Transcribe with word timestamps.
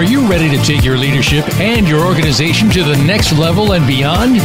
Are 0.00 0.04
you 0.04 0.26
ready 0.26 0.48
to 0.48 0.56
take 0.64 0.82
your 0.82 0.96
leadership 0.96 1.46
and 1.60 1.86
your 1.86 2.06
organization 2.06 2.70
to 2.70 2.82
the 2.82 2.96
next 3.04 3.32
level 3.32 3.74
and 3.74 3.86
beyond? 3.86 4.36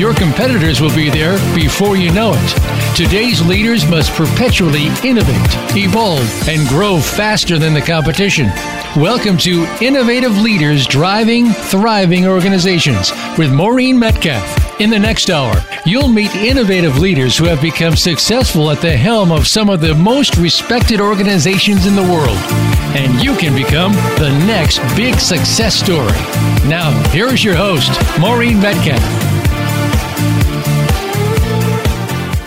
Your 0.00 0.12
competitors 0.12 0.80
will 0.80 0.92
be 0.96 1.10
there 1.10 1.38
before 1.54 1.96
you 1.96 2.10
know 2.10 2.32
it. 2.34 2.96
Today's 2.96 3.40
leaders 3.40 3.88
must 3.88 4.10
perpetually 4.14 4.86
innovate, 5.04 5.76
evolve, 5.76 6.48
and 6.48 6.66
grow 6.66 6.98
faster 6.98 7.56
than 7.56 7.72
the 7.72 7.80
competition. 7.80 8.48
Welcome 8.96 9.36
to 9.38 9.66
Innovative 9.82 10.38
Leaders 10.38 10.86
Driving 10.86 11.50
Thriving 11.50 12.26
Organizations 12.26 13.12
with 13.36 13.52
Maureen 13.52 13.98
Metcalf. 13.98 14.80
In 14.80 14.88
the 14.88 14.98
next 14.98 15.28
hour, 15.28 15.54
you'll 15.84 16.08
meet 16.08 16.34
innovative 16.34 16.96
leaders 16.96 17.36
who 17.36 17.44
have 17.44 17.60
become 17.60 17.94
successful 17.94 18.70
at 18.70 18.80
the 18.80 18.96
helm 18.96 19.32
of 19.32 19.46
some 19.46 19.68
of 19.68 19.82
the 19.82 19.94
most 19.94 20.38
respected 20.38 20.98
organizations 20.98 21.84
in 21.84 21.94
the 21.94 22.00
world. 22.00 22.38
And 22.96 23.22
you 23.22 23.36
can 23.36 23.54
become 23.54 23.92
the 24.18 24.30
next 24.46 24.78
big 24.96 25.16
success 25.16 25.74
story. 25.74 26.16
Now, 26.66 26.90
here's 27.10 27.44
your 27.44 27.54
host, 27.54 27.92
Maureen 28.18 28.58
Metcalf. 28.58 29.35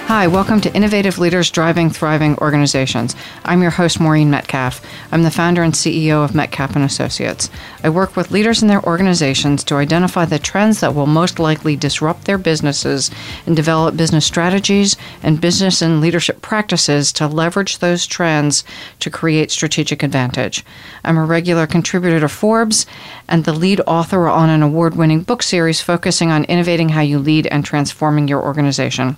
Hi, 0.10 0.26
welcome 0.26 0.60
to 0.62 0.74
Innovative 0.74 1.20
Leaders 1.20 1.52
Driving 1.52 1.92
Thriving 1.92 2.36
Organizations. 2.40 3.16
I'm 3.46 3.62
your 3.62 3.70
host 3.70 4.00
Maureen 4.00 4.32
Metcalf. 4.32 4.84
I'm 5.12 5.22
the 5.22 5.30
founder 5.30 5.62
and 5.62 5.72
CEO 5.72 6.26
of 6.26 6.34
Metcalf 6.34 6.76
and 6.76 6.84
Associates. 6.84 7.48
I 7.84 7.92
work 7.92 8.16
with 8.16 8.32
leaders 8.32 8.64
in 8.64 8.70
their 8.70 8.84
organizations 8.84 9.64
to 9.66 9.76
identify 9.76 10.26
the 10.26 10.40
trends 10.40 10.80
that 10.80 10.96
will 10.96 11.06
most 11.06 11.38
likely 11.38 11.76
disrupt 11.76 12.26
their 12.26 12.40
businesses 12.40 13.12
and 13.46 13.56
develop 13.56 13.98
business 13.98 14.26
strategies 14.26 14.98
and 15.22 15.40
business 15.40 15.80
and 15.80 16.02
leadership 16.02 16.42
practices 16.42 17.12
to 17.12 17.28
leverage 17.28 17.78
those 17.78 18.08
trends 18.08 18.64
to 19.02 19.12
create 19.12 19.52
strategic 19.52 20.02
advantage. 20.02 20.66
I'm 21.04 21.20
a 21.20 21.24
regular 21.24 21.68
contributor 21.68 22.20
to 22.22 22.30
Forbes 22.30 22.88
and 23.28 23.46
the 23.46 23.54
lead 23.54 23.80
author 23.86 24.28
on 24.28 24.50
an 24.50 24.64
award-winning 24.64 25.22
book 25.22 25.44
series 25.44 25.82
focusing 25.82 26.32
on 26.32 26.46
innovating 26.46 26.90
how 26.90 27.02
you 27.02 27.20
lead 27.20 27.46
and 27.46 27.64
transforming 27.64 28.28
your 28.28 28.42
organization. 28.42 29.16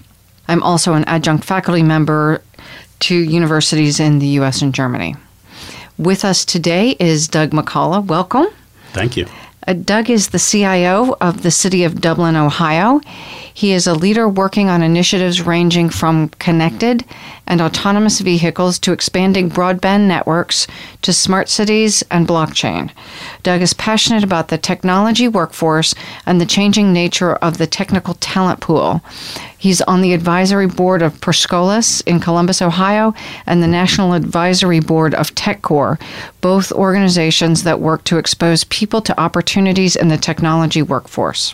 I'm 0.52 0.64
also 0.64 0.96
an 0.96 1.06
adjunct 1.06 1.46
faculty 1.46 1.82
member 1.82 2.42
to 3.02 3.16
universities 3.16 4.02
in 4.02 4.20
the 4.20 4.28
US 4.40 4.62
and 4.62 4.76
Germany. 4.76 5.16
With 5.98 6.26
us 6.26 6.44
today 6.44 6.98
is 7.00 7.30
Doug 7.30 7.52
McCullough. 7.52 8.06
Welcome. 8.06 8.48
Thank 8.92 9.16
you. 9.16 9.28
Uh, 9.66 9.74
Doug 9.74 10.10
is 10.10 10.30
the 10.30 10.40
CIO 10.40 11.16
of 11.22 11.44
the 11.44 11.52
City 11.52 11.86
of 11.86 12.02
Dublin, 12.02 12.36
Ohio. 12.36 13.00
He 13.54 13.72
is 13.72 13.88
a 13.88 13.94
leader 13.94 14.28
working 14.28 14.70
on 14.70 14.82
initiatives 14.82 15.42
ranging 15.42 15.90
from 15.90 16.30
connected 16.40 17.06
and 17.48 17.62
autonomous 17.62 18.20
vehicles 18.20 18.80
to 18.80 18.92
expanding 18.92 19.50
broadband 19.50 20.08
networks 20.08 20.68
to 21.04 21.14
smart 21.14 21.48
cities 21.48 22.04
and 22.10 22.28
blockchain. 22.28 22.92
Doug 23.44 23.62
is 23.62 23.74
passionate 23.74 24.24
about 24.24 24.48
the 24.48 24.58
technology 24.58 25.28
workforce 25.28 25.94
and 26.26 26.42
the 26.42 26.46
changing 26.46 26.92
nature 26.92 27.36
of 27.36 27.58
the 27.58 27.68
technical 27.68 28.16
talent 28.16 28.62
pool. 28.62 29.02
He's 29.62 29.80
on 29.84 30.02
the 30.02 30.14
advisory 30.14 30.66
board 30.66 31.04
of 31.04 31.22
Per 31.22 31.32
Scholas 31.32 32.02
in 32.08 32.20
Columbus, 32.20 32.64
Ohio, 32.64 33.14
and 33.46 33.62
the 33.62 33.68
National 33.68 34.14
Advisory 34.14 34.80
Board 34.80 35.14
of 35.14 35.36
TechCorps, 35.36 36.02
both 36.42 36.72
organizations 36.72 37.62
that 37.62 37.80
work 37.80 38.04
to 38.06 38.18
expose 38.18 38.64
people 38.64 39.02
to 39.02 39.20
opportunities 39.20 39.96
in 39.96 40.08
the 40.08 40.18
technology 40.18 40.82
workforce. 40.82 41.54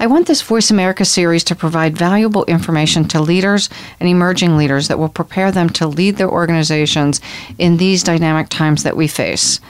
I 0.00 0.08
want 0.08 0.26
this 0.26 0.42
Voice 0.42 0.72
America 0.72 1.04
series 1.04 1.44
to 1.44 1.54
provide 1.54 1.96
valuable 1.96 2.44
information 2.46 3.06
to 3.10 3.20
leaders 3.20 3.70
and 4.00 4.08
emerging 4.08 4.56
leaders 4.56 4.88
that 4.88 4.98
will 4.98 5.08
prepare 5.08 5.52
them 5.52 5.70
to 5.70 5.86
lead 5.86 6.16
their 6.16 6.28
organizations 6.28 7.20
in 7.58 7.76
these 7.76 8.02
dynamic 8.02 8.48
times 8.48 8.82
that 8.82 8.96
we 8.96 9.06
face. 9.06 9.60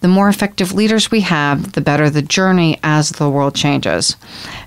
The 0.00 0.08
more 0.08 0.28
effective 0.28 0.72
leaders 0.72 1.10
we 1.10 1.22
have, 1.22 1.72
the 1.72 1.80
better 1.80 2.08
the 2.08 2.22
journey 2.22 2.78
as 2.84 3.10
the 3.10 3.28
world 3.28 3.56
changes. 3.56 4.16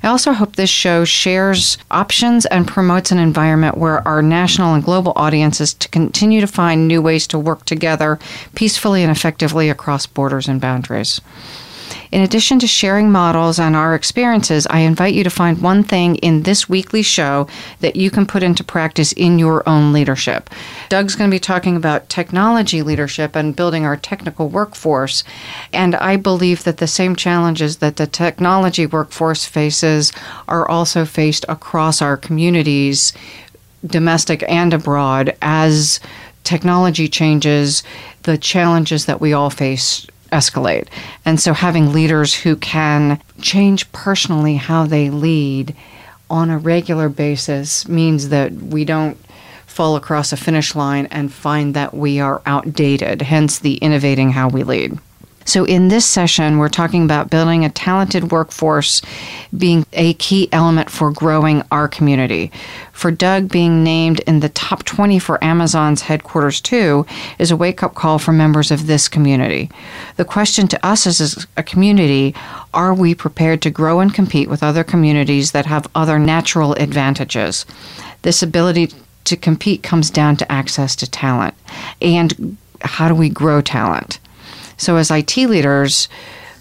I 0.03 0.08
also 0.08 0.34
hope 0.34 0.56
this 0.56 0.69
show 0.69 1.06
shares 1.06 1.78
options 1.90 2.46
and 2.47 2.68
promotes 2.68 3.12
an 3.12 3.18
environment 3.18 3.78
where 3.78 4.06
our 4.06 4.22
national 4.22 4.74
and 4.74 4.84
global 4.84 5.14
audiences 5.16 5.74
to 5.75 5.88
continue 5.88 6.41
to 6.41 6.47
find 6.47 6.88
new 6.88 7.02
ways 7.02 7.28
to 7.28 7.40
work 7.40 7.64
together 7.64 8.20
peacefully 8.56 9.03
and 9.03 9.12
effectively 9.12 9.70
across 9.70 10.06
borders 10.06 10.50
and 10.50 10.59
boundaries. 10.59 11.22
In 12.12 12.22
addition 12.22 12.60
to 12.60 12.68
sharing 12.68 13.10
models 13.10 13.58
and 13.58 13.74
our 13.74 13.96
experiences, 13.96 14.68
I 14.70 14.80
invite 14.80 15.14
you 15.14 15.24
to 15.24 15.30
find 15.30 15.62
one 15.62 15.82
thing 15.82 16.18
in 16.18 16.44
this 16.44 16.68
weekly 16.68 17.04
show 17.04 17.48
that 17.80 17.96
you 17.96 18.12
can 18.12 18.26
put 18.26 18.44
into 18.44 18.66
practice 18.66 19.14
in 19.14 19.40
your 19.40 19.68
own 19.68 19.94
leadership. 19.94 20.50
Doug's 20.90 21.16
going 21.16 21.30
to 21.30 21.36
be 21.36 21.40
talking 21.40 21.78
about 21.78 22.10
technology 22.10 22.82
leadership 22.82 23.34
and 23.34 23.56
building 23.56 23.86
our 23.86 23.96
technical 23.96 24.50
workforce. 24.50 25.24
And 25.72 25.96
I 25.96 26.18
believe 26.18 26.66
that 26.66 26.78
the 26.78 26.88
same 26.88 27.16
challenges 27.16 27.78
that 27.78 27.96
the 27.96 28.08
technology 28.08 28.86
workforce 28.86 29.46
faces 29.46 30.12
are 30.50 30.68
also 30.68 31.06
faced 31.06 31.46
across 31.48 32.02
our 32.02 32.18
communities, 32.18 33.14
domestic 33.86 34.44
and 34.50 34.74
abroad, 34.74 35.38
as 35.42 36.02
technology 36.44 37.08
changes, 37.08 37.84
the 38.24 38.38
challenges 38.38 39.06
that 39.06 39.22
we 39.22 39.32
all 39.32 39.50
face 39.50 40.08
escalate. 40.31 40.88
And 41.25 41.40
so 41.40 41.53
having 41.53 41.94
leaders 41.94 42.34
who 42.34 42.56
can 42.56 43.22
change 43.42 43.92
personally 43.92 44.56
how 44.56 44.86
they 44.86 45.09
lead 45.09 45.75
on 46.30 46.50
a 46.50 46.58
regular 46.58 47.09
basis 47.09 47.88
means 47.88 48.30
that 48.30 48.52
we 48.53 48.86
don't 48.86 49.18
fall 49.68 49.96
across 49.96 50.31
a 50.31 50.38
finish 50.38 50.75
line 50.75 51.06
and 51.08 51.31
find 51.31 51.74
that 51.74 51.94
we 51.94 52.20
are 52.20 52.41
outdated, 52.46 53.22
hence 53.22 53.59
the 53.59 53.75
innovating 53.75 54.31
how 54.31 54.50
we 54.50 54.64
lead. 54.64 54.97
So, 55.46 55.66
in 55.66 55.88
this 55.88 56.06
session, 56.06 56.57
we're 56.57 56.69
talking 56.69 57.03
about 57.03 57.29
building 57.29 57.66
a 57.66 57.69
talented 57.69 58.31
workforce 58.31 59.02
being 59.57 59.85
a 59.94 60.13
key 60.16 60.47
element 60.52 60.90
for 60.90 61.12
growing 61.12 61.63
our 61.72 61.88
community. 61.88 62.52
For 62.91 63.12
Doug, 63.12 63.50
being 63.50 63.84
named 63.84 64.19
in 64.22 64.40
the 64.40 64.50
top 64.50 64.84
20 64.84 65.19
for 65.19 65.44
Amazon's 65.44 66.03
headquarters, 66.03 66.62
too, 66.62 67.06
is 67.40 67.52
a 67.52 67.57
wake 67.57 67.81
up 67.81 67.96
call 67.96 68.19
for 68.19 68.31
members 68.31 68.72
of 68.72 68.88
this 68.88 69.07
community. 69.07 69.69
The 70.18 70.25
question 70.25 70.68
to 70.68 70.85
us 70.85 71.07
as 71.07 71.47
a 71.58 71.63
community 71.63 72.35
are 72.73 72.94
we 72.94 73.16
prepared 73.16 73.62
to 73.63 73.69
grow 73.69 74.00
and 74.00 74.13
compete 74.13 74.50
with 74.50 74.63
other 74.63 74.84
communities 74.84 75.52
that 75.52 75.66
have 75.66 75.88
other 75.96 76.19
natural 76.19 76.73
advantages? 76.75 77.66
This 78.22 78.44
ability 78.44 78.91
to 79.25 79.35
compete 79.35 79.84
comes 79.84 80.09
down 80.09 80.38
to 80.38 80.52
access 80.52 80.96
to 80.97 81.09
talent. 81.09 81.56
And 82.02 82.58
how 82.81 83.08
do 83.08 83.16
we 83.16 83.29
grow 83.29 83.62
talent? 83.62 84.19
So, 84.81 84.96
as 84.96 85.12
IT 85.12 85.38
leaders, 85.38 86.09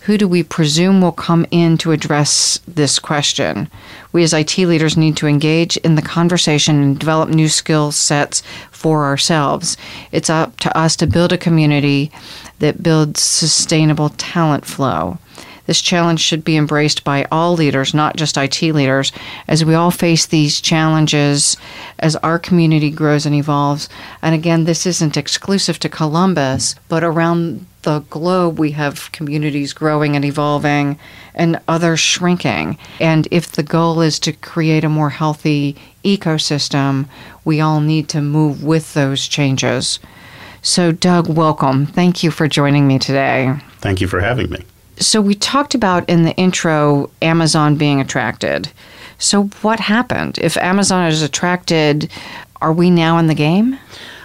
who 0.03 0.19
do 0.19 0.29
we 0.29 0.43
presume 0.43 1.01
will 1.01 1.11
come 1.11 1.47
in 1.51 1.79
to 1.79 1.93
address 1.93 2.61
this 2.69 2.99
question? 2.99 3.71
We 4.13 4.23
as 4.23 4.35
IT 4.35 4.59
leaders 4.59 4.95
need 4.95 5.17
to 5.17 5.27
engage 5.27 5.79
in 5.79 5.95
the 5.95 6.03
conversation 6.03 6.83
and 6.83 6.99
develop 6.99 7.31
new 7.31 7.49
skill 7.49 7.93
sets 7.93 8.43
for 8.71 9.07
ourselves. 9.07 9.79
It's 10.13 10.29
up 10.29 10.61
to 10.61 10.77
us 10.77 10.97
to 10.97 11.07
build 11.07 11.33
a 11.33 11.39
community 11.39 12.13
that 12.59 12.83
builds 12.83 13.23
sustainable 13.23 14.11
talent 14.11 14.67
flow. 14.67 15.17
This 15.65 15.81
challenge 15.81 16.21
should 16.21 16.45
be 16.45 16.59
embraced 16.59 17.05
by 17.05 17.27
all 17.33 17.55
leaders, 17.55 17.95
not 17.95 18.17
just 18.17 18.37
IT 18.37 18.61
leaders, 18.61 19.13
as 19.49 19.65
we 19.65 19.73
all 19.73 19.91
face 19.91 20.27
these 20.27 20.61
challenges 20.61 21.57
as 21.99 22.17
our 22.17 22.39
community 22.39 22.91
grows 22.91 23.25
and 23.25 23.35
evolves. 23.35 23.89
And 24.21 24.35
again, 24.35 24.65
this 24.65 24.85
isn't 24.85 25.17
exclusive 25.17 25.79
to 25.79 25.89
Columbus, 25.89 26.75
but 26.89 27.03
around 27.03 27.65
the 27.83 28.01
globe, 28.11 28.59
we 28.59 28.73
have 28.73 29.11
communities 29.13 29.73
growing 29.73 30.17
and 30.17 30.25
evolving 30.25 30.99
and 31.35 31.61
others 31.69 32.01
shrinking. 32.01 32.79
And 33.01 33.27
if 33.31 33.53
the 33.53 33.63
goal 33.63 34.01
is 34.01 34.19
to 34.21 34.33
create 34.33 34.85
a 34.85 34.89
more 34.89 35.11
healthy 35.11 35.77
ecosystem, 36.05 37.07
we 37.45 37.61
all 37.61 37.81
need 37.81 38.09
to 38.11 38.21
move 38.21 38.63
with 38.63 38.95
those 38.95 39.27
changes. 39.27 39.99
So, 40.63 40.93
Doug, 40.93 41.29
welcome. 41.29 41.87
Thank 41.87 42.23
you 42.23 42.31
for 42.31 42.47
joining 42.47 42.87
me 42.87 42.99
today. 42.99 43.57
Thank 43.79 44.01
you 44.01 44.09
for 44.09 44.21
having 44.21 44.51
me. 44.51 44.63
So, 44.99 45.23
we 45.23 45.35
talked 45.35 45.75
about 45.75 46.09
in 46.09 46.25
the 46.25 46.37
intro 46.37 47.11
Amazon 47.23 47.77
being 47.77 48.01
attracted. 48.01 48.71
So, 49.19 49.45
what 49.63 49.81
happened? 49.81 50.39
If 50.39 50.59
Amazon 50.59 51.07
is 51.07 51.23
attracted, 51.23 52.11
are 52.61 52.73
we 52.73 52.91
now 52.91 53.17
in 53.17 53.27
the 53.27 53.35
game? 53.35 53.79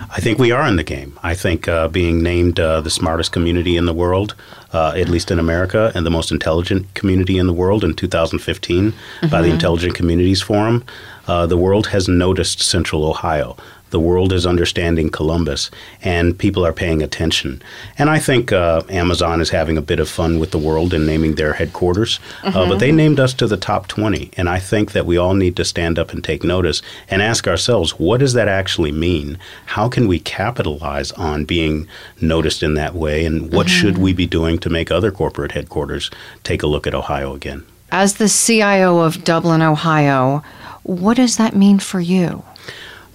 I 0.10 0.20
think 0.20 0.40
we 0.40 0.52
are 0.52 0.68
in 0.68 0.76
the 0.76 0.84
game. 0.84 1.18
I 1.24 1.36
think 1.36 1.68
uh, 1.68 1.88
being 1.88 2.22
named 2.22 2.60
uh, 2.60 2.82
the 2.82 2.90
smartest 2.90 3.32
community 3.32 3.78
in 3.78 3.86
the 3.86 3.94
world, 3.94 4.36
uh, 4.74 4.94
at 4.96 5.10
least 5.10 5.32
in 5.32 5.40
America, 5.40 5.92
and 5.96 6.06
the 6.06 6.10
most 6.10 6.32
intelligent 6.32 6.94
community 6.94 7.38
in 7.38 7.48
the 7.48 7.54
world 7.54 7.84
in 7.84 7.94
2015 7.94 8.92
mm-hmm. 8.92 9.28
by 9.28 9.42
the 9.42 9.48
mm-hmm. 9.48 9.54
Intelligent 9.54 9.96
Communities 9.96 10.42
Forum, 10.42 10.84
uh, 11.28 11.46
the 11.46 11.58
world 11.58 11.88
has 11.88 12.08
noticed 12.08 12.62
Central 12.62 13.06
Ohio. 13.06 13.58
The 13.96 14.00
world 14.02 14.34
is 14.34 14.46
understanding 14.46 15.10
Columbus, 15.10 15.72
and 16.02 16.38
people 16.38 16.66
are 16.66 16.74
paying 16.74 17.02
attention. 17.02 17.62
And 17.98 18.10
I 18.10 18.20
think 18.20 18.52
uh, 18.52 18.82
Amazon 18.90 19.40
is 19.40 19.52
having 19.52 19.78
a 19.78 19.82
bit 19.82 20.02
of 20.02 20.10
fun 20.10 20.38
with 20.38 20.52
the 20.52 20.58
world 20.58 20.94
in 20.94 21.06
naming 21.06 21.36
their 21.36 21.54
headquarters, 21.54 22.20
uh, 22.44 22.68
but 22.68 22.80
they 22.80 22.92
named 22.92 23.22
us 23.22 23.34
to 23.36 23.48
the 23.48 23.56
top 23.56 23.88
20. 23.88 24.32
And 24.36 24.50
I 24.50 24.60
think 24.60 24.92
that 24.92 25.06
we 25.06 25.16
all 25.16 25.34
need 25.34 25.56
to 25.56 25.64
stand 25.64 25.98
up 25.98 26.12
and 26.12 26.22
take 26.22 26.44
notice 26.44 26.82
and 27.08 27.22
ask 27.22 27.48
ourselves, 27.48 27.92
what 27.92 28.20
does 28.20 28.34
that 28.34 28.50
actually 28.50 28.92
mean? 28.92 29.38
How 29.68 29.88
can 29.88 30.10
we 30.10 30.20
capitalize 30.20 31.14
on 31.14 31.46
being 31.46 31.88
noticed 32.20 32.64
in 32.64 32.74
that 32.74 32.96
way? 32.96 33.24
And 33.24 33.54
what 33.54 33.70
should 33.70 33.98
we 33.98 34.12
be 34.12 34.28
doing 34.28 34.58
to 34.58 34.70
make 34.70 34.92
other 34.92 35.10
corporate 35.10 35.54
headquarters 35.54 36.12
take 36.44 36.64
a 36.64 36.68
look 36.68 36.86
at 36.86 36.94
Ohio 36.94 37.34
again? 37.34 37.64
As 37.94 38.16
the 38.16 38.28
CIO 38.28 39.00
of 39.00 39.24
Dublin, 39.24 39.62
Ohio, 39.62 40.44
what 40.84 41.16
does 41.16 41.38
that 41.38 41.56
mean 41.56 41.80
for 41.80 42.02
you? 42.02 42.44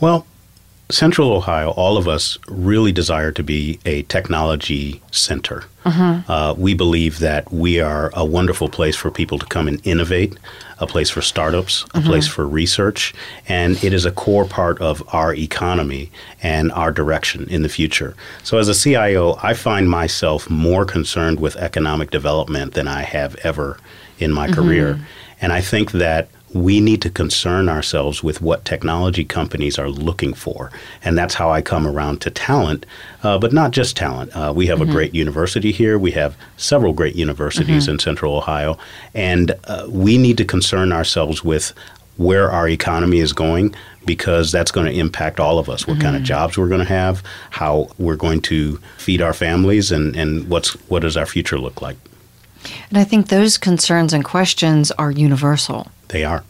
Well, 0.00 0.24
Central 0.90 1.32
Ohio, 1.32 1.70
all 1.70 1.96
of 1.96 2.08
us 2.08 2.38
really 2.48 2.92
desire 2.92 3.32
to 3.32 3.42
be 3.42 3.78
a 3.84 4.02
technology 4.02 5.02
center. 5.10 5.64
Mm-hmm. 5.84 6.30
Uh, 6.30 6.54
we 6.54 6.74
believe 6.74 7.20
that 7.20 7.50
we 7.52 7.80
are 7.80 8.10
a 8.14 8.24
wonderful 8.24 8.68
place 8.68 8.96
for 8.96 9.10
people 9.10 9.38
to 9.38 9.46
come 9.46 9.66
and 9.66 9.80
innovate, 9.86 10.36
a 10.78 10.86
place 10.86 11.08
for 11.08 11.22
startups, 11.22 11.82
a 11.82 11.86
mm-hmm. 11.86 12.08
place 12.08 12.26
for 12.26 12.46
research, 12.46 13.14
and 13.48 13.82
it 13.82 13.92
is 13.92 14.04
a 14.04 14.10
core 14.10 14.44
part 14.44 14.80
of 14.80 15.02
our 15.14 15.34
economy 15.34 16.10
and 16.42 16.70
our 16.72 16.92
direction 16.92 17.48
in 17.48 17.62
the 17.62 17.68
future. 17.68 18.14
So, 18.42 18.58
as 18.58 18.68
a 18.68 18.74
CIO, 18.74 19.38
I 19.42 19.54
find 19.54 19.88
myself 19.88 20.50
more 20.50 20.84
concerned 20.84 21.40
with 21.40 21.56
economic 21.56 22.10
development 22.10 22.74
than 22.74 22.88
I 22.88 23.02
have 23.02 23.36
ever 23.36 23.78
in 24.18 24.32
my 24.32 24.46
mm-hmm. 24.46 24.60
career. 24.60 25.00
And 25.40 25.52
I 25.52 25.62
think 25.62 25.92
that 25.92 26.28
we 26.52 26.80
need 26.80 27.00
to 27.02 27.10
concern 27.10 27.68
ourselves 27.68 28.22
with 28.22 28.40
what 28.40 28.64
technology 28.64 29.24
companies 29.24 29.78
are 29.78 29.88
looking 29.88 30.34
for. 30.34 30.70
And 31.04 31.16
that's 31.16 31.34
how 31.34 31.50
I 31.50 31.62
come 31.62 31.86
around 31.86 32.20
to 32.22 32.30
talent, 32.30 32.86
uh, 33.22 33.38
but 33.38 33.52
not 33.52 33.70
just 33.70 33.96
talent. 33.96 34.34
Uh, 34.34 34.52
we 34.54 34.66
have 34.66 34.80
a 34.80 34.86
great 34.86 35.14
university 35.14 35.70
here. 35.70 35.98
We 35.98 36.10
have 36.12 36.36
several 36.56 36.92
great 36.92 37.14
universities 37.14 37.86
in 37.86 37.98
Central 37.98 38.36
Ohio. 38.36 38.78
And 39.14 39.52
uh, 39.64 39.86
we 39.88 40.18
need 40.18 40.38
to 40.38 40.44
concern 40.44 40.92
ourselves 40.92 41.44
with 41.44 41.72
where 42.16 42.50
our 42.50 42.68
economy 42.68 43.20
is 43.20 43.32
going 43.32 43.74
because 44.04 44.50
that's 44.50 44.70
going 44.70 44.86
to 44.86 44.92
impact 44.92 45.38
all 45.40 45.58
of 45.58 45.70
us 45.70 45.86
what 45.86 46.00
kind 46.00 46.16
of 46.16 46.22
jobs 46.22 46.58
we're 46.58 46.68
going 46.68 46.80
to 46.80 46.84
have 46.84 47.22
how 47.50 47.88
we're 47.98 48.16
going 48.16 48.40
to 48.40 48.76
feed 48.98 49.22
our 49.22 49.32
families 49.32 49.92
and, 49.92 50.16
and 50.16 50.48
what's 50.48 50.72
what 50.90 51.00
does 51.00 51.16
our 51.16 51.24
future 51.24 51.58
look 51.58 51.80
like 51.80 51.96
And 52.90 52.98
I 52.98 53.04
think 53.04 53.28
those 53.28 53.56
concerns 53.56 54.12
and 54.12 54.24
questions 54.24 54.90
are 54.92 55.10
universal. 55.10 55.86
They 56.10 56.24
are 56.24 56.44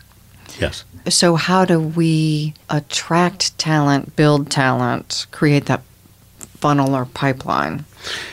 yes 0.60 0.84
So, 1.08 1.36
how 1.36 1.64
do 1.64 1.80
we 1.80 2.52
attract 2.68 3.56
talent, 3.58 4.16
build 4.16 4.50
talent, 4.50 5.26
create 5.30 5.66
that 5.66 5.82
funnel 6.60 6.94
or 6.94 7.06
pipeline? 7.06 7.84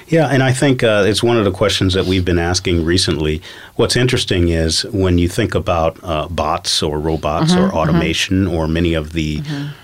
Yeah, 0.07 0.27
and 0.27 0.44
I 0.44 0.51
think 0.51 0.83
uh, 0.83 1.03
it's 1.06 1.24
one 1.24 1.38
of 1.38 1.45
the 1.45 1.51
questions 1.51 1.94
that 1.94 2.06
we've 2.06 2.24
been 2.25 2.39
asking 2.39 2.85
recently. 2.85 3.41
What's 3.75 3.95
interesting 3.95 4.50
is 4.50 4.83
when 4.85 5.18
you 5.18 5.27
think 5.29 5.56
about 5.56 5.97
uh, 6.03 6.27
bots 6.29 6.81
or 6.83 7.00
robots 7.00 7.56
or 7.56 7.74
automation 7.74 8.47
or 8.47 8.68
many 8.68 8.94
of 8.94 9.13
the 9.13 9.41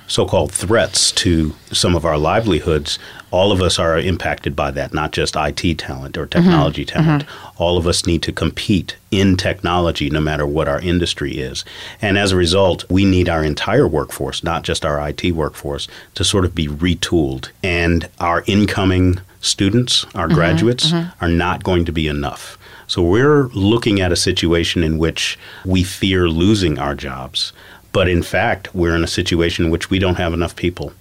so 0.07 0.25
called 0.25 0.51
threats 0.51 1.11
to 1.23 1.53
some 1.71 1.95
of 1.95 2.05
our 2.05 2.17
livelihoods, 2.17 2.99
all 3.33 3.51
of 3.51 3.63
us 3.63 3.79
are 3.79 3.97
impacted 3.97 4.55
by 4.55 4.69
that, 4.69 4.93
not 4.93 5.11
just 5.11 5.35
IT 5.35 5.79
talent 5.79 6.19
or 6.19 6.27
technology 6.27 6.85
mm-hmm. 6.85 7.03
talent. 7.03 7.25
Mm-hmm. 7.25 7.63
All 7.63 7.79
of 7.79 7.87
us 7.87 8.05
need 8.05 8.21
to 8.21 8.31
compete 8.31 8.95
in 9.09 9.37
technology 9.37 10.11
no 10.11 10.21
matter 10.21 10.45
what 10.45 10.67
our 10.67 10.79
industry 10.79 11.39
is. 11.39 11.65
And 11.99 12.15
as 12.15 12.31
a 12.31 12.35
result, 12.35 12.87
we 12.91 13.05
need 13.05 13.27
our 13.27 13.43
entire 13.43 13.87
workforce, 13.87 14.43
not 14.43 14.61
just 14.61 14.85
our 14.85 15.09
IT 15.09 15.31
workforce, 15.31 15.87
to 16.13 16.23
sort 16.23 16.45
of 16.45 16.53
be 16.53 16.67
retooled. 16.67 17.49
And 17.63 18.07
our 18.19 18.43
incoming 18.45 19.19
students, 19.41 20.05
our 20.13 20.27
mm-hmm. 20.27 20.35
graduates, 20.35 20.93
are 21.19 21.27
not 21.27 21.63
going 21.63 21.85
to 21.85 21.91
be 21.91 22.07
enough. 22.07 22.59
So 22.85 23.01
we're 23.01 23.47
looking 23.47 23.99
at 23.99 24.11
a 24.11 24.15
situation 24.15 24.83
in 24.83 24.99
which 24.99 25.39
we 25.65 25.81
fear 25.81 26.29
losing 26.29 26.77
our 26.77 26.93
jobs. 26.93 27.51
But 27.93 28.07
in 28.07 28.21
fact, 28.21 28.75
we're 28.75 28.95
in 28.95 29.03
a 29.03 29.07
situation 29.07 29.65
in 29.65 29.71
which 29.71 29.89
we 29.89 29.97
don't 29.97 30.17
have 30.17 30.33
enough 30.33 30.55
people 30.55 30.93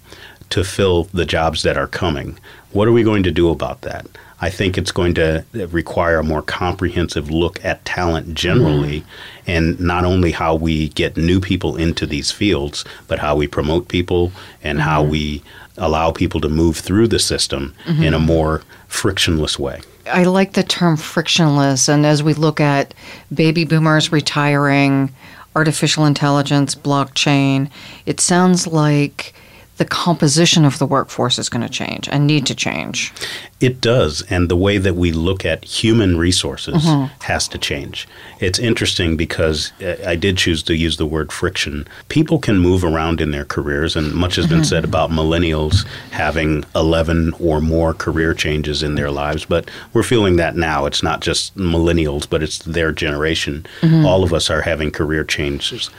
to 0.53 0.65
fill 0.65 1.05
the 1.15 1.25
jobs 1.25 1.63
that 1.63 1.77
are 1.77 1.87
coming. 1.87 2.39
What 2.73 2.87
are 2.87 2.93
we 2.93 3.03
going 3.03 3.23
to 3.23 3.31
do 3.31 3.51
about 3.51 3.81
that? 3.83 4.07
I 4.41 4.51
think 4.51 4.77
it's 4.77 4.93
going 4.93 5.15
to 5.15 5.45
require 5.71 6.19
a 6.19 6.25
more 6.25 6.43
comprehensive 6.43 7.31
look 7.31 7.65
at 7.65 7.85
talent 7.85 8.35
generally, 8.35 9.01
mm-hmm. 9.01 9.51
and 9.51 9.81
not 9.81 10.05
only 10.05 10.33
how 10.33 10.57
we 10.57 10.89
get 10.91 11.17
new 11.17 11.41
people 11.41 11.77
into 11.77 12.07
these 12.07 12.31
fields, 12.31 12.85
but 13.07 13.19
how 13.19 13.37
we 13.37 13.47
promote 13.47 13.89
people 13.89 14.33
and 14.63 14.81
how 14.81 15.03
mm-hmm. 15.03 15.13
we 15.13 15.43
allow 15.79 16.11
people 16.11 16.41
to 16.41 16.49
move 16.49 16.77
through 16.77 17.09
the 17.09 17.19
system 17.19 17.75
mm-hmm. 17.85 18.03
in 18.03 18.15
a 18.15 18.19
more 18.19 18.63
frictionless 18.89 19.59
way. 19.59 19.81
I 20.07 20.25
like 20.25 20.53
the 20.53 20.65
term 20.65 20.97
frictionless. 20.97 21.89
And 21.89 22.05
as 22.05 22.23
we 22.23 22.35
look 22.35 22.61
at 22.61 22.93
baby 23.33 23.65
boomers 23.65 24.13
retiring, 24.13 25.15
artificial 25.55 26.05
intelligence, 26.05 26.75
blockchain, 26.75 27.71
it 28.07 28.21
sounds 28.21 28.67
like 28.67 29.35
the 29.83 29.89
composition 29.89 30.65
of 30.65 30.79
the 30.79 30.87
workforce 30.87 31.41
is 31.41 31.49
going 31.49 31.61
to 31.61 31.69
change 31.69 32.09
and 32.09 32.25
need 32.25 32.47
to 32.47 32.55
change. 32.55 33.13
It 33.61 33.81
does, 33.81 34.23
and 34.31 34.49
the 34.49 34.55
way 34.57 34.79
that 34.79 34.95
we 34.95 35.11
look 35.11 35.45
at 35.45 35.65
human 35.65 36.17
resources 36.17 36.85
mm-hmm. 36.85 37.13
has 37.25 37.49
to 37.49 37.59
change. 37.59 38.07
It's 38.39 38.61
interesting 38.61 39.17
because 39.17 39.73
uh, 39.83 39.97
I 40.07 40.15
did 40.15 40.37
choose 40.37 40.63
to 40.65 40.77
use 40.77 40.99
the 40.99 41.07
word 41.07 41.33
friction. 41.33 41.89
People 42.09 42.39
can 42.39 42.59
move 42.59 42.85
around 42.85 43.21
in 43.21 43.33
their 43.33 43.45
careers, 43.45 43.97
and 43.97 44.15
much 44.15 44.37
has 44.37 44.47
been 44.47 44.59
mm-hmm. 44.59 44.67
said 44.67 44.85
about 44.85 45.11
millennials 45.11 45.85
having 46.13 46.65
11 46.77 47.33
or 47.41 47.61
more 47.61 47.93
career 47.93 48.35
changes 48.35 48.85
in 48.85 48.95
their 48.95 49.11
lives, 49.11 49.45
but 49.45 49.69
we're 49.93 50.05
feeling 50.05 50.37
that 50.37 50.55
now. 50.55 50.87
It's 50.87 51.03
not 51.03 51.23
just 51.23 51.57
millennials, 51.57 52.31
but 52.31 52.41
it's 52.41 52.59
their 52.59 52.93
generation. 52.93 53.67
Mm-hmm. 53.81 54.07
All 54.07 54.23
of 54.23 54.33
us 54.33 54.49
are 54.49 54.63
having 54.63 54.93
career 54.93 55.25
changes. 55.25 55.91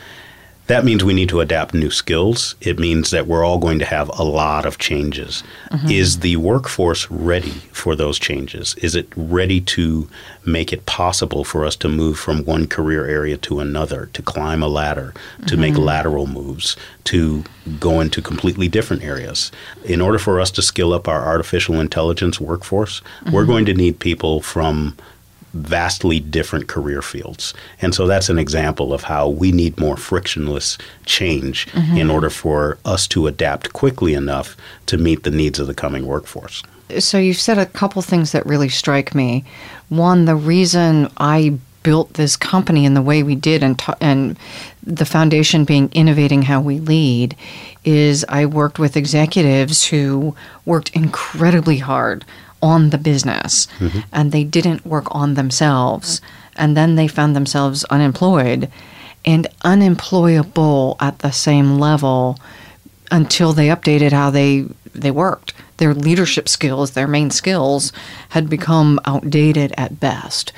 That 0.68 0.86
means 0.86 1.04
we 1.04 1.14
need 1.14 1.30
to 1.30 1.42
adapt 1.42 1.74
new 1.74 1.92
skills. 1.92 2.56
It 2.62 2.80
means 2.80 3.12
that 3.12 3.28
we're 3.28 3.44
all 3.44 3.58
going 3.58 3.80
to 3.80 3.86
have 3.86 4.10
a 4.18 4.24
lot 4.24 4.66
of 4.66 4.78
changes. 4.78 5.44
Mm-hmm. 5.72 5.90
Is 5.90 6.20
the 6.20 6.38
workforce 6.38 7.10
ready 7.12 7.52
for 7.72 7.96
those 7.96 8.18
changes? 8.18 8.74
Is 8.76 8.96
it 8.96 9.10
ready 9.16 9.60
to 9.60 10.08
make 10.46 10.72
it 10.72 10.86
possible 10.86 11.44
for 11.44 11.66
us 11.66 11.76
to 11.78 11.90
move 11.90 12.18
from 12.18 12.46
one 12.46 12.68
career 12.68 13.06
area 13.06 13.38
to 13.40 13.60
another, 13.60 14.10
to 14.14 14.22
climb 14.22 14.64
a 14.64 14.68
ladder, 14.68 15.14
to 15.48 15.58
make 15.58 15.74
mm-hmm. 15.74 15.84
lateral 15.84 16.28
moves, 16.28 16.78
to 17.06 17.44
go 17.80 18.00
into 18.00 18.22
completely 18.22 18.70
different 18.70 19.04
areas? 19.04 19.52
In 19.84 20.00
order 20.00 20.18
for 20.20 20.40
us 20.40 20.52
to 20.52 20.62
skill 20.62 20.94
up 20.94 21.10
our 21.10 21.26
artificial 21.26 21.82
intelligence 21.82 22.40
workforce, 22.40 23.02
we're 23.32 23.42
mm-hmm. 23.42 23.52
going 23.52 23.66
to 23.66 23.74
need 23.74 24.00
people 24.00 24.42
from 24.42 24.96
vastly 25.54 26.20
different 26.20 26.68
career 26.68 27.02
fields. 27.02 27.54
And 27.82 27.94
so 27.94 28.08
that's 28.08 28.30
an 28.30 28.40
example 28.40 28.94
of 28.94 29.04
how 29.04 29.30
we 29.30 29.52
need 29.52 29.80
more 29.80 29.98
frictionless 29.98 30.78
change 31.06 31.68
mm-hmm. 31.68 31.98
in 31.98 32.10
order 32.10 32.30
for 32.30 32.78
us 32.86 33.08
to 33.10 33.28
adapt 33.28 33.74
quickly 33.74 34.14
enough 34.14 34.58
to 34.88 34.98
meet 34.98 35.24
the 35.24 35.32
needs 35.32 35.60
of 35.60 35.68
the 35.68 35.74
coming 35.74 36.06
workforce. 36.06 36.64
So 37.00 37.18
you've 37.18 37.40
said 37.40 37.58
a 37.58 37.66
couple 37.66 38.02
things 38.02 38.32
that 38.32 38.46
really 38.46 38.70
strike 38.70 39.16
me. 39.16 39.46
One, 39.90 40.26
the 40.26 40.36
reason 40.36 41.10
I 41.18 41.58
built 41.84 42.14
this 42.14 42.36
company 42.36 42.86
in 42.86 42.94
the 42.94 43.02
way 43.02 43.24
we 43.24 43.36
did 43.36 43.62
and 43.62 43.78
ta- 43.78 43.98
and 44.00 44.38
the 44.82 45.06
foundation 45.06 45.66
being 45.66 45.90
innovating 45.92 46.42
how 46.42 46.62
we 46.62 46.80
lead 46.80 47.36
is 47.84 48.26
I 48.30 48.46
worked 48.46 48.80
with 48.80 48.96
executives 48.96 49.86
who 49.86 50.36
worked 50.66 50.90
incredibly 50.96 51.78
hard 51.78 52.26
on 52.64 52.90
the 52.90 52.98
business 52.98 53.68
and 54.12 54.32
they 54.32 54.44
didn't 54.44 54.86
work 54.86 55.08
on 55.12 55.34
themselves 55.36 56.22
and 56.56 56.76
then 56.78 56.96
they 56.96 57.08
found 57.08 57.36
themselves 57.36 57.84
unemployed 57.90 58.70
and 59.26 59.48
unemployable 59.64 60.96
at 61.00 61.20
the 61.20 61.32
same 61.32 61.80
level 61.80 62.40
until 63.12 63.54
they 63.54 63.68
updated 63.68 64.12
how 64.12 64.30
they 64.32 64.66
they 64.96 65.12
worked. 65.12 65.54
Their 65.78 65.94
leadership 65.94 66.48
skills, 66.48 66.92
their 66.92 67.08
main 67.08 67.32
skills, 67.32 67.92
had 68.30 68.50
become 68.50 69.00
outdated 69.06 69.74
at 69.78 70.00
best. 70.00 70.54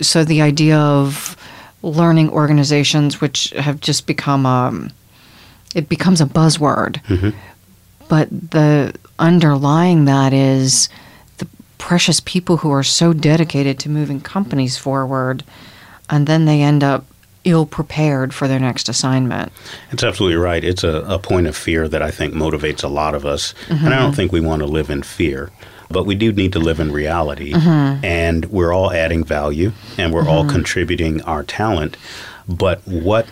So 0.00 0.24
the 0.24 0.42
idea 0.42 0.78
of 0.78 1.36
learning 1.82 2.30
organizations, 2.30 3.20
which 3.20 3.50
have 3.58 3.80
just 3.80 4.06
become 4.06 4.46
um, 4.46 4.90
it 5.74 5.88
becomes 5.88 6.20
a 6.20 6.26
buzzword, 6.26 7.00
but 8.08 8.28
the 8.30 8.94
underlying 9.18 10.04
that 10.06 10.32
is 10.32 10.88
precious 11.78 12.20
people 12.20 12.58
who 12.58 12.70
are 12.70 12.82
so 12.82 13.12
dedicated 13.12 13.78
to 13.80 13.88
moving 13.88 14.20
companies 14.20 14.76
forward, 14.76 15.44
and 16.08 16.26
then 16.26 16.44
they 16.44 16.62
end 16.62 16.82
up 16.82 17.04
ill 17.44 17.66
prepared 17.66 18.32
for 18.34 18.48
their 18.48 18.58
next 18.58 18.88
assignment. 18.88 19.52
It's 19.90 20.02
absolutely 20.02 20.36
right. 20.36 20.64
It's 20.64 20.82
a, 20.82 21.02
a 21.02 21.18
point 21.18 21.46
of 21.46 21.56
fear 21.56 21.88
that 21.88 22.02
I 22.02 22.10
think 22.10 22.34
motivates 22.34 22.82
a 22.82 22.88
lot 22.88 23.14
of 23.14 23.26
us. 23.26 23.54
And 23.68 23.88
I 23.88 23.98
don't 23.98 24.08
mm-hmm. 24.08 24.16
think 24.16 24.32
we 24.32 24.40
want 24.40 24.60
to 24.60 24.66
live 24.66 24.90
in 24.90 25.02
fear, 25.02 25.50
but 25.90 26.04
we 26.04 26.14
do 26.14 26.32
need 26.32 26.52
to 26.54 26.58
live 26.58 26.80
in 26.80 26.90
reality. 26.90 27.52
Mm-hmm. 27.52 28.04
And 28.04 28.46
we're 28.46 28.72
all 28.72 28.92
adding 28.92 29.24
value 29.24 29.72
and 29.98 30.12
we're 30.12 30.26
all 30.26 30.44
mm-hmm. 30.44 30.52
contributing 30.52 31.22
our 31.22 31.42
talent. 31.42 31.96
But 32.48 32.80
what 32.86 33.26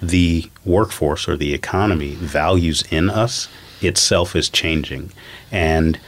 the 0.00 0.48
workforce 0.64 1.28
or 1.28 1.36
the 1.36 1.54
economy 1.54 2.14
values 2.14 2.84
in 2.90 3.10
us 3.10 3.48
itself 3.80 4.36
is 4.36 4.48
changing. 4.48 5.12
And 5.50 5.98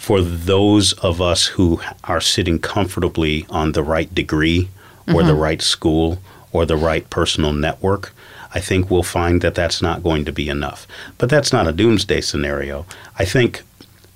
for 0.00 0.22
those 0.22 0.94
of 0.94 1.20
us 1.20 1.44
who 1.44 1.78
are 2.04 2.22
sitting 2.22 2.58
comfortably 2.58 3.44
on 3.50 3.72
the 3.72 3.82
right 3.82 4.12
degree 4.14 4.70
or 5.06 5.22
the 5.22 5.32
mm-hmm. 5.32 5.42
right 5.42 5.60
school 5.60 6.18
or 6.52 6.64
the 6.64 6.74
right 6.74 7.10
personal 7.10 7.52
network, 7.52 8.14
I 8.54 8.60
think 8.60 8.90
we'll 8.90 9.02
find 9.02 9.42
that 9.42 9.54
that's 9.54 9.82
not 9.82 10.02
going 10.02 10.24
to 10.24 10.32
be 10.32 10.48
enough. 10.48 10.86
But 11.18 11.28
that's 11.28 11.52
not 11.52 11.68
a 11.68 11.72
doomsday 11.72 12.22
scenario. 12.22 12.86
I 13.18 13.26
think 13.26 13.62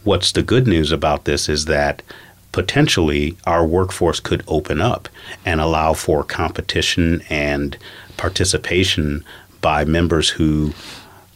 what's 0.04 0.32
the 0.32 0.42
good 0.42 0.66
news 0.66 0.90
about 0.90 1.26
this 1.26 1.50
is 1.50 1.66
that 1.66 2.02
potentially 2.50 3.36
our 3.44 3.66
workforce 3.66 4.20
could 4.20 4.42
open 4.48 4.80
up 4.80 5.10
and 5.44 5.60
allow 5.60 5.92
for 5.92 6.24
competition 6.24 7.22
and 7.28 7.76
participation 8.16 9.22
by 9.60 9.84
members 9.84 10.30
who 10.30 10.72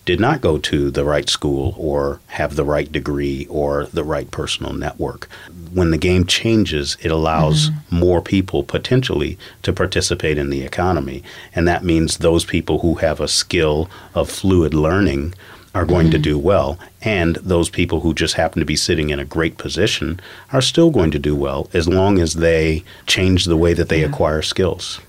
did 0.08 0.18
not 0.18 0.40
go 0.40 0.56
to 0.56 0.90
the 0.90 1.04
right 1.04 1.28
school 1.28 1.74
or 1.76 2.18
have 2.28 2.56
the 2.56 2.64
right 2.64 2.90
degree 2.90 3.46
or 3.50 3.84
the 3.92 4.02
right 4.02 4.30
personal 4.30 4.72
network. 4.72 5.28
When 5.74 5.90
the 5.90 5.98
game 5.98 6.24
changes, 6.24 6.96
it 7.02 7.10
allows 7.10 7.68
mm-hmm. 7.68 7.98
more 7.98 8.22
people 8.22 8.62
potentially 8.62 9.36
to 9.64 9.70
participate 9.70 10.38
in 10.38 10.48
the 10.48 10.62
economy. 10.62 11.22
And 11.54 11.68
that 11.68 11.84
means 11.84 12.16
those 12.16 12.46
people 12.46 12.78
who 12.78 12.94
have 12.94 13.20
a 13.20 13.28
skill 13.28 13.90
of 14.14 14.30
fluid 14.30 14.72
learning 14.72 15.34
are 15.74 15.84
going 15.84 16.06
mm-hmm. 16.06 16.12
to 16.12 16.30
do 16.30 16.38
well. 16.38 16.78
And 17.02 17.36
those 17.36 17.68
people 17.68 18.00
who 18.00 18.14
just 18.14 18.36
happen 18.36 18.60
to 18.60 18.64
be 18.64 18.76
sitting 18.76 19.10
in 19.10 19.18
a 19.20 19.26
great 19.26 19.58
position 19.58 20.20
are 20.54 20.62
still 20.62 20.88
going 20.88 21.10
to 21.10 21.18
do 21.18 21.36
well 21.36 21.68
as 21.74 21.86
long 21.86 22.18
as 22.18 22.32
they 22.32 22.82
change 23.06 23.44
the 23.44 23.58
way 23.58 23.74
that 23.74 23.90
they 23.90 24.00
yeah. 24.00 24.06
acquire 24.06 24.40
skills. 24.40 25.02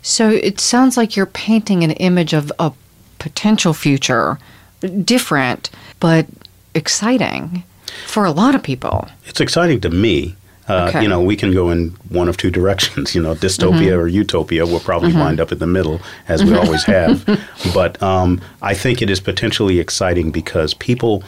So 0.00 0.30
it 0.30 0.60
sounds 0.60 0.96
like 0.96 1.14
you're 1.14 1.26
painting 1.26 1.84
an 1.84 1.90
image 1.90 2.32
of 2.32 2.50
a 2.58 2.72
potential 3.18 3.74
future, 3.74 4.38
different, 5.04 5.70
but 6.00 6.26
exciting 6.74 7.64
for 8.06 8.24
a 8.24 8.30
lot 8.30 8.54
of 8.54 8.62
people. 8.62 9.08
It's 9.26 9.40
exciting 9.40 9.80
to 9.80 9.90
me. 9.90 10.36
Uh, 10.68 10.88
okay. 10.90 11.02
You 11.02 11.08
know, 11.08 11.22
we 11.22 11.34
can 11.34 11.52
go 11.52 11.70
in 11.70 11.96
one 12.10 12.28
of 12.28 12.36
two 12.36 12.50
directions. 12.50 13.14
You 13.18 13.22
know, 13.22 13.34
dystopia 13.34 13.92
mm-hmm. 13.92 14.00
or 14.00 14.06
utopia. 14.06 14.66
We'll 14.66 14.80
probably 14.80 15.10
mm-hmm. 15.10 15.20
wind 15.20 15.40
up 15.40 15.50
in 15.50 15.58
the 15.58 15.66
middle, 15.66 16.00
as 16.28 16.44
we 16.44 16.54
always 16.62 16.84
have. 16.84 17.26
but 17.74 18.00
um, 18.02 18.40
I 18.60 18.74
think 18.74 19.00
it 19.00 19.08
is 19.10 19.18
potentially 19.18 19.80
exciting 19.80 20.30
because 20.30 20.74
people 20.74 21.24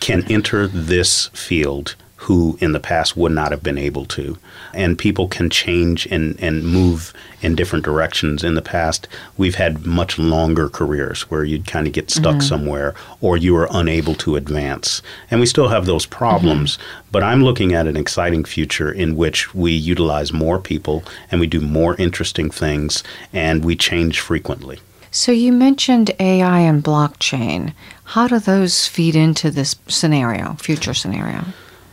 can 0.00 0.30
enter 0.30 0.66
this 0.66 1.28
field 1.28 1.94
who 2.22 2.56
in 2.60 2.70
the 2.70 2.78
past 2.78 3.16
would 3.16 3.32
not 3.32 3.50
have 3.50 3.64
been 3.64 3.76
able 3.76 4.04
to. 4.04 4.38
And 4.72 4.96
people 4.96 5.26
can 5.26 5.50
change 5.50 6.06
and, 6.06 6.38
and 6.40 6.64
move 6.64 7.12
in 7.40 7.56
different 7.56 7.84
directions. 7.84 8.44
In 8.44 8.54
the 8.54 8.62
past, 8.62 9.08
we've 9.36 9.56
had 9.56 9.84
much 9.84 10.20
longer 10.20 10.68
careers 10.68 11.22
where 11.22 11.42
you'd 11.42 11.66
kind 11.66 11.88
of 11.88 11.92
get 11.92 12.12
stuck 12.12 12.36
mm-hmm. 12.36 12.42
somewhere 12.42 12.94
or 13.20 13.36
you 13.36 13.54
were 13.54 13.66
unable 13.72 14.14
to 14.14 14.36
advance. 14.36 15.02
And 15.32 15.40
we 15.40 15.46
still 15.46 15.66
have 15.66 15.84
those 15.84 16.06
problems, 16.06 16.76
mm-hmm. 16.76 17.08
but 17.10 17.24
I'm 17.24 17.42
looking 17.42 17.72
at 17.72 17.88
an 17.88 17.96
exciting 17.96 18.44
future 18.44 18.92
in 18.92 19.16
which 19.16 19.52
we 19.52 19.72
utilize 19.72 20.32
more 20.32 20.60
people 20.60 21.02
and 21.32 21.40
we 21.40 21.48
do 21.48 21.60
more 21.60 21.96
interesting 21.96 22.50
things 22.50 23.02
and 23.32 23.64
we 23.64 23.74
change 23.74 24.20
frequently. 24.20 24.78
So 25.10 25.32
you 25.32 25.52
mentioned 25.52 26.12
AI 26.20 26.60
and 26.60 26.84
blockchain. 26.84 27.74
How 28.04 28.28
do 28.28 28.38
those 28.38 28.86
feed 28.86 29.16
into 29.16 29.50
this 29.50 29.74
scenario, 29.88 30.54
future 30.54 30.94
scenario? 30.94 31.46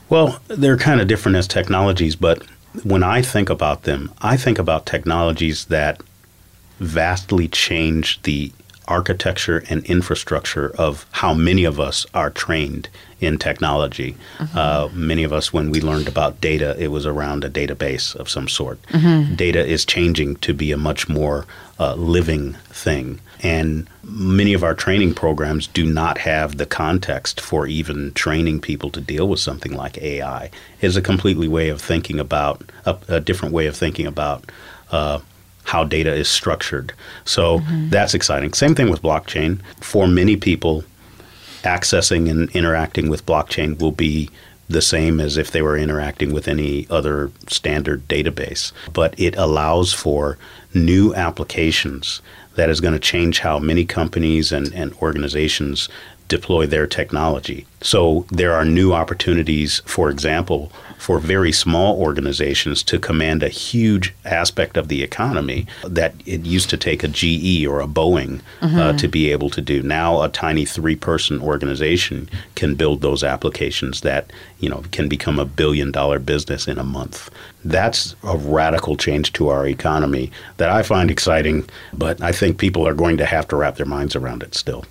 Well, 0.10 0.40
they're 0.48 0.78
kind 0.78 1.02
of 1.02 1.08
different 1.08 1.38
as 1.38 1.48
technologies, 1.48 2.16
but 2.16 2.44
when 2.84 3.04
I 3.04 3.22
think 3.22 3.50
about 3.50 3.84
them, 3.84 4.12
I 4.22 4.38
think 4.38 4.60
about 4.60 4.86
technologies 4.86 5.66
that 5.66 6.02
vastly 6.80 7.48
change 7.48 8.22
the 8.24 8.52
architecture 8.88 9.64
and 9.70 9.86
infrastructure 9.86 10.76
of 10.76 11.06
how 11.12 11.34
many 11.34 11.64
of 11.64 11.80
us 11.80 12.08
are 12.14 12.32
trained 12.32 12.90
in 13.22 13.38
technology. 13.38 14.16
Mm-hmm. 14.40 14.58
Uh, 14.58 14.90
many 14.94 15.24
of 15.24 15.32
us, 15.32 15.54
when 15.54 15.70
we 15.70 15.80
learned 15.80 16.08
about 16.08 16.42
data, 16.42 16.76
it 16.80 16.88
was 16.88 17.06
around 17.06 17.44
a 17.44 17.50
database 17.50 18.16
of 18.16 18.30
some 18.30 18.48
sort. 18.48 18.82
Mm-hmm. 18.88 19.36
Data 19.36 19.64
is 19.64 19.86
changing 19.86 20.38
to 20.38 20.54
be 20.54 20.72
a 20.72 20.78
much 20.78 21.08
more 21.08 21.46
uh, 21.80 21.94
living 21.96 22.54
thing. 22.72 23.20
And 23.42 23.88
many 24.04 24.54
of 24.54 24.64
our 24.64 24.74
training 24.74 25.14
programs 25.14 25.68
do 25.68 25.86
not 25.86 26.18
have 26.20 26.58
the 26.58 26.66
context 26.66 27.40
for 27.40 27.68
even 27.68 28.12
training 28.14 28.60
people 28.60 28.90
to 28.92 29.02
deal 29.02 29.28
with 29.30 29.40
something 29.40 29.74
like 29.74 29.98
AI. 29.98 30.50
It's 30.82 30.98
a 30.98 31.02
completely 31.02 31.48
way 31.48 31.70
of 31.70 31.82
thinking 31.82 32.20
about 32.20 32.70
a, 32.86 32.98
a 33.08 33.20
different 33.20 33.54
way 33.54 33.68
of 33.68 33.78
thinking 33.78 34.06
about 34.06 34.52
uh, 34.92 35.20
how 35.64 35.84
data 35.84 36.14
is 36.14 36.28
structured. 36.28 36.94
So 37.26 37.60
mm-hmm. 37.60 37.90
that's 37.90 38.14
exciting. 38.14 38.54
Same 38.54 38.76
thing 38.76 38.90
with 38.90 39.02
blockchain. 39.02 39.62
For 39.80 40.08
many 40.08 40.36
people, 40.36 40.84
accessing 41.64 42.30
and 42.30 42.50
interacting 42.52 43.10
with 43.10 43.26
blockchain 43.26 43.80
will 43.80 43.92
be 43.92 44.30
the 44.68 44.82
same 44.82 45.20
as 45.20 45.38
if 45.38 45.52
they 45.52 45.62
were 45.62 45.78
interacting 45.78 46.32
with 46.32 46.48
any 46.48 46.88
other 46.90 47.32
standard 47.48 48.08
database. 48.08 48.72
But 48.94 49.20
it 49.20 49.36
allows 49.36 49.94
for 49.94 50.38
new 50.74 51.14
applications 51.16 52.22
that 52.60 52.70
is 52.70 52.82
going 52.82 52.94
to 52.94 53.00
change 53.00 53.40
how 53.40 53.58
many 53.58 53.86
companies 53.86 54.52
and, 54.52 54.74
and 54.74 54.94
organizations 54.96 55.88
deploy 56.30 56.66
their 56.66 56.88
technology. 56.88 57.66
So 57.82 58.26
there 58.30 58.54
are 58.54 58.64
new 58.64 58.94
opportunities, 58.94 59.82
for 59.86 60.10
example, 60.10 60.72
for 60.98 61.18
very 61.20 61.52
small 61.52 61.98
organizations 62.00 62.84
to 62.84 63.00
command 63.00 63.42
a 63.42 63.50
huge 63.50 64.14
aspect 64.26 64.78
of 64.78 64.90
the 64.90 65.02
economy 65.02 65.66
that 65.84 66.14
it 66.26 66.42
used 66.42 66.70
to 66.70 66.78
take 66.78 67.04
a 67.04 67.08
GE 67.08 67.66
or 67.66 67.80
a 67.80 67.88
Boeing 67.88 68.42
uh, 68.62 68.68
mm-hmm. 68.68 68.78
uh, 68.78 68.94
to 68.94 69.08
be 69.08 69.32
able 69.32 69.50
to 69.50 69.62
do. 69.62 69.82
Now, 69.82 70.22
a 70.22 70.30
tiny 70.30 70.66
three-person 70.66 71.42
organization 71.42 72.30
can 72.56 72.76
build 72.76 73.02
those 73.02 73.24
applications 73.24 74.02
that 74.02 74.32
you 74.60 74.70
know 74.70 74.84
can 74.92 75.08
become 75.08 75.40
a 75.40 75.46
billion-dollar 75.46 76.20
business 76.20 76.68
in 76.68 76.78
a 76.78 76.84
month. 76.84 77.32
That's 77.64 78.16
a 78.24 78.38
radical 78.38 78.98
change 78.98 79.34
to 79.34 79.48
our 79.50 79.66
economy 79.66 80.32
that 80.58 80.70
I 80.70 80.84
find 80.84 81.10
exciting, 81.10 81.68
but 81.94 82.22
I 82.22 82.34
think 82.34 82.58
people 82.58 82.86
are 82.88 82.94
going 82.94 83.18
to 83.18 83.26
have 83.26 83.48
to 83.48 83.56
wrap 83.56 83.78
their 83.78 83.86
minds 83.86 84.16
around 84.16 84.44
it 84.44 84.54
still. 84.54 84.86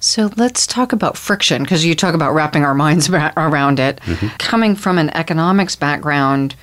So 0.00 0.30
let's 0.36 0.66
talk 0.66 0.92
about 0.92 1.16
friction 1.16 1.62
because 1.62 1.84
you 1.84 1.94
talk 1.94 2.14
about 2.14 2.34
wrapping 2.34 2.64
our 2.64 2.74
minds 2.74 3.08
around 3.36 3.80
it. 3.80 4.00
Mm-hmm. 4.00 4.28
Coming 4.38 4.74
from 4.74 4.98
an 4.98 5.10
economics 5.10 5.76
background, 5.76 6.54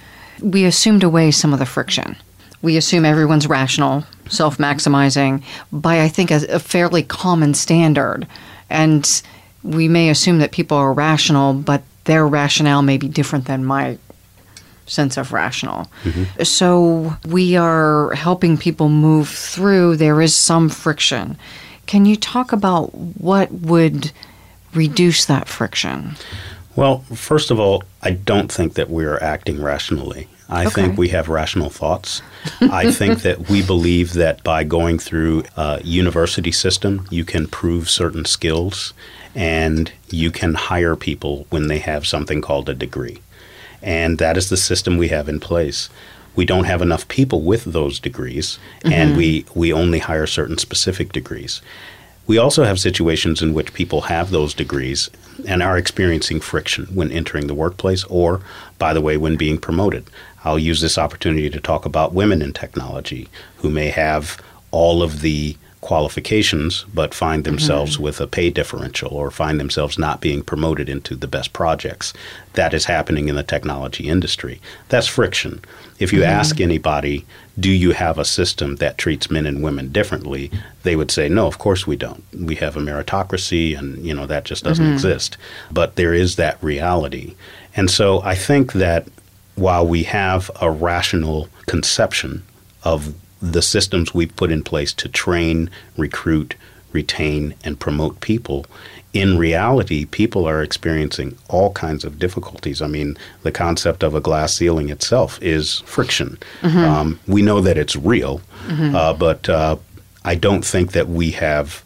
we 0.42 0.66
assumed 0.66 1.04
away 1.04 1.32
some 1.32 1.54
of 1.54 1.60
the 1.60 1.66
friction. 1.66 2.16
We 2.62 2.78
assume 2.78 3.06
everyone's 3.06 3.48
rational, 3.48 4.06
self 4.30 4.58
maximizing 4.58 5.44
by, 5.72 6.02
I 6.02 6.08
think, 6.08 6.32
a, 6.32 6.46
a 6.48 6.60
fairly 6.60 7.04
common 7.04 7.54
standard. 7.54 8.28
And 8.70 9.22
we 9.64 9.88
may 9.88 10.10
assume 10.10 10.40
that 10.40 10.52
people 10.52 10.78
are 10.78 10.94
rational, 10.94 11.54
but 11.54 11.84
their 12.06 12.28
rationale 12.28 12.82
may 12.82 12.98
be 12.98 13.08
different 13.08 13.46
than 13.46 13.66
my 13.66 13.98
sense 14.86 15.18
of 15.18 15.32
rational. 15.32 15.90
Mm-hmm. 16.04 16.44
So 16.44 17.16
we 17.26 17.56
are 17.56 18.14
helping 18.14 18.58
people 18.58 18.90
move 18.90 19.30
through. 19.30 19.98
There 19.98 20.22
is 20.22 20.36
some 20.36 20.70
friction. 20.70 21.38
Can 21.86 22.06
you 22.06 22.16
talk 22.16 22.52
about 22.52 22.94
what 22.96 23.52
would 23.52 24.12
reduce 24.74 25.26
that 25.26 25.48
friction? 25.48 26.16
Well, 26.76 27.00
first 27.14 27.52
of 27.52 27.60
all, 27.60 27.84
I 28.02 28.12
don't 28.12 28.52
think 28.52 28.74
that 28.74 28.90
we're 28.90 29.18
acting 29.20 29.62
rationally. 29.62 30.28
I 30.50 30.66
okay. 30.66 30.82
think 30.82 30.98
we 30.98 31.10
have 31.10 31.30
rational 31.30 31.70
thoughts. 31.70 32.22
I 32.62 32.92
think 32.92 33.22
that 33.22 33.50
we 33.50 33.64
believe 33.66 34.14
that 34.14 34.44
by 34.44 34.64
going 34.64 35.00
through 35.00 35.44
a 35.56 35.82
university 35.84 36.52
system, 36.52 37.08
you 37.10 37.26
can 37.26 37.48
prove 37.48 37.90
certain 37.90 38.26
skills 38.26 38.94
and 39.36 39.92
you 40.10 40.32
can 40.32 40.54
hire 40.54 40.96
people 40.96 41.48
when 41.50 41.68
they 41.68 41.80
have 41.80 42.06
something 42.06 42.42
called 42.42 42.70
a 42.70 42.74
degree. 42.74 43.20
And 43.82 44.18
that 44.20 44.38
is 44.38 44.50
the 44.50 44.58
system 44.58 44.98
we 44.98 45.10
have 45.10 45.28
in 45.28 45.40
place 45.40 45.90
we 46.36 46.46
don't 46.46 46.66
have 46.66 46.82
enough 46.82 47.08
people 47.08 47.42
with 47.42 47.66
those 47.66 48.00
degrees, 48.00 48.60
mm-hmm. 48.80 48.94
and 48.94 49.18
we, 49.18 49.46
we 49.54 49.72
only 49.72 50.00
hire 50.00 50.28
certain 50.28 50.58
specific 50.58 51.12
degrees. 51.12 51.62
We 52.26 52.38
also 52.38 52.64
have 52.64 52.80
situations 52.80 53.42
in 53.42 53.54
which 53.54 53.74
people 53.74 54.02
have 54.02 54.30
those 54.30 54.54
degrees 54.54 55.10
and 55.46 55.62
are 55.62 55.78
experiencing 55.78 56.40
friction 56.40 56.86
when 56.86 57.12
entering 57.12 57.48
the 57.48 57.54
workplace 57.54 58.06
or, 58.06 58.42
by 58.80 58.94
the 58.94 59.02
way, 59.02 59.18
when 59.18 59.36
being 59.36 59.58
promoted. 59.58 60.06
I'll 60.46 60.60
use 60.60 60.80
this 60.82 60.98
opportunity 60.98 61.50
to 61.50 61.60
talk 61.60 61.86
about 61.86 62.14
women 62.14 62.42
in 62.42 62.54
technology 62.54 63.30
who 63.58 63.70
may 63.70 63.88
have 63.90 64.42
all 64.72 65.04
of 65.04 65.22
the 65.22 65.58
qualifications 65.84 66.86
but 66.94 67.14
find 67.14 67.44
themselves 67.44 67.96
mm-hmm. 67.96 68.04
with 68.04 68.22
a 68.22 68.26
pay 68.26 68.50
differential 68.50 69.12
or 69.12 69.30
find 69.30 69.60
themselves 69.60 70.00
not 70.00 70.22
being 70.22 70.42
promoted 70.42 70.88
into 70.88 71.16
the 71.16 71.28
best 71.28 71.52
projects. 71.52 72.14
That 72.54 72.74
is 72.74 72.86
happening 72.86 73.28
in 73.28 73.36
the 73.36 73.44
technology 73.44 74.08
industry. 74.08 74.62
That's 74.90 75.08
friction. 75.08 75.62
If 76.00 76.14
you 76.14 76.22
mm-hmm. 76.22 76.40
ask 76.40 76.62
anybody, 76.62 77.26
do 77.60 77.70
you 77.70 77.92
have 77.92 78.18
a 78.18 78.26
system 78.26 78.78
that 78.78 78.98
treats 78.98 79.30
men 79.30 79.46
and 79.46 79.62
women 79.62 79.92
differently? 79.92 80.50
They 80.84 80.96
would 80.96 81.12
say, 81.12 81.28
no, 81.28 81.48
of 81.48 81.60
course 81.60 81.86
we 81.86 81.98
don't. 81.98 82.24
We 82.34 82.56
have 82.56 82.78
a 82.78 82.80
meritocracy 82.80 83.78
and, 83.78 84.04
you 84.06 84.14
know, 84.14 84.26
that 84.26 84.46
just 84.46 84.64
doesn't 84.64 84.86
mm-hmm. 84.86 84.94
exist. 84.94 85.38
But 85.70 85.96
there 85.98 86.14
is 86.14 86.38
that 86.38 86.64
reality. 86.64 87.36
And 87.76 87.92
so 87.92 88.22
I 88.22 88.36
think 88.36 88.74
that 88.74 89.08
while 89.56 89.86
we 89.86 90.04
have 90.04 90.50
a 90.62 90.72
rational 90.72 91.50
conception 91.68 92.44
of 92.84 93.14
the 93.44 93.62
systems 93.62 94.14
we've 94.14 94.36
put 94.38 94.52
in 94.52 94.64
place 94.64 94.94
to 94.94 95.10
train, 95.10 95.70
recruit, 95.98 96.56
retain, 96.94 97.54
and 97.64 97.80
promote 97.80 98.22
people, 98.22 98.66
in 99.12 99.38
reality, 99.38 100.06
people 100.06 100.48
are 100.48 100.64
experiencing 100.64 101.38
all 101.50 101.72
kinds 101.74 102.06
of 102.06 102.18
difficulties. 102.18 102.82
I 102.82 102.88
mean, 102.88 103.18
the 103.44 103.52
concept 103.52 104.02
of 104.02 104.16
a 104.16 104.22
glass 104.22 104.54
ceiling 104.54 104.90
itself 104.90 105.42
is 105.42 105.82
friction. 105.82 106.40
Mm-hmm. 106.62 106.78
Um, 106.78 107.20
we 107.28 107.42
know 107.42 107.60
that 107.62 107.78
it's 107.78 107.96
real, 107.96 108.42
mm-hmm. 108.66 108.96
uh, 108.96 109.14
but 109.14 109.50
uh, 109.50 109.76
I 110.24 110.36
don't 110.36 110.66
think 110.66 110.94
that 110.94 111.10
we 111.10 111.32
have 111.32 111.84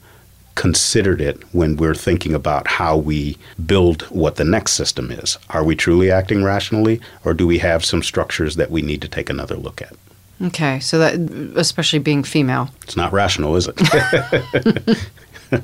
considered 0.56 1.22
it 1.22 1.42
when 1.54 1.76
we're 1.76 1.94
thinking 1.94 2.34
about 2.34 2.68
how 2.68 2.98
we 2.98 3.38
build 3.66 4.04
what 4.04 4.38
the 4.38 4.46
next 4.46 4.74
system 4.74 5.12
is. 5.12 5.38
Are 5.50 5.64
we 5.64 5.76
truly 5.76 6.12
acting 6.12 6.44
rationally, 6.44 7.02
or 7.26 7.34
do 7.34 7.46
we 7.46 7.60
have 7.60 7.84
some 7.84 8.04
structures 8.04 8.56
that 8.56 8.72
we 8.72 8.82
need 8.82 9.02
to 9.02 9.08
take 9.08 9.30
another 9.30 9.56
look 9.56 9.82
at? 9.82 9.96
Okay, 10.41 10.79
so 10.79 11.00
that 11.00 11.13
especially 11.56 12.00
being 12.00 12.24
female, 12.24 12.70
it's 12.84 12.96
not 12.96 13.12
rational, 13.12 13.56
is 13.56 13.67
it? 13.67 14.98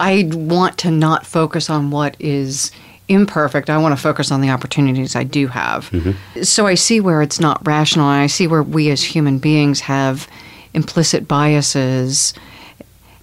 I 0.00 0.28
want 0.32 0.78
to 0.78 0.90
not 0.90 1.26
focus 1.26 1.70
on 1.70 1.90
what 1.90 2.16
is 2.18 2.70
imperfect. 3.08 3.70
I 3.70 3.78
want 3.78 3.96
to 3.96 4.02
focus 4.02 4.30
on 4.30 4.40
the 4.40 4.50
opportunities 4.50 5.16
I 5.16 5.24
do 5.24 5.46
have. 5.48 5.90
Mm-hmm. 5.90 6.42
So 6.42 6.66
I 6.66 6.74
see 6.74 7.00
where 7.00 7.22
it's 7.22 7.40
not 7.40 7.66
rational, 7.66 8.08
and 8.08 8.20
I 8.20 8.26
see 8.26 8.46
where 8.46 8.62
we 8.62 8.90
as 8.90 9.02
human 9.02 9.38
beings 9.38 9.80
have 9.80 10.28
implicit 10.74 11.26
biases. 11.26 12.34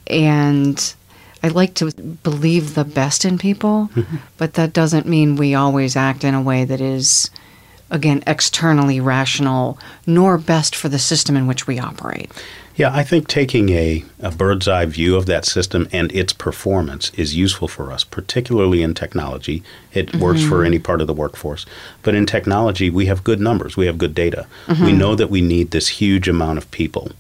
And 0.08 0.96
I 1.44 1.50
like 1.50 1.76
to 1.76 1.92
believe 1.92 2.74
the 2.74 2.86
best 2.86 3.26
in 3.26 3.38
people, 3.38 3.90
mm-hmm. 3.94 4.18
but 4.38 4.56
that 4.56 4.74
doesn't 4.74 5.06
mean 5.06 5.36
we 5.36 5.54
always 5.54 5.96
act 5.96 6.24
in 6.24 6.34
a 6.34 6.42
way 6.42 6.66
that 6.66 6.82
is, 6.82 7.30
again, 7.90 8.24
externally 8.26 9.00
rational, 9.00 9.78
nor 10.06 10.38
best 10.38 10.76
for 10.76 10.90
the 10.90 11.00
system 11.00 11.36
in 11.38 11.48
which 11.48 11.68
we 11.68 11.80
operate. 11.80 12.32
Yeah, 12.76 12.94
I 12.94 13.04
think 13.04 13.30
taking 13.30 13.70
a, 13.70 14.04
a 14.20 14.32
bird's 14.32 14.68
eye 14.68 14.86
view 14.86 15.16
of 15.16 15.28
that 15.28 15.46
system 15.46 15.88
and 15.94 16.12
its 16.12 16.34
performance 16.34 17.10
is 17.12 17.36
useful 17.36 17.70
for 17.70 17.90
us, 17.92 18.04
particularly 18.04 18.82
in 18.82 18.94
technology. 18.94 19.64
It 19.96 20.08
mm-hmm. 20.08 20.20
works 20.20 20.44
for 20.44 20.64
any 20.64 20.78
part 20.78 21.02
of 21.02 21.08
the 21.08 21.14
workforce. 21.14 21.66
But 22.04 22.16
in 22.16 22.26
technology, 22.26 22.90
we 22.90 23.08
have 23.08 23.24
good 23.24 23.40
numbers, 23.40 23.78
we 23.78 23.86
have 23.88 23.98
good 23.98 24.14
data. 24.14 24.46
Mm-hmm. 24.68 24.86
We 24.86 24.92
know 24.92 25.16
that 25.16 25.30
we 25.30 25.42
need 25.42 25.72
this 25.72 25.88
huge 25.88 26.28
amount 26.28 26.58
of 26.58 26.70
people 26.72 27.12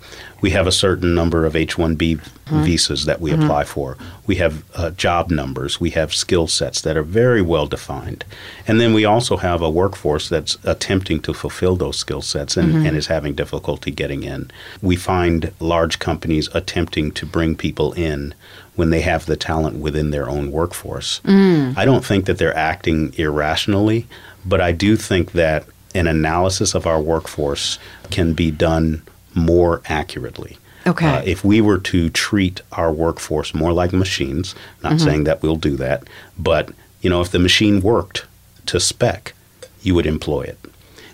we 0.46 0.51
have 0.51 0.67
a 0.67 0.72
certain 0.72 1.15
number 1.15 1.44
of 1.46 1.55
H 1.55 1.75
1B 1.75 1.98
mm-hmm. 1.98 2.63
visas 2.63 3.05
that 3.05 3.20
we 3.20 3.32
mm-hmm. 3.32 3.41
apply 3.41 3.63
for. 3.63 3.98
We 4.27 4.36
have 4.36 4.63
uh, 4.75 4.91
job 4.91 5.32
numbers. 5.32 5.79
We 5.79 5.89
have 5.91 6.13
skill 6.13 6.46
sets 6.46 6.82
that 6.82 6.96
are 6.96 7.01
very 7.01 7.41
well 7.41 7.65
defined. 7.65 8.25
And 8.67 8.79
then 8.79 8.94
we 8.94 9.05
also 9.05 9.38
have 9.38 9.63
a 9.63 9.70
workforce 9.72 10.29
that's 10.29 10.60
attempting 10.63 11.22
to 11.22 11.34
fulfill 11.34 11.75
those 11.75 11.98
skill 11.98 12.22
sets 12.22 12.58
and, 12.58 12.74
mm-hmm. 12.74 12.86
and 12.86 12.96
is 12.96 13.08
having 13.08 13.34
difficulty 13.34 13.89
getting 13.89 14.22
in. 14.22 14.51
We 14.84 14.96
find 14.96 15.51
large 15.60 15.98
companies 15.98 16.48
attempting 16.53 17.12
to 17.13 17.25
bring 17.25 17.55
people 17.55 17.94
in 17.94 18.36
when 18.75 18.89
they 18.89 19.01
have 19.01 19.25
the 19.25 19.38
talent 19.38 19.77
within 19.77 20.12
their 20.12 20.29
own 20.29 20.51
workforce. 20.51 21.22
Mm. 21.24 21.77
I 21.77 21.86
don't 21.86 22.05
think 22.05 22.25
that 22.25 22.38
they're 22.38 22.55
acting 22.55 23.13
irrationally, 23.17 24.08
but 24.46 24.62
I 24.62 24.72
do 24.72 24.96
think 24.96 25.32
that 25.34 25.65
an 25.94 26.08
analysis 26.08 26.75
of 26.75 26.86
our 26.86 27.01
workforce 27.01 27.79
can 28.12 28.34
be 28.34 28.51
done 28.51 29.01
more 29.34 29.82
accurately. 29.86 30.58
Okay. 30.88 31.08
Uh, 31.08 31.22
if 31.25 31.44
we 31.44 31.62
were 31.62 31.79
to 31.79 32.10
treat 32.10 32.62
our 32.74 32.91
workforce 32.91 33.53
more 33.53 33.74
like 33.74 33.91
machines, 33.91 34.53
not 34.84 34.94
mm-hmm. 34.94 35.05
saying 35.05 35.24
that 35.24 35.41
we'll 35.41 35.55
do 35.55 35.75
that, 35.77 36.03
but 36.38 36.70
you 37.01 37.10
know, 37.10 37.22
if 37.22 37.32
the 37.32 37.39
machine 37.39 37.82
worked 37.82 38.25
to 38.67 38.79
spec, 38.79 39.34
you 39.82 39.96
would 39.96 40.05
employ 40.05 40.41
it. 40.41 40.60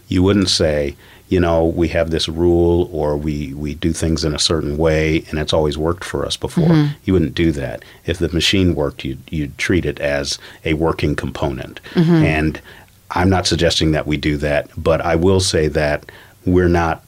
You 0.07 0.23
wouldn't 0.23 0.49
say, 0.49 0.95
you 1.31 1.39
know, 1.39 1.65
we 1.65 1.87
have 1.87 2.11
this 2.11 2.27
rule 2.27 2.89
or 2.91 3.15
we, 3.15 3.53
we 3.53 3.73
do 3.73 3.93
things 3.93 4.25
in 4.25 4.35
a 4.35 4.39
certain 4.39 4.77
way 4.77 5.23
and 5.29 5.39
it's 5.39 5.53
always 5.53 5.77
worked 5.77 6.03
for 6.03 6.25
us 6.25 6.35
before. 6.35 6.67
Mm-hmm. 6.67 6.93
You 7.05 7.13
wouldn't 7.13 7.35
do 7.35 7.53
that. 7.53 7.83
If 8.05 8.19
the 8.19 8.27
machine 8.33 8.75
worked, 8.75 9.05
you'd, 9.05 9.21
you'd 9.31 9.57
treat 9.57 9.85
it 9.85 9.97
as 10.01 10.37
a 10.65 10.73
working 10.73 11.15
component. 11.15 11.81
Mm-hmm. 11.93 12.11
And 12.11 12.61
I'm 13.11 13.29
not 13.29 13.47
suggesting 13.47 13.93
that 13.93 14.05
we 14.05 14.17
do 14.17 14.35
that, 14.37 14.69
but 14.75 14.99
I 14.99 15.15
will 15.15 15.39
say 15.39 15.69
that 15.69 16.11
we're 16.45 16.67
not 16.67 17.01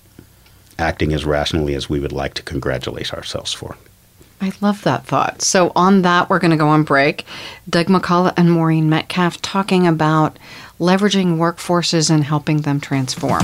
acting 0.79 1.11
as 1.11 1.25
rationally 1.25 1.75
as 1.75 1.89
we 1.89 1.99
would 1.99 2.13
like 2.13 2.33
to 2.35 2.43
congratulate 2.43 3.13
ourselves 3.13 3.51
for. 3.51 3.75
I 4.39 4.53
love 4.61 4.83
that 4.83 5.05
thought. 5.05 5.41
So, 5.41 5.71
on 5.75 6.01
that, 6.01 6.29
we're 6.29 6.39
going 6.39 6.51
to 6.51 6.57
go 6.57 6.67
on 6.67 6.83
break. 6.83 7.25
Doug 7.69 7.87
McCullough 7.87 8.33
and 8.35 8.51
Maureen 8.51 8.89
Metcalf 8.89 9.41
talking 9.41 9.87
about 9.87 10.37
leveraging 10.79 11.37
workforces 11.37 12.09
and 12.09 12.25
helping 12.25 12.61
them 12.61 12.81
transform. 12.81 13.43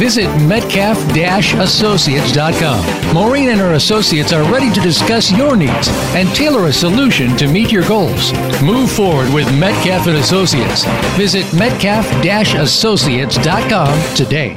Visit 0.00 0.28
Metcalf-Associates.com. 0.46 3.14
Maureen 3.14 3.50
and 3.50 3.60
her 3.60 3.74
associates 3.74 4.32
are 4.32 4.50
ready 4.50 4.72
to 4.72 4.80
discuss 4.80 5.30
your 5.30 5.56
needs 5.56 5.88
and 6.16 6.26
tailor 6.30 6.68
a 6.68 6.72
solution 6.72 7.36
to 7.36 7.46
meet 7.46 7.70
your 7.70 7.86
goals. 7.86 8.32
Move 8.62 8.90
forward 8.90 9.30
with 9.34 9.46
Metcalf 9.60 10.06
and 10.06 10.16
Associates. 10.16 10.86
Visit 11.18 11.52
Metcalf-Associates.com 11.52 14.16
today. 14.16 14.54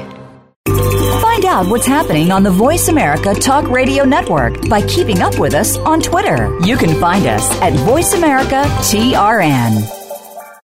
Find 1.22 1.44
out 1.44 1.68
what's 1.68 1.88
happening 1.88 2.32
on 2.32 2.44
the 2.44 2.52
Voice 2.52 2.88
America 2.88 3.34
Talk 3.34 3.70
Radio 3.70 4.06
Network 4.06 4.70
by 4.70 4.82
keeping 4.88 5.22
up 5.22 5.38
with 5.38 5.56
us 5.56 5.78
on 5.80 6.00
Twitter. 6.00 6.58
You 6.62 6.78
can 6.78 6.98
find 7.02 7.26
us 7.26 7.52
at 7.62 7.74
Voice 7.74 8.14
America 8.14 8.64
TRN. 8.80 10.03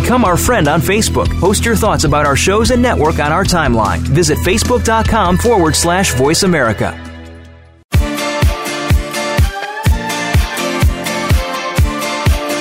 Become 0.00 0.24
our 0.26 0.36
friend 0.36 0.68
on 0.68 0.82
Facebook. 0.82 1.26
Post 1.40 1.64
your 1.64 1.74
thoughts 1.74 2.04
about 2.04 2.26
our 2.26 2.36
shows 2.36 2.70
and 2.70 2.82
network 2.82 3.18
on 3.18 3.32
our 3.32 3.44
timeline. 3.44 4.00
Visit 4.00 4.36
facebook.com 4.36 5.38
forward 5.38 5.74
slash 5.74 6.12
voice 6.12 6.42
America. 6.42 6.92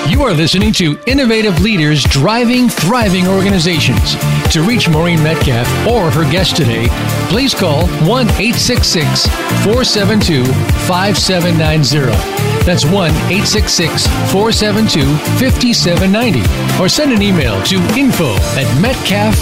You 0.10 0.24
are 0.24 0.34
listening 0.34 0.72
to 0.74 0.98
Innovative 1.08 1.60
Leaders 1.60 2.06
Driving 2.06 2.70
Thriving 2.70 3.28
Organizations. 3.28 4.16
To 4.54 4.62
reach 4.62 4.88
Maureen 4.88 5.22
Metcalf 5.22 5.68
or 5.86 6.10
her 6.10 6.24
guest 6.32 6.56
today, 6.56 6.88
please 7.28 7.54
call 7.54 7.86
1 8.08 8.28
472 8.30 10.46
5790. 10.46 12.55
That's 12.66 12.84
1 12.84 12.94
866 12.96 14.08
472 14.32 15.06
5790. 15.38 16.42
Or 16.82 16.90
send 16.90 17.14
an 17.14 17.22
email 17.22 17.62
to 17.66 17.76
info 17.96 18.34
at 18.58 18.82
metcalf 18.82 19.36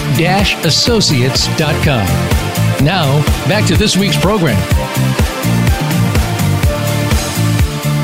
associates.com. 0.66 2.06
Now, 2.84 3.24
back 3.48 3.66
to 3.68 3.78
this 3.78 3.96
week's 3.96 4.18
program. 4.18 4.60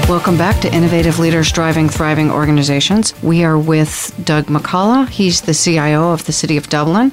Welcome 0.09 0.37
back 0.37 0.59
to 0.61 0.73
Innovative 0.73 1.19
Leaders 1.19 1.51
Driving 1.51 1.87
Thriving 1.87 2.31
Organizations. 2.31 3.13
We 3.21 3.43
are 3.43 3.59
with 3.59 4.11
Doug 4.23 4.45
McCullough. 4.45 5.07
He's 5.07 5.41
the 5.41 5.53
CIO 5.53 6.11
of 6.11 6.25
the 6.25 6.31
City 6.31 6.57
of 6.57 6.67
Dublin. 6.67 7.11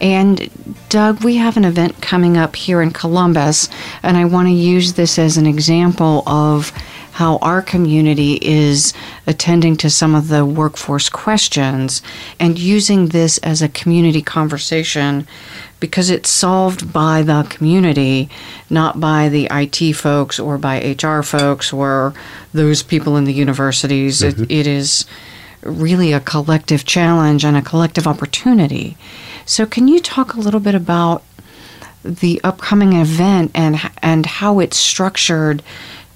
And 0.00 0.50
Doug, 0.88 1.22
we 1.22 1.36
have 1.36 1.56
an 1.56 1.64
event 1.64 2.02
coming 2.02 2.36
up 2.36 2.56
here 2.56 2.82
in 2.82 2.90
Columbus, 2.90 3.68
and 4.02 4.16
I 4.16 4.24
want 4.24 4.48
to 4.48 4.52
use 4.52 4.94
this 4.94 5.20
as 5.20 5.36
an 5.36 5.46
example 5.46 6.24
of 6.26 6.72
how 7.12 7.36
our 7.38 7.60
community 7.62 8.38
is 8.40 8.94
attending 9.26 9.76
to 9.76 9.90
some 9.90 10.14
of 10.14 10.28
the 10.28 10.44
workforce 10.44 11.08
questions 11.08 12.02
and 12.40 12.58
using 12.58 13.08
this 13.08 13.38
as 13.38 13.60
a 13.60 13.68
community 13.68 14.22
conversation 14.22 15.26
because 15.78 16.10
it's 16.10 16.30
solved 16.30 16.92
by 16.92 17.22
the 17.22 17.44
community, 17.50 18.30
not 18.70 19.00
by 19.00 19.28
the 19.28 19.48
IT 19.50 19.94
folks 19.94 20.38
or 20.38 20.56
by 20.56 20.96
HR 21.02 21.22
folks 21.22 21.72
or 21.72 22.14
those 22.54 22.82
people 22.82 23.16
in 23.16 23.24
the 23.24 23.32
universities. 23.32 24.22
Mm-hmm. 24.22 24.44
It, 24.44 24.50
it 24.50 24.66
is 24.66 25.04
really 25.62 26.12
a 26.12 26.20
collective 26.20 26.84
challenge 26.84 27.44
and 27.44 27.56
a 27.56 27.62
collective 27.62 28.06
opportunity. 28.06 28.96
So, 29.44 29.66
can 29.66 29.88
you 29.88 30.00
talk 30.00 30.34
a 30.34 30.40
little 30.40 30.60
bit 30.60 30.74
about 30.74 31.24
the 32.04 32.40
upcoming 32.42 32.94
event 32.94 33.50
and 33.54 33.80
and 34.02 34.26
how 34.26 34.58
it's 34.60 34.76
structured 34.76 35.62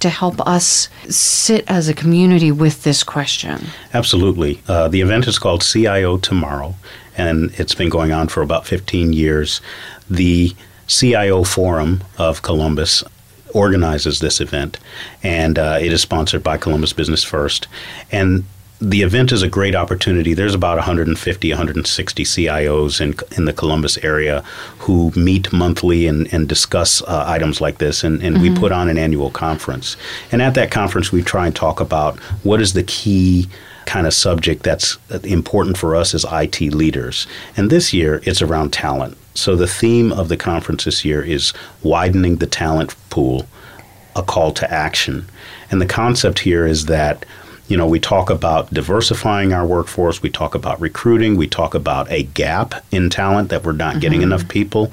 to 0.06 0.10
help 0.10 0.40
us 0.46 0.88
sit 1.08 1.64
as 1.68 1.88
a 1.88 1.94
community 1.94 2.52
with 2.52 2.84
this 2.84 3.02
question? 3.02 3.66
Absolutely. 3.92 4.60
Uh, 4.68 4.88
the 4.88 5.00
event 5.00 5.26
is 5.26 5.38
called 5.38 5.62
CIO 5.62 6.16
Tomorrow, 6.16 6.74
and 7.16 7.50
it's 7.58 7.74
been 7.74 7.88
going 7.88 8.12
on 8.12 8.28
for 8.28 8.42
about 8.42 8.66
15 8.66 9.12
years. 9.12 9.60
The 10.08 10.54
CIO 10.86 11.42
Forum 11.42 12.04
of 12.18 12.42
Columbus 12.42 13.02
organizes 13.52 14.20
this 14.20 14.40
event, 14.40 14.78
and 15.22 15.58
uh, 15.58 15.78
it 15.80 15.92
is 15.92 16.02
sponsored 16.02 16.42
by 16.42 16.56
Columbus 16.56 16.92
Business 16.92 17.24
First. 17.24 17.66
And 18.12 18.44
the 18.80 19.02
event 19.02 19.32
is 19.32 19.42
a 19.42 19.48
great 19.48 19.74
opportunity. 19.74 20.34
There's 20.34 20.54
about 20.54 20.76
150, 20.76 21.50
160 21.50 22.24
CIOs 22.24 23.00
in 23.00 23.14
in 23.36 23.46
the 23.46 23.52
Columbus 23.52 23.96
area 23.98 24.40
who 24.78 25.12
meet 25.16 25.52
monthly 25.52 26.06
and, 26.06 26.32
and 26.32 26.48
discuss 26.48 27.00
uh, 27.02 27.24
items 27.26 27.60
like 27.60 27.78
this. 27.78 28.04
And, 28.04 28.22
and 28.22 28.36
mm-hmm. 28.36 28.54
we 28.54 28.60
put 28.60 28.72
on 28.72 28.88
an 28.88 28.98
annual 28.98 29.30
conference. 29.30 29.96
And 30.30 30.42
at 30.42 30.54
that 30.54 30.70
conference, 30.70 31.10
we 31.10 31.22
try 31.22 31.46
and 31.46 31.56
talk 31.56 31.80
about 31.80 32.18
what 32.42 32.60
is 32.60 32.74
the 32.74 32.82
key 32.82 33.48
kind 33.86 34.06
of 34.06 34.12
subject 34.12 34.62
that's 34.62 34.98
important 35.24 35.78
for 35.78 35.96
us 35.96 36.12
as 36.12 36.26
IT 36.30 36.60
leaders. 36.60 37.26
And 37.56 37.70
this 37.70 37.94
year, 37.94 38.20
it's 38.24 38.42
around 38.42 38.72
talent. 38.72 39.16
So 39.34 39.56
the 39.56 39.68
theme 39.68 40.12
of 40.12 40.28
the 40.28 40.36
conference 40.36 40.84
this 40.84 41.04
year 41.04 41.22
is 41.22 41.52
widening 41.82 42.36
the 42.36 42.46
talent 42.46 42.94
pool, 43.10 43.46
a 44.14 44.22
call 44.22 44.52
to 44.52 44.70
action. 44.70 45.26
And 45.70 45.80
the 45.80 45.86
concept 45.86 46.40
here 46.40 46.66
is 46.66 46.86
that 46.86 47.24
you 47.68 47.76
know, 47.76 47.86
we 47.86 47.98
talk 47.98 48.30
about 48.30 48.72
diversifying 48.72 49.52
our 49.52 49.66
workforce, 49.66 50.22
we 50.22 50.30
talk 50.30 50.54
about 50.54 50.80
recruiting, 50.80 51.36
we 51.36 51.48
talk 51.48 51.74
about 51.74 52.10
a 52.10 52.22
gap 52.22 52.74
in 52.92 53.10
talent 53.10 53.50
that 53.50 53.64
we're 53.64 53.72
not 53.72 53.92
mm-hmm. 53.92 54.00
getting 54.00 54.22
enough 54.22 54.48
people. 54.48 54.92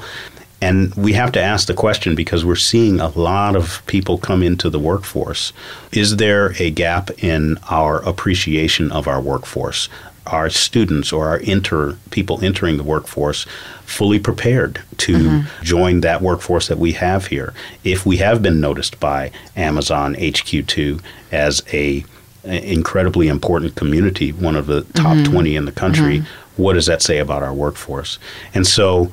And 0.59 0.95
we 0.95 1.11
have 1.13 1.33
to 1.33 1.41
ask 1.41 1.67
the 1.67 1.73
question 1.73 2.15
because 2.15 2.45
we're 2.45 2.55
seeing 2.55 3.01
a 3.01 3.09
lot 3.09 3.57
of 3.57 3.85
people 3.85 4.17
come 4.17 4.41
into 4.41 4.69
the 4.69 4.79
workforce. 4.79 5.51
Is 5.91 6.15
there 6.15 6.53
a 6.57 6.71
gap 6.71 7.11
in 7.21 7.57
our 7.69 7.97
appreciation 8.07 8.89
of 8.89 9.05
our 9.05 9.19
workforce? 9.19 9.89
Our 10.25 10.49
students 10.49 11.11
or 11.11 11.27
our 11.27 11.37
inter 11.39 11.97
people 12.11 12.41
entering 12.41 12.77
the 12.77 12.83
workforce 12.83 13.45
fully 13.83 14.19
prepared 14.19 14.81
to 14.99 15.13
mm-hmm. 15.13 15.63
join 15.65 15.99
that 15.99 16.21
workforce 16.21 16.69
that 16.69 16.79
we 16.79 16.93
have 16.93 17.27
here. 17.27 17.53
If 17.83 18.05
we 18.05 18.17
have 18.17 18.41
been 18.41 18.61
noticed 18.61 19.01
by 19.01 19.31
Amazon 19.57 20.15
HQ2 20.15 21.01
as 21.33 21.61
a 21.73 22.05
incredibly 22.43 23.27
important 23.27 23.75
community, 23.75 24.31
one 24.31 24.55
of 24.55 24.67
the 24.67 24.81
top 24.93 25.17
mm-hmm. 25.17 25.31
20 25.31 25.55
in 25.55 25.65
the 25.65 25.71
country. 25.71 26.19
Mm-hmm. 26.19 26.61
What 26.61 26.73
does 26.73 26.85
that 26.85 27.01
say 27.01 27.17
about 27.17 27.43
our 27.43 27.53
workforce? 27.53 28.19
And 28.53 28.67
so 28.67 29.11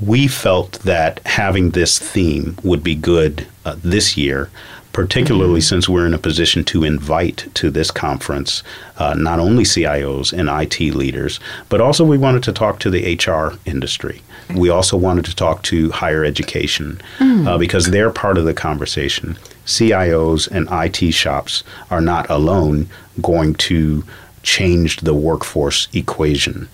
we 0.00 0.28
felt 0.28 0.72
that 0.80 1.20
having 1.26 1.70
this 1.70 1.98
theme 1.98 2.58
would 2.62 2.82
be 2.82 2.94
good 2.94 3.46
uh, 3.64 3.76
this 3.82 4.16
year, 4.16 4.50
particularly 4.92 5.60
mm-hmm. 5.60 5.68
since 5.68 5.88
we're 5.88 6.06
in 6.06 6.14
a 6.14 6.18
position 6.18 6.64
to 6.64 6.84
invite 6.84 7.48
to 7.54 7.70
this 7.70 7.90
conference 7.90 8.62
uh, 8.98 9.14
not 9.14 9.38
only 9.38 9.64
CIOs 9.64 10.32
and 10.32 10.48
IT 10.48 10.94
leaders, 10.94 11.40
but 11.68 11.80
also 11.80 12.04
we 12.04 12.18
wanted 12.18 12.42
to 12.44 12.52
talk 12.52 12.78
to 12.80 12.90
the 12.90 13.16
HR 13.16 13.58
industry. 13.68 14.22
We 14.54 14.70
also 14.70 14.96
wanted 14.96 15.24
to 15.26 15.34
talk 15.34 15.62
to 15.64 15.90
higher 15.90 16.24
education 16.24 17.00
mm. 17.18 17.46
uh, 17.46 17.58
because 17.58 17.90
they're 17.90 18.10
part 18.10 18.38
of 18.38 18.44
the 18.44 18.54
conversation. 18.54 19.38
CIOs 19.64 20.48
and 20.48 20.68
IT 20.70 21.12
shops 21.12 21.64
are 21.90 22.00
not 22.00 22.28
alone 22.30 22.88
going 23.20 23.54
to 23.54 24.04
change 24.42 24.98
the 24.98 25.14
workforce 25.14 25.88
equation. 25.92 26.68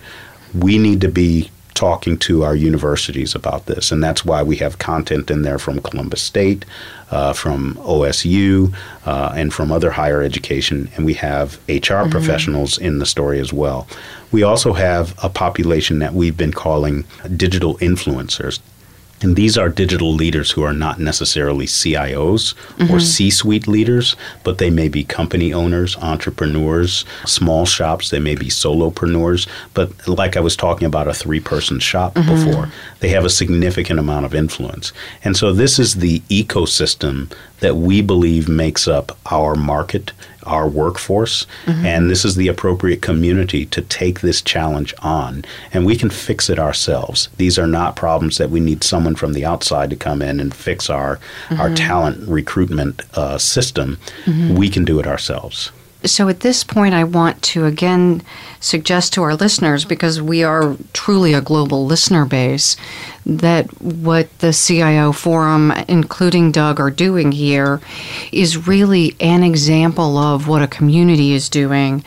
We 0.54 0.78
need 0.78 1.00
to 1.00 1.08
be 1.08 1.50
talking 1.74 2.18
to 2.18 2.44
our 2.44 2.54
universities 2.54 3.34
about 3.34 3.66
this, 3.66 3.92
and 3.92 4.02
that's 4.02 4.24
why 4.24 4.42
we 4.42 4.56
have 4.56 4.78
content 4.78 5.30
in 5.30 5.42
there 5.42 5.58
from 5.58 5.80
Columbus 5.80 6.22
State, 6.22 6.64
uh, 7.10 7.32
from 7.32 7.74
OSU, 7.80 8.74
uh, 9.04 9.32
and 9.34 9.52
from 9.52 9.70
other 9.70 9.90
higher 9.90 10.22
education, 10.22 10.90
and 10.96 11.04
we 11.04 11.14
have 11.14 11.56
HR 11.68 12.02
mm-hmm. 12.02 12.10
professionals 12.10 12.78
in 12.78 12.98
the 12.98 13.06
story 13.06 13.38
as 13.38 13.52
well. 13.52 13.86
We 14.30 14.42
also 14.42 14.72
have 14.72 15.14
a 15.22 15.28
population 15.28 15.98
that 15.98 16.14
we've 16.14 16.36
been 16.36 16.52
calling 16.52 17.04
digital 17.36 17.76
influencers. 17.78 18.60
And 19.22 19.36
these 19.36 19.56
are 19.56 19.68
digital 19.68 20.12
leaders 20.12 20.50
who 20.50 20.62
are 20.62 20.72
not 20.72 20.98
necessarily 20.98 21.66
CIOs 21.66 22.54
mm-hmm. 22.54 22.92
or 22.92 23.00
C 23.00 23.30
suite 23.30 23.68
leaders, 23.68 24.16
but 24.44 24.58
they 24.58 24.70
may 24.70 24.88
be 24.88 25.04
company 25.04 25.52
owners, 25.52 25.96
entrepreneurs, 25.96 27.04
small 27.26 27.64
shops, 27.66 28.10
they 28.10 28.18
may 28.18 28.34
be 28.34 28.46
solopreneurs. 28.46 29.48
But 29.74 30.08
like 30.08 30.36
I 30.36 30.40
was 30.40 30.56
talking 30.56 30.86
about 30.86 31.08
a 31.08 31.14
three 31.14 31.40
person 31.40 31.78
shop 31.78 32.14
mm-hmm. 32.14 32.34
before, 32.34 32.68
they 33.00 33.08
have 33.10 33.24
a 33.24 33.30
significant 33.30 33.98
amount 33.98 34.26
of 34.26 34.34
influence. 34.34 34.92
And 35.24 35.36
so 35.36 35.52
this 35.52 35.78
is 35.78 35.96
the 35.96 36.20
ecosystem 36.28 37.32
that 37.62 37.76
we 37.76 38.02
believe 38.02 38.48
makes 38.48 38.86
up 38.86 39.16
our 39.30 39.54
market 39.54 40.12
our 40.44 40.68
workforce, 40.68 41.46
mm-hmm. 41.66 41.86
and 41.86 42.10
this 42.10 42.24
is 42.24 42.34
the 42.34 42.48
appropriate 42.48 43.00
community 43.00 43.64
to 43.66 43.80
take 43.82 44.20
this 44.20 44.42
challenge 44.42 44.92
on. 45.00 45.44
And 45.72 45.86
we 45.86 45.96
can 45.96 46.10
fix 46.10 46.50
it 46.50 46.58
ourselves. 46.58 47.28
These 47.36 47.58
are 47.60 47.66
not 47.66 47.96
problems 47.96 48.38
that 48.38 48.50
we 48.50 48.60
need 48.60 48.82
someone 48.82 49.14
from 49.14 49.34
the 49.34 49.44
outside 49.44 49.90
to 49.90 49.96
come 49.96 50.20
in 50.20 50.40
and 50.40 50.54
fix 50.54 50.90
our 50.90 51.16
mm-hmm. 51.48 51.60
our 51.60 51.72
talent 51.74 52.28
recruitment 52.28 53.02
uh, 53.16 53.38
system. 53.38 53.98
Mm-hmm. 54.24 54.56
We 54.56 54.68
can 54.68 54.84
do 54.84 54.98
it 54.98 55.06
ourselves. 55.06 55.70
So 56.04 56.28
at 56.28 56.40
this 56.40 56.64
point, 56.64 56.94
I 56.94 57.04
want 57.04 57.42
to 57.42 57.64
again 57.64 58.22
suggest 58.60 59.12
to 59.14 59.22
our 59.22 59.34
listeners, 59.34 59.84
because 59.84 60.20
we 60.20 60.42
are 60.42 60.76
truly 60.92 61.32
a 61.32 61.40
global 61.40 61.86
listener 61.86 62.24
base, 62.24 62.76
that 63.24 63.66
what 63.82 64.36
the 64.38 64.52
CIO 64.52 65.12
Forum, 65.12 65.72
including 65.88 66.52
Doug, 66.52 66.80
are 66.80 66.90
doing 66.90 67.32
here 67.32 67.80
is 68.32 68.66
really 68.66 69.16
an 69.20 69.42
example 69.42 70.16
of 70.16 70.48
what 70.48 70.62
a 70.62 70.66
community 70.66 71.32
is 71.32 71.48
doing 71.48 72.04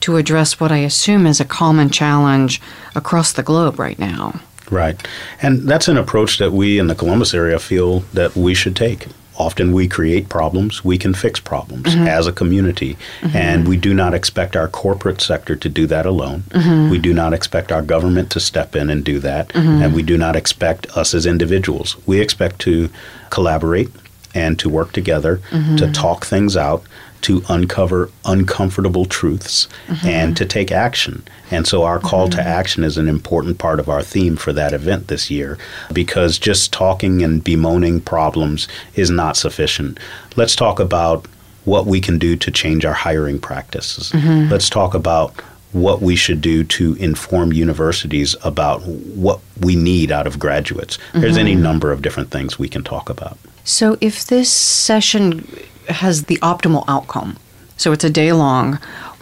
to 0.00 0.16
address 0.16 0.60
what 0.60 0.70
I 0.70 0.78
assume 0.78 1.26
is 1.26 1.40
a 1.40 1.44
common 1.44 1.90
challenge 1.90 2.60
across 2.94 3.32
the 3.32 3.42
globe 3.42 3.78
right 3.78 3.98
now. 3.98 4.40
Right. 4.70 4.96
And 5.40 5.68
that's 5.68 5.88
an 5.88 5.96
approach 5.96 6.38
that 6.38 6.52
we 6.52 6.78
in 6.78 6.88
the 6.88 6.94
Columbus 6.94 7.34
area 7.34 7.58
feel 7.58 8.00
that 8.12 8.36
we 8.36 8.54
should 8.54 8.76
take 8.76 9.06
often 9.38 9.72
we 9.72 9.88
create 9.88 10.28
problems, 10.28 10.84
we 10.84 10.98
can 10.98 11.14
fix 11.14 11.40
problems 11.40 11.94
mm-hmm. 11.94 12.06
as 12.06 12.26
a 12.26 12.32
community. 12.32 12.96
Mm-hmm. 13.20 13.36
And 13.36 13.68
we 13.68 13.76
do 13.76 13.94
not 13.94 14.12
expect 14.12 14.56
our 14.56 14.68
corporate 14.68 15.20
sector 15.20 15.56
to 15.56 15.68
do 15.68 15.86
that 15.86 16.04
alone. 16.04 16.42
Mm-hmm. 16.50 16.90
We 16.90 16.98
do 16.98 17.14
not 17.14 17.32
expect 17.32 17.72
our 17.72 17.82
government 17.82 18.30
to 18.32 18.40
step 18.40 18.74
in 18.74 18.90
and 18.90 19.04
do 19.04 19.18
that. 19.20 19.48
Mm-hmm. 19.50 19.82
And 19.82 19.94
we 19.94 20.02
do 20.02 20.18
not 20.18 20.36
expect 20.36 20.86
us 20.96 21.14
as 21.14 21.24
individuals. 21.24 21.96
We 22.06 22.20
expect 22.20 22.58
to 22.60 22.90
collaborate 23.30 23.90
and 24.34 24.58
to 24.58 24.68
work 24.68 24.92
together 24.92 25.38
to 25.38 25.56
mm-hmm. 25.56 25.92
talk 25.92 26.26
things 26.26 26.56
out 26.56 26.82
to 27.22 27.42
uncover 27.48 28.10
uncomfortable 28.24 29.04
truths 29.04 29.68
mm-hmm. 29.86 30.06
and 30.06 30.36
to 30.36 30.46
take 30.46 30.70
action. 30.70 31.22
And 31.50 31.66
so 31.66 31.84
our 31.84 31.98
call 31.98 32.28
mm-hmm. 32.28 32.38
to 32.38 32.46
action 32.46 32.84
is 32.84 32.98
an 32.98 33.08
important 33.08 33.58
part 33.58 33.80
of 33.80 33.88
our 33.88 34.02
theme 34.02 34.36
for 34.36 34.52
that 34.52 34.72
event 34.72 35.08
this 35.08 35.30
year 35.30 35.58
because 35.92 36.38
just 36.38 36.72
talking 36.72 37.22
and 37.22 37.42
bemoaning 37.42 38.00
problems 38.00 38.68
is 38.94 39.10
not 39.10 39.36
sufficient. 39.36 39.98
Let's 40.36 40.56
talk 40.56 40.80
about 40.80 41.26
what 41.64 41.86
we 41.86 42.00
can 42.00 42.18
do 42.18 42.36
to 42.36 42.50
change 42.50 42.84
our 42.84 42.94
hiring 42.94 43.38
practices. 43.38 44.12
Let's 44.50 44.70
talk 44.70 44.94
about 44.94 45.34
what 45.72 46.00
we 46.00 46.16
should 46.16 46.40
do 46.40 46.64
to 46.64 46.94
inform 46.94 47.52
universities 47.52 48.34
about 48.42 48.82
what 48.82 49.40
we 49.60 49.76
need 49.76 50.10
out 50.10 50.26
of 50.26 50.38
graduates. 50.38 50.98
There's 51.12 51.36
any 51.36 51.54
number 51.54 51.92
of 51.92 52.00
different 52.00 52.30
things 52.30 52.58
we 52.58 52.68
can 52.68 52.82
talk 52.82 53.10
about. 53.10 53.38
So, 53.64 53.98
if 54.00 54.26
this 54.26 54.50
session 54.50 55.46
has 55.88 56.24
the 56.24 56.36
optimal 56.38 56.84
outcome, 56.88 57.36
so 57.76 57.92
it's 57.92 58.04
a 58.04 58.10
day 58.10 58.32
long, 58.32 58.78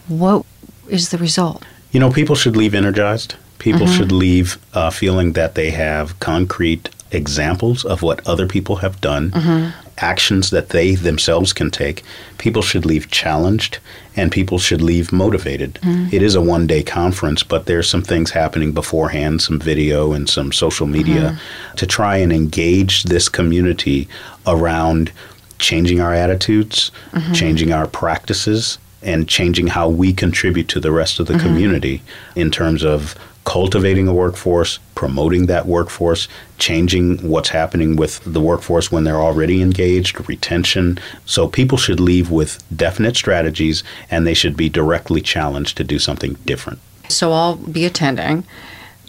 what 0.09 0.45
is 0.89 1.11
the 1.11 1.19
result? 1.19 1.65
You 1.93 2.01
know, 2.01 2.11
people 2.11 2.37
should 2.37 2.57
leave 2.57 2.75
energized. 2.75 3.35
People 3.59 3.87
mm-hmm. 3.87 3.97
should 3.97 4.13
leave 4.13 4.59
uh, 4.75 4.91
feeling 4.91 5.33
that 5.33 5.55
they 5.55 5.71
have 5.71 6.19
concrete 6.21 6.91
examples 7.11 7.85
of 7.85 8.03
what 8.03 8.27
other 8.27 8.47
people 8.47 8.77
have 8.77 9.01
done, 9.01 9.31
mm-hmm. 9.31 9.71
actions 9.99 10.51
that 10.51 10.71
they 10.71 10.95
themselves 10.95 11.53
can 11.53 11.71
take. 11.71 12.03
People 12.39 12.63
should 12.63 12.85
leave 12.85 13.11
challenged 13.11 13.79
and 14.17 14.33
people 14.33 14.59
should 14.59 14.83
leave 14.83 15.13
motivated. 15.13 15.75
Mm. 15.83 16.13
It 16.13 16.23
is 16.23 16.35
a 16.35 16.41
one 16.41 16.67
day 16.67 16.83
conference, 16.83 17.43
but 17.43 17.67
there's 17.67 17.89
some 17.89 18.03
things 18.03 18.31
happening 18.31 18.73
beforehand, 18.73 19.43
some 19.43 19.59
video 19.59 20.13
and 20.13 20.29
some 20.29 20.53
social 20.53 20.87
media 20.87 21.31
mm-hmm. 21.31 21.77
to 21.77 21.87
try 21.87 22.17
and 22.17 22.33
engage 22.33 23.05
this 23.05 23.29
community 23.29 24.09
around 24.47 25.13
changing 25.59 26.01
our 26.01 26.15
attitudes, 26.15 26.91
mm-hmm. 27.13 27.33
changing 27.33 27.73
our 27.73 27.87
practices, 27.87 28.79
and 29.03 29.29
changing 29.29 29.69
how 29.69 29.89
we 29.89 30.13
contribute 30.13 30.69
to 30.69 30.81
the 30.81 30.91
rest 30.91 31.21
of 31.21 31.27
the 31.27 31.35
mm-hmm. 31.35 31.47
community 31.47 32.03
in 32.35 32.51
terms 32.51 32.85
of 32.85 33.15
cultivating 33.47 34.09
a 34.09 34.13
workforce, 34.13 34.81
promoting 34.97 35.47
that 35.47 35.67
workforce, 35.67 36.27
changing 36.59 37.17
what's 37.19 37.49
happening 37.49 37.95
with 37.95 38.21
the 38.25 38.41
workforce 38.41 38.91
when 38.91 39.05
they're 39.05 39.23
already 39.23 39.63
engaged, 39.63 40.29
retention. 40.29 40.99
So 41.27 41.47
people 41.47 41.79
should 41.79 42.01
leave 42.01 42.31
with 42.31 42.63
definite 42.77 43.15
strategies 43.15 43.85
and 44.11 44.27
they 44.27 44.35
should 44.35 44.57
be 44.57 44.69
directly 44.69 45.21
challenged 45.21 45.77
to 45.77 45.85
do 45.85 46.01
something 46.01 46.35
different. 46.45 46.81
So, 47.09 47.33
I'll 47.33 47.55
be 47.55 47.85
attending. 47.85 48.43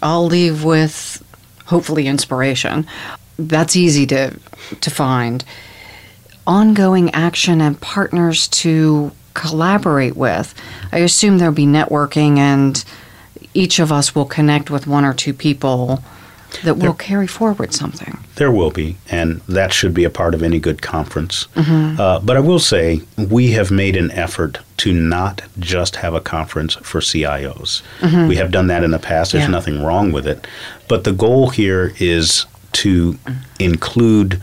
I'll 0.04 0.26
leave 0.26 0.62
with 0.62 1.20
hopefully 1.66 2.06
inspiration. 2.06 2.86
That's 3.40 3.74
easy 3.74 4.06
to, 4.06 4.38
to 4.80 4.90
find. 4.90 5.44
Ongoing 6.48 7.10
action 7.14 7.60
and 7.60 7.78
partners 7.80 8.48
to 8.48 9.12
collaborate 9.34 10.16
with. 10.16 10.54
I 10.90 10.98
assume 11.00 11.36
there'll 11.38 11.54
be 11.54 11.66
networking 11.66 12.38
and 12.38 12.82
each 13.54 13.78
of 13.78 13.92
us 13.92 14.14
will 14.14 14.24
connect 14.24 14.70
with 14.70 14.86
one 14.86 15.04
or 15.04 15.12
two 15.12 15.34
people 15.34 16.02
that 16.64 16.78
will 16.78 16.94
carry 16.94 17.26
forward 17.26 17.74
something. 17.74 18.16
There 18.36 18.50
will 18.50 18.70
be, 18.70 18.96
and 19.10 19.42
that 19.42 19.74
should 19.74 19.92
be 19.92 20.04
a 20.04 20.10
part 20.10 20.34
of 20.34 20.42
any 20.42 20.58
good 20.58 20.80
conference. 20.80 21.46
Uh, 21.54 22.18
but 22.20 22.38
I 22.38 22.40
will 22.40 22.58
say, 22.58 23.02
we 23.18 23.50
have 23.52 23.70
made 23.70 23.96
an 23.96 24.10
effort 24.12 24.58
to 24.78 24.94
not 24.94 25.42
just 25.58 25.96
have 25.96 26.14
a 26.14 26.20
conference 26.20 26.76
for 26.76 27.00
CIOs. 27.02 27.82
We 28.26 28.36
have 28.36 28.50
done 28.50 28.68
that 28.68 28.82
in 28.82 28.90
the 28.92 28.98
past, 28.98 29.32
there's 29.32 29.44
Yeah. 29.44 29.50
nothing 29.50 29.82
wrong 29.84 30.12
with 30.12 30.26
it. 30.26 30.46
But 30.88 31.04
the 31.04 31.12
goal 31.12 31.50
here 31.50 31.92
is 31.98 32.46
to 32.74 33.18
include 33.58 34.40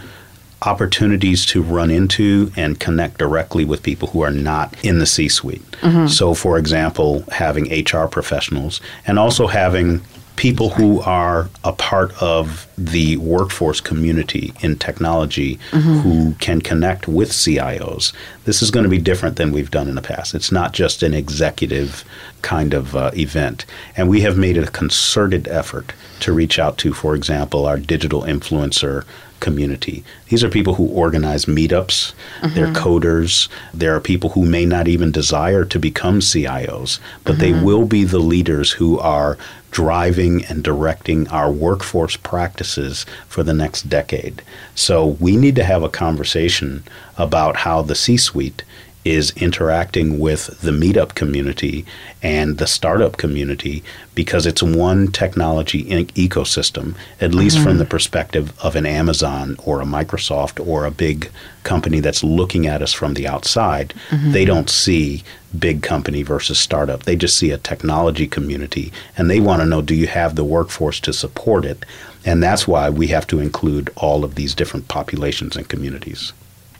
opportunities 0.65 1.45
to 1.47 1.61
run 1.61 1.91
into 1.91 2.51
and 2.55 2.79
connect 2.79 3.17
directly 3.17 3.65
with 3.65 3.83
people 3.83 4.09
who 4.09 4.21
are 4.21 4.31
not 4.31 4.73
in 4.83 4.99
the 4.99 5.05
C 5.05 5.27
suite. 5.29 5.63
Mm-hmm. 5.81 6.07
So, 6.07 6.33
for 6.33 6.57
example, 6.57 7.23
having 7.31 7.65
HR 7.65 8.07
professionals 8.07 8.81
and 9.05 9.19
also 9.19 9.47
having 9.47 10.01
people 10.35 10.69
who 10.71 10.99
are 11.01 11.49
a 11.63 11.71
part 11.71 12.11
of 12.21 12.67
the 12.77 13.17
workforce 13.17 13.79
community 13.79 14.53
in 14.61 14.77
technology 14.77 15.57
mm-hmm. 15.71 15.99
who 15.99 16.33
can 16.35 16.61
connect 16.61 17.07
with 17.07 17.31
CIOs. 17.31 18.11
This 18.43 18.61
is 18.61 18.71
going 18.71 18.83
to 18.83 18.89
be 18.89 18.97
different 18.97 19.37
than 19.37 19.51
we've 19.51 19.71
done 19.71 19.87
in 19.87 19.95
the 19.95 20.01
past. 20.01 20.35
It's 20.35 20.51
not 20.51 20.73
just 20.73 21.03
an 21.03 21.13
executive 21.13 22.03
kind 22.41 22.73
of 22.73 22.95
uh, 22.95 23.11
event. 23.15 23.65
And 23.95 24.09
we 24.09 24.21
have 24.21 24.37
made 24.37 24.57
a 24.57 24.67
concerted 24.67 25.47
effort 25.47 25.93
to 26.19 26.33
reach 26.33 26.59
out 26.59 26.77
to, 26.79 26.93
for 26.93 27.15
example, 27.15 27.65
our 27.65 27.77
digital 27.77 28.23
influencer 28.23 29.05
community. 29.39 30.03
These 30.29 30.43
are 30.43 30.49
people 30.49 30.75
who 30.75 30.87
organize 30.87 31.45
meetups, 31.45 32.13
they're 32.41 32.67
mm-hmm. 32.67 32.75
coders, 32.75 33.47
there 33.73 33.95
are 33.95 33.99
people 33.99 34.31
who 34.31 34.45
may 34.45 34.65
not 34.65 34.87
even 34.87 35.11
desire 35.11 35.65
to 35.65 35.77
become 35.77 36.19
CIOs, 36.19 36.99
but 37.23 37.37
they 37.37 37.51
mm-hmm. 37.51 37.65
will 37.65 37.85
be 37.85 38.03
the 38.05 38.19
leaders 38.19 38.71
who 38.71 38.97
are 38.99 39.37
driving 39.75 40.45
and 40.45 40.63
directing 40.63 41.27
our 41.27 41.51
workforce 41.51 42.15
practices 42.15 43.05
for 43.27 43.43
the 43.43 43.53
next 43.53 43.89
decade. 43.89 44.41
So 44.73 45.05
we 45.19 45.35
need 45.35 45.57
to 45.57 45.65
have 45.65 45.83
a 45.83 45.89
conversation 45.89 46.81
about 47.17 47.57
how 47.57 47.81
the 47.81 47.93
C 47.93 48.15
suite 48.15 48.63
is 49.05 49.29
interacting 49.37 50.17
with 50.19 50.59
the 50.61 50.71
meetup 50.71 51.13
community 51.13 51.85
and 52.23 52.57
the 52.57 52.65
startup 52.65 53.17
community 53.17 53.83
because 54.15 54.47
it's 54.47 54.63
one 54.63 55.11
technology 55.11 55.83
ecosystem, 55.83 56.95
at 57.21 57.35
least 57.35 57.57
from 57.57 57.73
mm-hmm. 57.73 57.77
the 57.79 57.85
perspective 57.85 58.51
of 58.63 58.75
an 58.75 58.87
Amazon 58.87 59.55
or 59.63 59.79
a 59.79 59.85
Microsoft 59.85 60.65
or 60.65 60.85
a 60.85 60.91
big 60.91 61.29
company 61.61 61.99
that's 61.99 62.23
looking 62.23 62.65
at 62.65 62.81
us 62.81 62.93
from 62.93 63.13
the 63.13 63.27
outside. 63.27 63.93
Mm-hmm. 64.09 64.31
They 64.31 64.43
don't 64.43 64.71
see 64.71 65.23
big 65.57 65.83
company 65.83 66.23
versus 66.23 66.57
startup. 66.57 67.03
They 67.03 67.15
just 67.15 67.37
see 67.37 67.51
a 67.51 67.59
technology 67.59 68.25
community 68.25 68.91
and 69.17 69.29
they 69.29 69.39
want 69.39 69.61
to 69.61 69.67
know 69.67 69.83
do 69.83 69.93
you 69.93 70.07
have 70.07 70.35
the 70.35 70.43
workforce 70.43 70.99
to 71.01 71.13
support 71.13 71.63
it? 71.63 71.85
And 72.25 72.41
that's 72.41 72.67
why 72.67 72.89
we 72.89 73.07
have 73.07 73.27
to 73.27 73.39
include 73.39 73.91
all 73.95 74.23
of 74.23 74.33
these 74.33 74.55
different 74.55 74.87
populations 74.87 75.55
and 75.55 75.69
communities. 75.69 76.33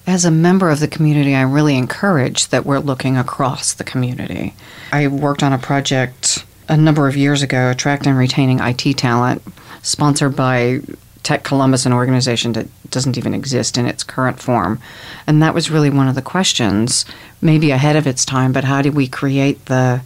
As 0.08 0.24
a 0.24 0.32
member 0.32 0.70
of 0.70 0.80
the 0.80 0.88
community, 0.88 1.36
I'm 1.36 1.52
really 1.52 1.76
encouraged 1.78 2.52
that 2.52 2.66
we're 2.66 2.80
looking 2.80 3.18
across 3.18 3.74
the 3.74 3.84
community. 3.84 4.54
I 4.92 5.08
worked 5.08 5.42
on 5.42 5.52
a 5.52 5.58
project 5.58 6.46
a 6.68 6.78
number 6.78 7.08
of 7.08 7.18
years 7.18 7.42
ago, 7.42 7.72
attracting 7.72 8.12
and 8.12 8.20
retaining 8.20 8.60
IT 8.60 8.98
talent, 8.98 9.42
sponsored 9.82 10.36
by 10.36 10.82
Tech 11.24 11.44
Columbus, 11.44 11.88
an 11.88 11.94
organization 11.94 12.54
that 12.54 12.68
doesn't 12.92 13.18
even 13.18 13.34
exist 13.34 13.80
in 13.80 13.88
its 13.88 14.04
current 14.04 14.40
form. 14.40 14.80
And 15.26 15.42
that 15.42 15.56
was 15.56 15.72
really 15.72 15.90
one 15.90 16.08
of 16.08 16.14
the 16.14 16.22
questions, 16.22 17.04
maybe 17.42 17.72
ahead 17.72 17.96
of 17.96 18.06
its 18.06 18.26
time, 18.26 18.52
but 18.52 18.64
how 18.64 18.84
do 18.84 18.92
we 18.92 19.08
create 19.08 19.66
the 19.66 20.02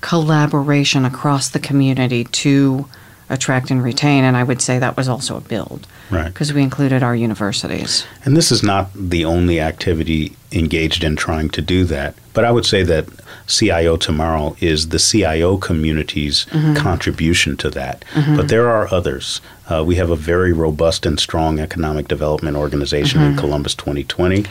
collaboration 0.00 1.04
across 1.04 1.48
the 1.48 1.58
community 1.58 2.24
to 2.24 2.86
attract 3.28 3.70
and 3.70 3.82
retain? 3.82 4.24
And 4.24 4.36
I 4.36 4.42
would 4.42 4.60
say 4.60 4.78
that 4.78 4.96
was 4.96 5.08
also 5.08 5.36
a 5.36 5.40
build 5.40 5.86
Right. 6.10 6.26
because 6.26 6.52
we 6.52 6.62
included 6.62 7.02
our 7.02 7.16
universities. 7.16 8.04
And 8.24 8.36
this 8.36 8.52
is 8.52 8.62
not 8.62 8.90
the 8.94 9.24
only 9.24 9.60
activity 9.60 10.36
engaged 10.52 11.02
in 11.02 11.16
trying 11.16 11.48
to 11.50 11.62
do 11.62 11.84
that. 11.84 12.14
But 12.32 12.44
I 12.44 12.50
would 12.50 12.66
say 12.66 12.82
that 12.82 13.06
CIO 13.46 13.96
Tomorrow 13.96 14.56
is 14.60 14.88
the 14.88 14.98
CIO 14.98 15.56
community's 15.56 16.46
mm-hmm. 16.46 16.74
contribution 16.74 17.56
to 17.58 17.70
that. 17.70 18.04
Mm-hmm. 18.12 18.36
But 18.36 18.48
there 18.48 18.68
are 18.68 18.92
others. 18.92 19.40
Uh, 19.68 19.82
we 19.84 19.96
have 19.96 20.10
a 20.10 20.16
very 20.16 20.52
robust 20.52 21.06
and 21.06 21.18
strong 21.18 21.58
economic 21.58 22.08
development 22.08 22.56
organization 22.56 23.22
in 23.22 23.30
mm-hmm. 23.30 23.40
Columbus 23.40 23.74
2020. 23.74 24.44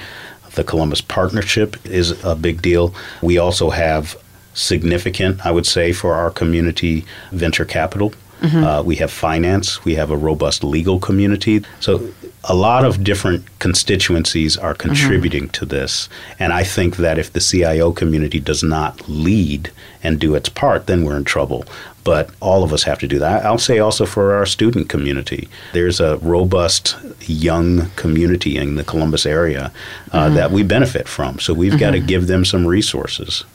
The 0.56 0.64
Columbus 0.64 1.02
Partnership 1.02 1.84
is 1.86 2.24
a 2.24 2.36
big 2.36 2.62
deal. 2.62 2.94
We 3.22 3.38
also 3.38 3.72
have 3.72 4.16
significant, 4.54 5.44
I 5.46 5.52
would 5.52 5.66
say, 5.66 5.94
for 5.94 6.14
our 6.14 6.30
community 6.30 7.06
venture 7.32 7.66
capital. 7.66 8.14
Uh, 8.42 8.84
we 8.86 8.98
have 8.98 9.12
finance. 9.12 9.86
We 9.86 9.96
have 9.96 10.12
a 10.12 10.18
robust 10.18 10.64
legal 10.64 11.00
community. 11.00 11.64
So 11.80 12.10
a 12.44 12.54
lot 12.54 12.84
of 12.84 13.04
different 13.04 13.46
constituencies 13.60 14.58
are 14.58 14.74
contributing 14.74 15.48
to 15.50 15.66
this. 15.66 16.10
And 16.40 16.52
I 16.52 16.64
think 16.64 16.98
that 16.98 17.18
if 17.18 17.32
the 17.32 17.40
CIO 17.40 17.94
community 17.94 18.40
does 18.40 18.62
not 18.62 19.08
lead 19.08 19.72
and 20.04 20.20
do 20.20 20.36
its 20.36 20.50
part, 20.50 20.88
then 20.88 21.06
we're 21.06 21.16
in 21.16 21.24
trouble. 21.24 21.64
But 22.04 22.30
all 22.42 22.66
of 22.66 22.74
us 22.74 22.84
have 22.84 23.00
to 23.00 23.08
do 23.08 23.18
that. 23.20 23.46
I'll 23.46 23.58
say 23.58 23.80
also 23.80 24.06
for 24.06 24.34
our 24.34 24.46
student 24.46 24.90
community, 24.90 25.48
there's 25.72 26.02
a 26.02 26.18
robust 26.18 26.98
young 27.22 27.90
community 27.92 28.58
in 28.58 28.76
the 28.76 28.84
Columbus 28.84 29.26
area 29.26 29.72
uh, 30.12 30.30
that 30.32 30.52
we 30.52 30.64
benefit 30.64 31.08
from. 31.08 31.40
So 31.40 31.54
we've 31.54 31.80
got 31.80 31.92
to 31.92 32.02
give 32.02 32.28
them 32.28 32.44
some 32.44 32.68
resources. 32.68 33.46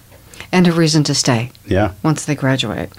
And 0.51 0.67
a 0.67 0.73
reason 0.73 1.05
to 1.05 1.15
stay. 1.15 1.53
Yeah. 1.67 1.93
once 2.03 2.25
they 2.25 2.35
graduate. 2.35 2.91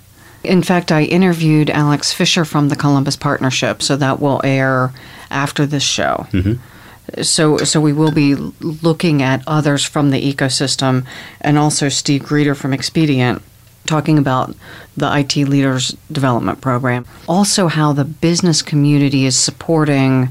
In 0.44 0.64
fact, 0.64 0.92
I 0.92 1.04
interviewed 1.04 1.70
Alex 1.70 2.14
Fischer 2.14 2.46
from 2.46 2.70
the 2.70 2.76
Columbus 2.76 3.16
Partnership, 3.16 3.82
so 3.82 3.96
that 3.98 4.20
will 4.20 4.42
air 4.44 4.94
after 5.30 5.66
this 5.66 5.84
show. 5.84 6.28
Mm-hmm. 6.32 7.24
So, 7.24 7.58
so 7.58 7.82
we 7.82 7.92
will 7.92 8.12
be 8.12 8.36
looking 8.36 9.22
at 9.22 9.44
others 9.48 9.84
from 9.84 10.12
the 10.12 10.34
ecosystem, 10.34 11.06
and 11.42 11.58
also 11.58 11.90
Steve 11.90 12.22
Greeter 12.22 12.56
from 12.56 12.72
Expedient, 12.72 13.42
talking 13.86 14.18
about 14.18 14.56
the 14.96 15.18
IT 15.18 15.36
Leaders 15.38 15.98
Development 16.12 16.62
Program. 16.62 17.06
Also, 17.28 17.68
how 17.68 17.94
the 17.94 18.06
business 18.06 18.62
community 18.62 19.26
is 19.26 19.38
supporting 19.38 20.30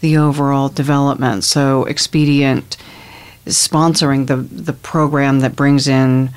the 0.00 0.16
overall 0.16 0.68
development. 0.68 1.44
So, 1.44 1.84
Expedient 1.84 2.76
is 3.44 3.56
sponsoring 3.56 4.28
the 4.28 4.36
the 4.36 4.72
program 4.72 5.40
that 5.40 5.56
brings 5.56 5.88
in 5.88 6.30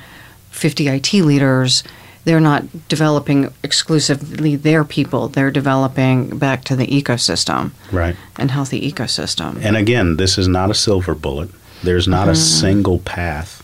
50 0.50 0.88
IT 0.88 1.12
leaders, 1.14 1.84
they're 2.26 2.40
not 2.40 2.88
developing 2.88 3.52
exclusively 3.62 4.56
their 4.56 4.84
people. 4.84 5.28
They're 5.28 5.52
developing 5.52 6.36
back 6.38 6.64
to 6.64 6.74
the 6.74 6.86
ecosystem 6.88 7.70
Right. 7.92 8.16
and 8.36 8.50
healthy 8.50 8.90
ecosystem. 8.90 9.64
And 9.64 9.76
again, 9.76 10.16
this 10.16 10.36
is 10.36 10.48
not 10.48 10.68
a 10.68 10.74
silver 10.74 11.14
bullet. 11.14 11.50
There's 11.84 12.08
not 12.08 12.26
a 12.26 12.32
mm-hmm. 12.32 12.40
single 12.40 12.98
path 12.98 13.55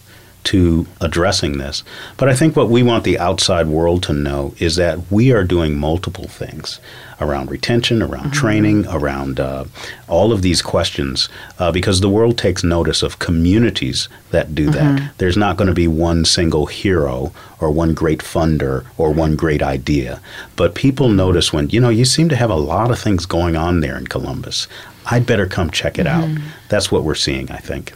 to 0.45 0.87
addressing 1.01 1.59
this. 1.59 1.85
But 2.17 2.29
I 2.29 2.35
think 2.35 2.57
what 2.57 2.69
we 2.69 2.83
want 2.83 3.05
the 3.05 3.19
outside 3.19 3.67
world 3.69 4.03
to 4.05 4.13
know 4.13 4.55
is 4.59 4.77
that 4.77 4.99
we 5.11 5.31
are 5.33 5.45
doing 5.45 5.77
multiple 5.79 6.27
things 6.29 6.81
around 7.21 7.51
retention, 7.51 8.03
around 8.03 8.23
Mm-hmm. 8.33 8.41
training, 8.41 8.87
around 8.89 9.39
uh, 9.39 9.65
all 10.09 10.33
of 10.33 10.43
these 10.43 10.61
questions, 10.61 11.29
uh, 11.61 11.71
because 11.71 12.01
the 12.01 12.09
world 12.09 12.37
takes 12.37 12.65
notice 12.65 13.03
of 13.05 13.19
communities 13.21 14.09
that 14.33 14.55
do 14.55 14.69
Mm-hmm. 14.71 14.97
that. 14.97 15.13
There's 15.19 15.37
not 15.37 15.57
going 15.57 15.69
to 15.69 15.75
be 15.75 15.87
one 15.89 16.25
single 16.25 16.67
hero 16.67 17.33
or 17.61 17.71
one 17.71 17.95
great 17.95 18.21
funder 18.21 18.85
or 18.99 19.13
one 19.13 19.37
great 19.37 19.63
idea. 19.63 20.21
But 20.57 20.75
people 20.75 21.09
notice 21.09 21.53
when, 21.53 21.71
you 21.71 21.81
know, 21.81 21.91
you 21.91 22.05
seem 22.05 22.29
to 22.31 22.37
have 22.37 22.51
a 22.51 22.57
lot 22.57 22.91
of 22.91 22.99
things 22.99 23.25
going 23.27 23.55
on 23.57 23.81
there 23.81 23.97
in 23.97 24.09
Columbus. 24.09 24.67
I'd 25.07 25.27
better 25.27 25.47
come 25.47 25.71
check 25.71 25.99
it 26.01 26.07
Mm-hmm. 26.07 26.37
out. 26.39 26.43
That's 26.69 26.91
what 26.91 27.05
we're 27.05 27.15
seeing, 27.15 27.51
I 27.53 27.59
think. 27.59 27.93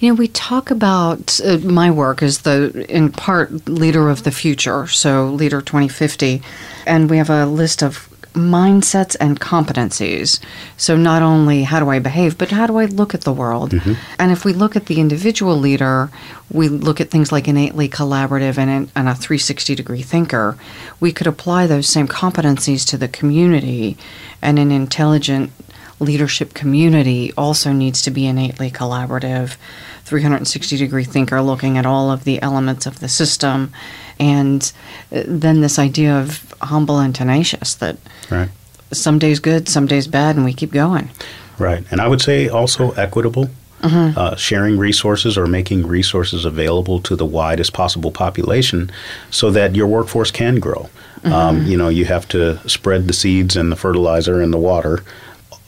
You 0.00 0.08
know, 0.08 0.14
we 0.14 0.28
talk 0.28 0.70
about 0.70 1.40
uh, 1.44 1.58
my 1.58 1.90
work 1.90 2.22
as 2.22 2.40
the, 2.40 2.84
in 2.88 3.10
part, 3.10 3.68
leader 3.68 4.10
of 4.10 4.24
the 4.24 4.30
future, 4.30 4.86
so 4.86 5.28
Leader 5.28 5.60
2050, 5.60 6.42
and 6.86 7.08
we 7.08 7.16
have 7.16 7.30
a 7.30 7.46
list 7.46 7.82
of 7.82 8.08
mindsets 8.34 9.16
and 9.20 9.40
competencies. 9.40 10.40
So, 10.76 10.96
not 10.96 11.22
only 11.22 11.62
how 11.62 11.80
do 11.80 11.88
I 11.88 12.00
behave, 12.00 12.36
but 12.36 12.50
how 12.50 12.66
do 12.66 12.78
I 12.78 12.86
look 12.86 13.14
at 13.14 13.22
the 13.22 13.32
world? 13.32 13.72
And 14.18 14.32
if 14.32 14.44
we 14.44 14.52
look 14.52 14.76
at 14.76 14.86
the 14.86 15.00
individual 15.00 15.56
leader, 15.56 16.10
we 16.52 16.68
look 16.68 17.00
at 17.00 17.10
things 17.10 17.32
like 17.32 17.48
innately 17.48 17.88
collaborative 17.88 18.58
and, 18.58 18.90
and 18.94 19.08
a 19.08 19.14
360 19.14 19.74
degree 19.74 20.02
thinker. 20.02 20.58
We 21.00 21.12
could 21.12 21.26
apply 21.26 21.66
those 21.66 21.88
same 21.88 22.08
competencies 22.08 22.86
to 22.88 22.96
the 22.98 23.08
community 23.08 23.96
and 24.42 24.58
an 24.58 24.70
intelligent 24.70 25.52
leadership 26.00 26.54
community 26.54 27.32
also 27.36 27.72
needs 27.72 28.02
to 28.02 28.10
be 28.10 28.26
innately 28.26 28.70
collaborative, 28.70 29.56
360 30.04 30.76
degree 30.76 31.04
thinker 31.04 31.40
looking 31.40 31.78
at 31.78 31.86
all 31.86 32.10
of 32.10 32.24
the 32.24 32.40
elements 32.42 32.86
of 32.86 33.00
the 33.00 33.08
system. 33.08 33.72
And 34.18 34.70
uh, 35.12 35.22
then 35.26 35.60
this 35.60 35.78
idea 35.78 36.14
of 36.14 36.54
humble 36.60 36.98
and 36.98 37.14
tenacious 37.14 37.74
that 37.76 37.96
Right. 38.30 38.48
some 38.92 39.18
days 39.18 39.40
good, 39.40 39.68
some 39.68 39.86
days 39.86 40.06
bad, 40.06 40.36
and 40.36 40.44
we 40.44 40.52
keep 40.52 40.72
going. 40.72 41.10
Right. 41.58 41.84
And 41.90 42.00
I 42.00 42.08
would 42.08 42.20
say 42.20 42.48
also 42.48 42.90
equitable, 42.92 43.48
uh, 43.82 44.34
sharing 44.36 44.78
resources 44.78 45.36
or 45.36 45.46
making 45.46 45.86
resources 45.86 46.46
available 46.46 47.00
to 47.00 47.14
the 47.14 47.26
widest 47.26 47.74
possible 47.74 48.10
population 48.10 48.90
so 49.30 49.50
that 49.50 49.76
your 49.76 49.86
workforce 49.86 50.30
can 50.30 50.56
grow. 50.56 50.88
Um, 51.22 51.66
you 51.66 51.76
know, 51.76 51.88
you 51.88 52.04
have 52.06 52.26
to 52.28 52.66
spread 52.68 53.06
the 53.06 53.12
seeds 53.12 53.56
and 53.56 53.70
the 53.72 53.76
fertilizer 53.76 54.40
and 54.42 54.52
the 54.52 54.58
water 54.58 55.02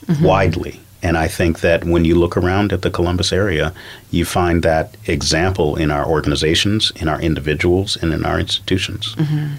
Mm-hmm. 0.07 0.23
widely. 0.23 0.79
And 1.03 1.17
I 1.17 1.27
think 1.27 1.59
that 1.59 1.83
when 1.83 2.05
you 2.05 2.15
look 2.15 2.37
around 2.37 2.73
at 2.73 2.81
the 2.81 2.89
Columbus 2.89 3.31
area, 3.31 3.73
you 4.09 4.25
find 4.25 4.63
that 4.63 4.95
example 5.05 5.75
in 5.75 5.91
our 5.91 6.05
organizations, 6.05 6.91
in 6.95 7.07
our 7.07 7.21
individuals, 7.21 7.97
and 7.97 8.13
in 8.13 8.25
our 8.25 8.39
institutions. 8.39 9.15
Mm-hmm. 9.15 9.55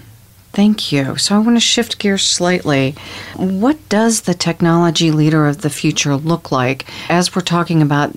Thank 0.51 0.91
you. 0.91 1.15
So 1.17 1.35
I 1.35 1.39
want 1.39 1.55
to 1.55 1.61
shift 1.61 1.99
gears 1.99 2.23
slightly. 2.23 2.95
What 3.35 3.77
does 3.87 4.21
the 4.21 4.33
technology 4.33 5.11
leader 5.11 5.47
of 5.47 5.61
the 5.61 5.69
future 5.69 6.15
look 6.15 6.51
like 6.51 6.85
as 7.09 7.35
we're 7.35 7.41
talking 7.41 7.81
about 7.81 8.15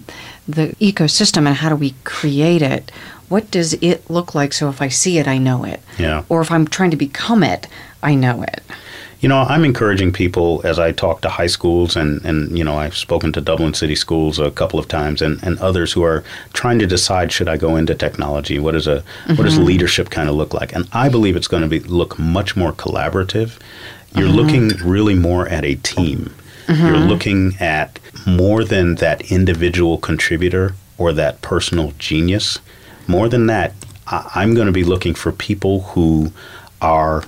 the 0.49 0.69
ecosystem 0.81 1.47
and 1.47 1.57
how 1.57 1.69
do 1.69 1.77
we 1.77 1.95
create 2.05 2.63
it? 2.63 2.91
What 3.29 3.51
does 3.51 3.75
it 3.75 4.09
look 4.11 4.35
like 4.35 4.53
so 4.53 4.69
if 4.69 4.83
I 4.83 4.89
see 4.89 5.19
it, 5.19 5.29
I 5.29 5.39
know 5.39 5.65
it? 5.65 5.81
Yeah. 5.99 6.25
Or 6.29 6.41
if 6.41 6.51
I'm 6.51 6.67
trying 6.67 6.91
to 6.91 6.97
become 6.97 7.43
it, 7.43 7.69
I 8.03 8.15
know 8.15 8.43
it. 8.43 8.63
You 9.23 9.29
know, 9.29 9.39
I'm 9.39 9.65
encouraging 9.65 10.13
people 10.13 10.61
as 10.65 10.81
I 10.81 10.91
talk 10.91 11.21
to 11.21 11.29
high 11.29 11.47
schools 11.47 11.95
and, 11.95 12.25
and 12.25 12.59
you 12.59 12.65
know, 12.65 12.77
I've 12.77 12.97
spoken 12.97 13.33
to 13.33 13.41
Dublin 13.41 13.73
City 13.73 13.95
Schools 13.95 14.41
a 14.41 14.51
couple 14.51 14.81
of 14.81 14.89
times 14.89 15.23
and, 15.23 15.41
and 15.45 15.61
others 15.61 15.93
who 15.93 16.03
are 16.03 16.25
trying 16.55 16.81
to 16.81 16.89
decide 16.89 17.31
should 17.31 17.49
I 17.49 17.57
go 17.57 17.77
into 17.77 17.95
technology? 17.95 18.59
What 18.59 18.75
is 18.75 18.89
a 18.89 19.05
what 19.29 19.45
does 19.45 19.55
mm-hmm. 19.55 19.65
leadership 19.65 20.11
kind 20.11 20.29
of 20.29 20.35
look 20.35 20.53
like? 20.53 20.75
And 20.75 20.89
I 20.93 21.09
believe 21.09 21.37
it's 21.37 21.47
going 21.47 21.63
to 21.63 21.69
be 21.69 21.79
look 21.79 22.19
much 22.19 22.57
more 22.57 22.73
collaborative. 22.73 23.61
You're 24.17 24.27
mm-hmm. 24.27 24.37
looking 24.37 24.69
really 24.85 25.15
more 25.15 25.47
at 25.49 25.65
a 25.65 25.77
team. 25.77 26.35
Mm-hmm. 26.67 26.85
You're 26.85 26.99
looking 26.99 27.57
at 27.61 28.01
more 28.27 28.65
than 28.65 28.97
that 28.97 29.31
individual 29.31 29.99
contributor 29.99 30.75
or 30.99 31.13
that 31.13 31.43
personal 31.43 31.93
genius. 31.97 32.59
More 33.07 33.29
than 33.29 33.47
that, 33.47 33.73
I- 34.09 34.29
I'm 34.35 34.55
going 34.55 34.67
to 34.67 34.73
be 34.73 34.85
looking 34.85 35.15
for 35.15 35.31
people 35.31 35.83
who 35.83 36.33
are 36.81 37.23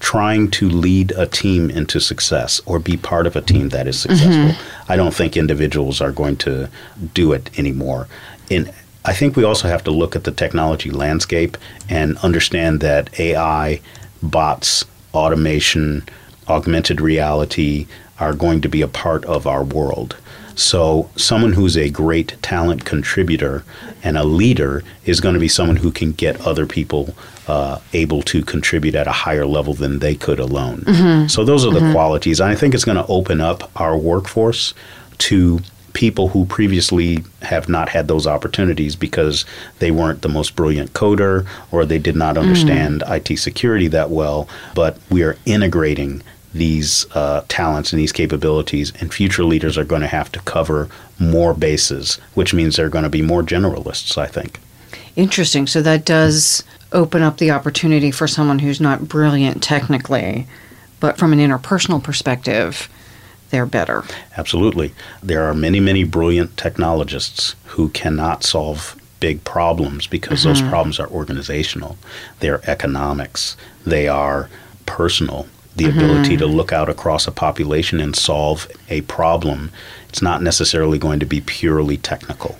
trying 0.00 0.50
to 0.50 0.68
lead 0.68 1.12
a 1.12 1.26
team 1.26 1.70
into 1.70 2.00
success 2.00 2.60
or 2.66 2.78
be 2.78 2.96
part 2.96 3.26
of 3.26 3.36
a 3.36 3.40
team 3.40 3.70
that 3.70 3.86
is 3.86 4.00
successful. 4.00 4.52
Mm-hmm. 4.52 4.92
I 4.92 4.96
don't 4.96 5.14
think 5.14 5.36
individuals 5.36 6.00
are 6.00 6.12
going 6.12 6.36
to 6.38 6.68
do 7.14 7.32
it 7.32 7.56
anymore. 7.58 8.08
In 8.48 8.70
I 9.04 9.14
think 9.14 9.36
we 9.36 9.44
also 9.44 9.68
have 9.68 9.84
to 9.84 9.90
look 9.90 10.14
at 10.16 10.24
the 10.24 10.32
technology 10.32 10.90
landscape 10.90 11.56
and 11.88 12.18
understand 12.18 12.80
that 12.80 13.18
AI, 13.18 13.80
bots, 14.22 14.84
automation, 15.14 16.04
augmented 16.46 17.00
reality 17.00 17.86
are 18.20 18.34
going 18.34 18.60
to 18.60 18.68
be 18.68 18.82
a 18.82 18.88
part 18.88 19.24
of 19.24 19.46
our 19.46 19.64
world. 19.64 20.16
So, 20.58 21.08
someone 21.14 21.52
who's 21.52 21.76
a 21.76 21.88
great 21.88 22.36
talent 22.42 22.84
contributor 22.84 23.62
and 24.02 24.18
a 24.18 24.24
leader 24.24 24.82
is 25.04 25.20
going 25.20 25.34
to 25.34 25.40
be 25.40 25.46
someone 25.46 25.76
who 25.76 25.92
can 25.92 26.10
get 26.10 26.40
other 26.40 26.66
people 26.66 27.14
uh, 27.46 27.78
able 27.92 28.22
to 28.22 28.42
contribute 28.42 28.96
at 28.96 29.06
a 29.06 29.12
higher 29.12 29.46
level 29.46 29.72
than 29.72 30.00
they 30.00 30.16
could 30.16 30.40
alone. 30.40 30.80
Mm-hmm. 30.80 31.28
So, 31.28 31.44
those 31.44 31.64
are 31.64 31.72
the 31.72 31.78
mm-hmm. 31.78 31.92
qualities. 31.92 32.40
And 32.40 32.50
I 32.50 32.56
think 32.56 32.74
it's 32.74 32.84
going 32.84 32.96
to 32.98 33.06
open 33.06 33.40
up 33.40 33.70
our 33.80 33.96
workforce 33.96 34.74
to 35.18 35.60
people 35.92 36.28
who 36.28 36.44
previously 36.44 37.24
have 37.42 37.68
not 37.68 37.88
had 37.88 38.08
those 38.08 38.26
opportunities 38.26 38.96
because 38.96 39.44
they 39.78 39.92
weren't 39.92 40.22
the 40.22 40.28
most 40.28 40.56
brilliant 40.56 40.92
coder 40.92 41.46
or 41.70 41.84
they 41.84 41.98
did 41.98 42.16
not 42.16 42.34
mm. 42.34 42.42
understand 42.42 43.04
IT 43.06 43.36
security 43.38 43.86
that 43.86 44.10
well. 44.10 44.48
But 44.74 44.98
we 45.08 45.22
are 45.22 45.36
integrating 45.46 46.22
these 46.54 47.06
uh, 47.14 47.42
talents 47.48 47.92
and 47.92 48.00
these 48.00 48.12
capabilities, 48.12 48.92
and 49.00 49.12
future 49.12 49.44
leaders 49.44 49.76
are 49.76 49.84
going 49.84 50.00
to 50.02 50.08
have 50.08 50.32
to 50.32 50.40
cover 50.40 50.88
more 51.18 51.54
bases, 51.54 52.16
which 52.34 52.54
means 52.54 52.76
they're 52.76 52.88
going 52.88 53.04
to 53.04 53.10
be 53.10 53.22
more 53.22 53.42
generalists, 53.42 54.16
I 54.16 54.26
think. 54.26 54.60
Interesting. 55.16 55.66
So 55.66 55.82
that 55.82 56.04
does 56.04 56.62
open 56.92 57.22
up 57.22 57.38
the 57.38 57.50
opportunity 57.50 58.10
for 58.10 58.26
someone 58.26 58.60
who's 58.60 58.80
not 58.80 59.08
brilliant 59.08 59.62
technically, 59.62 60.46
but 61.00 61.18
from 61.18 61.32
an 61.32 61.38
interpersonal 61.38 62.02
perspective, 62.02 62.88
they're 63.50 63.66
better. 63.66 64.04
Absolutely. 64.36 64.92
There 65.22 65.44
are 65.44 65.54
many, 65.54 65.80
many 65.80 66.04
brilliant 66.04 66.56
technologists 66.56 67.54
who 67.66 67.88
cannot 67.90 68.44
solve 68.44 68.94
big 69.20 69.42
problems 69.44 70.06
because 70.06 70.44
those 70.44 70.62
problems 70.62 71.00
are 71.00 71.08
organizational, 71.08 71.98
they're 72.38 72.60
economics, 72.70 73.56
they 73.84 74.06
are 74.06 74.48
personal. 74.86 75.48
The 75.78 75.84
mm-hmm. 75.84 75.98
ability 75.98 76.36
to 76.38 76.46
look 76.46 76.72
out 76.72 76.88
across 76.88 77.26
a 77.26 77.30
population 77.30 78.00
and 78.00 78.14
solve 78.14 78.68
a 78.88 79.02
problem. 79.02 79.70
It's 80.08 80.20
not 80.20 80.42
necessarily 80.42 80.98
going 80.98 81.20
to 81.20 81.26
be 81.26 81.40
purely 81.40 81.96
technical. 81.96 82.58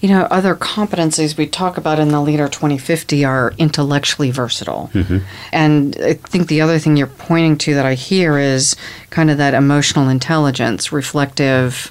You 0.00 0.10
know, 0.10 0.22
other 0.24 0.54
competencies 0.54 1.38
we 1.38 1.46
talk 1.46 1.78
about 1.78 1.98
in 1.98 2.08
the 2.08 2.20
Leader 2.20 2.46
2050 2.46 3.24
are 3.24 3.54
intellectually 3.56 4.30
versatile. 4.30 4.90
Mm-hmm. 4.92 5.18
And 5.52 5.96
I 5.98 6.12
think 6.12 6.48
the 6.48 6.60
other 6.60 6.78
thing 6.78 6.98
you're 6.98 7.06
pointing 7.06 7.56
to 7.58 7.74
that 7.74 7.86
I 7.86 7.94
hear 7.94 8.38
is 8.38 8.76
kind 9.08 9.30
of 9.30 9.38
that 9.38 9.54
emotional 9.54 10.10
intelligence, 10.10 10.92
reflective. 10.92 11.90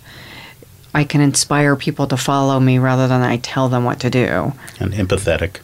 I 0.94 1.04
can 1.04 1.22
inspire 1.22 1.76
people 1.76 2.06
to 2.06 2.18
follow 2.18 2.60
me 2.60 2.78
rather 2.78 3.08
than 3.08 3.24
I 3.24 3.38
tell 3.38 3.70
them 3.70 3.84
what 3.84 4.00
to 4.02 4.12
do. 4.12 4.54
and 4.80 4.94
empathetic. 4.94 5.62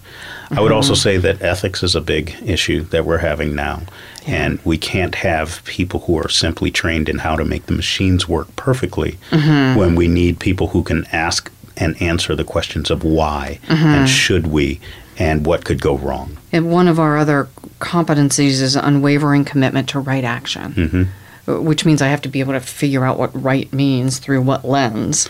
I 0.51 0.61
would 0.61 0.71
also 0.71 0.93
mm-hmm. 0.93 1.01
say 1.01 1.17
that 1.17 1.41
ethics 1.41 1.83
is 1.83 1.95
a 1.95 2.01
big 2.01 2.35
issue 2.43 2.81
that 2.85 3.05
we're 3.05 3.19
having 3.19 3.55
now. 3.55 3.83
And 4.25 4.59
we 4.63 4.77
can't 4.77 5.15
have 5.15 5.63
people 5.65 6.01
who 6.01 6.17
are 6.17 6.29
simply 6.29 6.71
trained 6.71 7.09
in 7.09 7.19
how 7.19 7.35
to 7.35 7.45
make 7.45 7.65
the 7.67 7.73
machines 7.73 8.27
work 8.27 8.53
perfectly 8.55 9.17
mm-hmm. 9.29 9.77
when 9.77 9.95
we 9.95 10.07
need 10.07 10.39
people 10.39 10.67
who 10.67 10.83
can 10.83 11.05
ask 11.11 11.51
and 11.77 11.99
answer 12.01 12.35
the 12.35 12.43
questions 12.43 12.91
of 12.91 13.03
why 13.03 13.59
mm-hmm. 13.67 13.85
and 13.85 14.09
should 14.09 14.47
we 14.47 14.79
and 15.17 15.45
what 15.45 15.65
could 15.65 15.81
go 15.81 15.97
wrong. 15.97 16.37
And 16.51 16.71
one 16.71 16.87
of 16.87 16.99
our 16.99 17.17
other 17.17 17.49
competencies 17.79 18.61
is 18.61 18.75
unwavering 18.75 19.45
commitment 19.45 19.89
to 19.89 19.99
right 19.99 20.23
action, 20.23 21.09
which 21.45 21.85
means 21.85 22.01
I 22.01 22.07
have 22.07 22.21
to 22.21 22.29
be 22.29 22.39
able 22.39 22.53
to 22.53 22.59
figure 22.59 23.05
out 23.05 23.19
what 23.19 23.29
right 23.41 23.71
means 23.73 24.19
through 24.19 24.41
what 24.41 24.65
lens. 24.65 25.29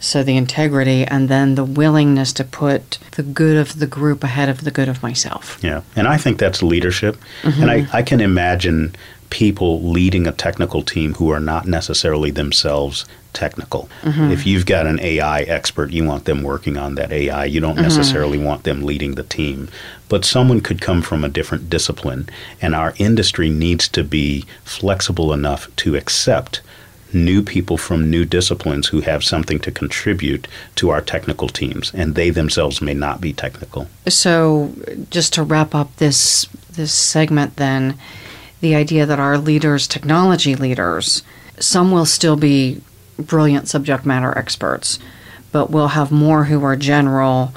So 0.00 0.22
the 0.22 0.36
integrity 0.36 1.04
and 1.04 1.28
then 1.28 1.54
the 1.54 1.64
willingness 1.64 2.32
to 2.34 2.44
put 2.44 2.98
the 3.12 3.22
good 3.22 3.56
of 3.56 3.78
the 3.78 3.86
group 3.86 4.24
ahead 4.24 4.48
of 4.48 4.64
the 4.64 4.70
good 4.70 4.88
of 4.88 5.02
myself. 5.02 5.58
Yeah, 5.62 5.82
and 5.94 6.08
I 6.08 6.16
think 6.16 6.38
that's 6.38 6.62
leadership. 6.62 7.16
Mm-hmm. 7.42 7.62
And 7.62 7.70
I, 7.70 7.86
I 7.92 8.02
can 8.02 8.20
imagine 8.20 8.94
people 9.28 9.80
leading 9.82 10.26
a 10.26 10.32
technical 10.32 10.82
team 10.82 11.14
who 11.14 11.30
are 11.30 11.40
not 11.40 11.66
necessarily 11.66 12.30
themselves 12.30 13.06
technical. 13.32 13.88
Mm-hmm. 14.02 14.32
If 14.32 14.46
you've 14.46 14.66
got 14.66 14.86
an 14.86 15.00
AI 15.00 15.42
expert, 15.42 15.92
you 15.92 16.04
want 16.04 16.24
them 16.24 16.42
working 16.42 16.76
on 16.76 16.96
that 16.96 17.12
AI. 17.12 17.44
You 17.44 17.60
don't 17.60 17.74
mm-hmm. 17.74 17.82
necessarily 17.82 18.38
want 18.38 18.64
them 18.64 18.82
leading 18.82 19.14
the 19.14 19.22
team. 19.22 19.68
But 20.08 20.24
someone 20.24 20.60
could 20.60 20.80
come 20.80 21.00
from 21.00 21.24
a 21.24 21.28
different 21.28 21.70
discipline, 21.70 22.28
and 22.60 22.74
our 22.74 22.94
industry 22.98 23.48
needs 23.48 23.88
to 23.90 24.02
be 24.02 24.44
flexible 24.64 25.32
enough 25.32 25.74
to 25.76 25.94
accept 25.94 26.60
new 27.14 27.42
people 27.42 27.76
from 27.76 28.10
new 28.10 28.24
disciplines 28.24 28.88
who 28.88 29.00
have 29.00 29.24
something 29.24 29.58
to 29.60 29.70
contribute 29.70 30.46
to 30.76 30.90
our 30.90 31.00
technical 31.00 31.48
teams, 31.48 31.92
and 31.94 32.14
they 32.14 32.30
themselves 32.30 32.80
may 32.80 32.94
not 32.94 33.20
be 33.20 33.32
technical. 33.32 33.86
So, 34.08 34.72
just 35.10 35.32
to 35.34 35.42
wrap 35.42 35.74
up 35.74 35.96
this 35.96 36.46
this 36.72 36.92
segment, 36.92 37.56
then, 37.56 37.98
the 38.60 38.74
idea 38.74 39.06
that 39.06 39.18
our 39.18 39.38
leaders, 39.38 39.86
technology 39.86 40.54
leaders, 40.54 41.22
some 41.58 41.90
will 41.90 42.06
still 42.06 42.36
be 42.36 42.80
brilliant 43.18 43.68
subject 43.68 44.06
matter 44.06 44.36
experts, 44.36 44.98
but 45.52 45.70
we'll 45.70 45.88
have 45.88 46.10
more 46.10 46.44
who 46.44 46.64
are 46.64 46.76
general, 46.76 47.52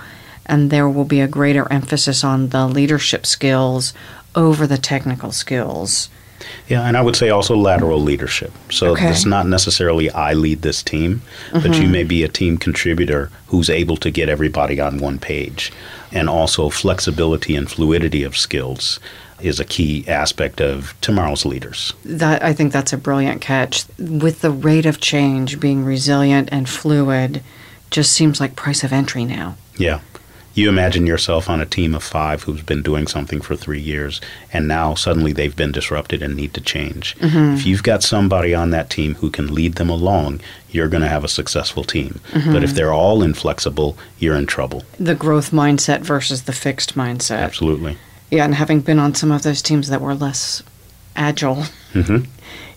and 0.45 0.69
there 0.69 0.89
will 0.89 1.05
be 1.05 1.21
a 1.21 1.27
greater 1.27 1.71
emphasis 1.71 2.23
on 2.23 2.49
the 2.49 2.67
leadership 2.67 3.25
skills 3.25 3.93
over 4.35 4.67
the 4.67 4.77
technical 4.77 5.31
skills. 5.31 6.09
Yeah, 6.67 6.83
and 6.83 6.95
I 6.97 7.01
would 7.01 7.15
say 7.15 7.29
also 7.29 7.55
lateral 7.55 8.01
leadership. 8.01 8.51
So 8.69 8.91
Okay. 8.91 9.09
it's 9.09 9.25
not 9.25 9.47
necessarily 9.47 10.09
I 10.11 10.33
lead 10.33 10.61
this 10.61 10.81
team, 10.83 11.21
but 11.51 11.63
you 11.63 11.71
mm-hmm. 11.71 11.91
may 11.91 12.03
be 12.03 12.23
a 12.23 12.27
team 12.27 12.57
contributor 12.57 13.29
who's 13.47 13.69
able 13.69 13.97
to 13.97 14.11
get 14.11 14.29
everybody 14.29 14.79
on 14.79 14.97
one 14.97 15.19
page. 15.19 15.71
And 16.11 16.29
also 16.29 16.69
flexibility 16.69 17.55
and 17.55 17.69
fluidity 17.69 18.23
of 18.23 18.37
skills 18.37 18.99
is 19.41 19.59
a 19.59 19.65
key 19.65 20.05
aspect 20.07 20.61
of 20.61 20.93
tomorrow's 21.01 21.45
leaders. 21.45 21.93
That 22.05 22.43
I 22.43 22.53
think 22.53 22.71
that's 22.71 22.93
a 22.93 22.97
brilliant 22.97 23.41
catch. 23.41 23.85
With 23.97 24.41
the 24.41 24.51
rate 24.51 24.85
of 24.85 24.99
change 24.99 25.59
being 25.59 25.83
resilient 25.83 26.49
and 26.51 26.69
fluid, 26.69 27.43
just 27.91 28.11
seems 28.11 28.39
like 28.39 28.55
price 28.55 28.83
of 28.83 28.93
entry 28.93 29.25
now. 29.25 29.55
Yeah. 29.77 29.99
You 30.55 30.69
imagine 30.69 31.07
yourself 31.07 31.49
on 31.49 31.59
a 31.61 31.65
team 31.65 31.95
of 31.95 32.03
five 32.03 32.43
who's 32.43 32.61
been 32.61 32.83
doing 32.83 33.07
something 33.07 33.41
for 33.41 33.55
three 33.55 33.81
years, 33.81 34.21
and 34.51 34.67
now 34.67 34.93
suddenly 34.93 35.33
they've 35.33 35.55
been 35.55 35.71
disrupted 35.71 36.21
and 36.21 36.35
need 36.35 36.53
to 36.53 36.61
change. 36.61 37.15
If 37.19 37.65
you've 37.65 37.81
got 37.81 38.03
somebody 38.03 38.53
on 38.53 38.69
that 38.69 38.91
team 38.91 39.15
who 39.15 39.31
can 39.31 39.53
lead 39.53 39.75
them 39.75 39.89
along, 39.89 40.41
you're 40.69 40.89
going 40.89 41.01
to 41.01 41.09
have 41.09 41.23
a 41.23 41.27
successful 41.27 41.83
team. 41.83 42.19
But 42.33 42.63
if 42.63 42.75
they're 42.75 42.93
all 42.93 43.23
inflexible, 43.23 43.97
you're 44.19 44.35
in 44.35 44.45
trouble. 44.45 44.83
The 44.99 45.15
growth 45.15 45.49
mindset 45.51 46.01
versus 46.01 46.43
the 46.43 46.53
fixed 46.53 46.95
mindset. 46.95 47.39
Absolutely. 47.39 47.97
Yeah, 48.29 48.45
and 48.45 48.53
having 48.55 48.81
been 48.81 48.99
on 48.99 49.15
some 49.15 49.31
of 49.31 49.41
those 49.43 49.61
teams 49.61 49.89
that 49.89 50.01
were 50.01 50.15
less 50.15 50.61
agile, 51.15 51.63
hmm 51.93 52.25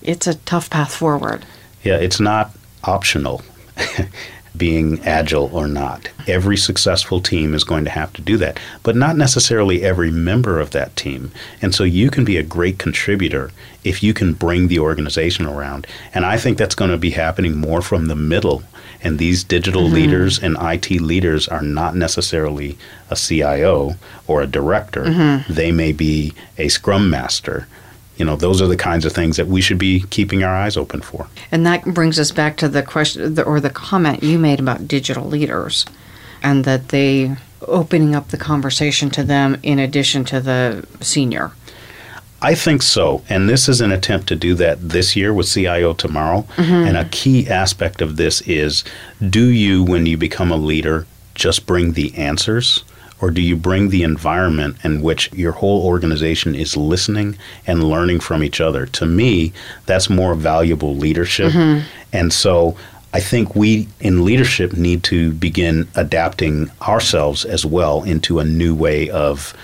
it's 0.02 0.26
a 0.26 0.34
tough 0.34 0.70
path 0.70 0.94
forward. 0.94 1.44
Yeah, 1.82 1.96
it's 1.96 2.20
not 2.20 2.52
optional 2.84 3.42
being 4.56 5.00
agile 5.00 5.50
or 5.52 5.66
not. 5.66 6.08
Every 6.26 6.56
successful 6.56 7.20
team 7.20 7.54
is 7.54 7.64
going 7.64 7.84
to 7.84 7.90
have 7.90 8.12
to 8.14 8.22
do 8.22 8.36
that, 8.38 8.58
but 8.82 8.96
not 8.96 9.16
necessarily 9.16 9.82
every 9.82 10.10
member 10.10 10.60
of 10.60 10.70
that 10.70 10.96
team. 10.96 11.30
And 11.62 11.74
so 11.74 11.84
you 11.84 12.10
can 12.10 12.24
be 12.24 12.36
a 12.36 12.42
great 12.42 12.78
contributor 12.78 13.50
if 13.84 14.02
you 14.02 14.12
can 14.12 14.32
bring 14.32 14.68
the 14.68 14.78
organization 14.78 15.46
around. 15.46 15.86
And 16.12 16.24
I 16.24 16.36
think 16.36 16.58
that's 16.58 16.74
going 16.74 16.90
to 16.90 16.96
be 16.98 17.10
happening 17.10 17.56
more 17.56 17.82
from 17.82 18.06
the 18.06 18.16
middle. 18.16 18.62
And 19.02 19.18
these 19.18 19.44
digital 19.44 19.84
mm-hmm. 19.84 19.94
leaders 19.94 20.38
and 20.38 20.56
IT 20.60 20.90
leaders 21.00 21.46
are 21.48 21.62
not 21.62 21.94
necessarily 21.94 22.76
a 23.10 23.16
CIO 23.16 23.94
or 24.26 24.42
a 24.42 24.46
director. 24.46 25.04
Mm-hmm. 25.04 25.52
They 25.52 25.70
may 25.70 25.92
be 25.92 26.32
a 26.58 26.68
scrum 26.68 27.08
master. 27.10 27.68
You 28.16 28.24
know, 28.24 28.36
those 28.36 28.62
are 28.62 28.66
the 28.66 28.76
kinds 28.76 29.04
of 29.04 29.12
things 29.12 29.36
that 29.36 29.46
we 29.46 29.60
should 29.60 29.78
be 29.78 30.04
keeping 30.10 30.42
our 30.42 30.54
eyes 30.54 30.76
open 30.76 31.02
for. 31.02 31.28
And 31.50 31.66
that 31.66 31.84
brings 31.84 32.18
us 32.18 32.32
back 32.32 32.56
to 32.58 32.68
the 32.68 32.82
question 32.82 33.38
or 33.40 33.60
the 33.60 33.70
comment 33.70 34.22
you 34.22 34.38
made 34.38 34.60
about 34.60 34.88
digital 34.88 35.26
leaders 35.26 35.84
and 36.42 36.64
that 36.64 36.88
they 36.88 37.36
opening 37.62 38.14
up 38.14 38.28
the 38.28 38.36
conversation 38.36 39.10
to 39.10 39.22
them 39.22 39.58
in 39.62 39.78
addition 39.78 40.24
to 40.26 40.40
the 40.40 40.86
senior. 41.00 41.52
I 42.42 42.54
think 42.54 42.82
so. 42.82 43.22
And 43.28 43.48
this 43.48 43.68
is 43.68 43.80
an 43.80 43.92
attempt 43.92 44.28
to 44.28 44.36
do 44.36 44.54
that 44.54 44.88
this 44.90 45.16
year 45.16 45.32
with 45.32 45.48
CIO 45.48 45.94
Tomorrow. 45.94 46.42
Mm-hmm. 46.56 46.72
And 46.72 46.96
a 46.96 47.06
key 47.06 47.48
aspect 47.48 48.02
of 48.02 48.16
this 48.16 48.42
is 48.42 48.84
do 49.28 49.46
you, 49.46 49.82
when 49.82 50.06
you 50.06 50.16
become 50.16 50.52
a 50.52 50.56
leader, 50.56 51.06
just 51.34 51.66
bring 51.66 51.92
the 51.92 52.14
answers? 52.16 52.84
Or 53.20 53.30
do 53.30 53.40
you 53.40 53.56
bring 53.56 53.88
the 53.88 54.02
environment 54.02 54.76
in 54.84 55.00
which 55.00 55.32
your 55.32 55.52
whole 55.52 55.84
organization 55.86 56.54
is 56.54 56.76
listening 56.76 57.38
and 57.66 57.84
learning 57.84 58.20
from 58.20 58.42
each 58.42 58.60
other? 58.60 58.86
To 58.86 59.06
me, 59.06 59.52
that's 59.86 60.10
more 60.10 60.34
valuable 60.34 60.94
leadership. 60.94 61.52
Mm-hmm. 61.52 61.86
And 62.12 62.32
so 62.32 62.76
I 63.14 63.20
think 63.20 63.54
we 63.54 63.88
in 64.00 64.24
leadership 64.24 64.74
need 64.74 65.02
to 65.04 65.32
begin 65.32 65.88
adapting 65.94 66.70
ourselves 66.82 67.46
as 67.46 67.64
well 67.64 68.02
into 68.02 68.38
a 68.38 68.44
new 68.44 68.74
way 68.74 69.08
of 69.08 69.54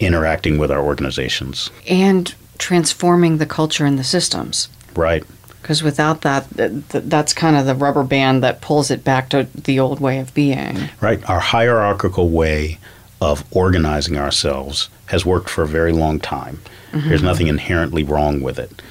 interacting 0.00 0.56
with 0.56 0.70
our 0.70 0.82
organizations. 0.82 1.70
And 1.86 2.34
transforming 2.56 3.38
the 3.38 3.46
culture 3.46 3.84
and 3.84 3.98
the 3.98 4.04
systems. 4.04 4.68
Right. 4.94 5.24
Because 5.60 5.82
without 5.82 6.22
that, 6.22 6.46
th- 6.56 6.88
th- 6.88 7.04
that's 7.06 7.32
kind 7.34 7.56
of 7.56 7.66
the 7.66 7.74
rubber 7.74 8.02
band 8.02 8.42
that 8.42 8.60
pulls 8.60 8.90
it 8.90 9.04
back 9.04 9.28
to 9.30 9.46
the 9.54 9.78
old 9.78 10.00
way 10.00 10.18
of 10.18 10.32
being. 10.32 10.88
Right. 11.00 11.28
Our 11.28 11.40
hierarchical 11.40 12.30
way 12.30 12.78
of 13.22 13.44
organizing 13.52 14.18
ourselves 14.18 14.88
has 15.06 15.24
worked 15.24 15.48
for 15.48 15.62
a 15.62 15.68
very 15.68 15.92
long 15.92 16.18
time. 16.18 16.60
Mm-hmm. 16.90 17.08
There's 17.08 17.22
nothing 17.22 17.46
inherently 17.46 18.02
wrong 18.02 18.40
with 18.40 18.58
it. 18.58 18.82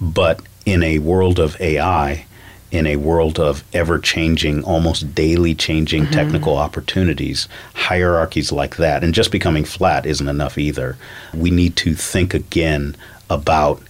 But 0.00 0.40
in 0.64 0.84
a 0.84 1.00
world 1.00 1.40
of 1.40 1.60
AI, 1.60 2.24
in 2.70 2.86
a 2.86 2.94
world 2.94 3.40
of 3.40 3.64
ever 3.74 3.98
changing, 3.98 4.62
almost 4.62 5.16
daily 5.16 5.56
changing 5.56 6.04
mm-hmm. 6.04 6.12
technical 6.12 6.56
opportunities, 6.56 7.48
hierarchies 7.74 8.52
like 8.52 8.76
that, 8.76 9.02
and 9.02 9.12
just 9.12 9.32
becoming 9.32 9.64
flat 9.64 10.06
isn't 10.06 10.28
enough 10.28 10.56
either. 10.56 10.96
We 11.34 11.50
need 11.50 11.74
to 11.78 11.96
think 11.96 12.34
again 12.34 12.96
about 13.28 13.82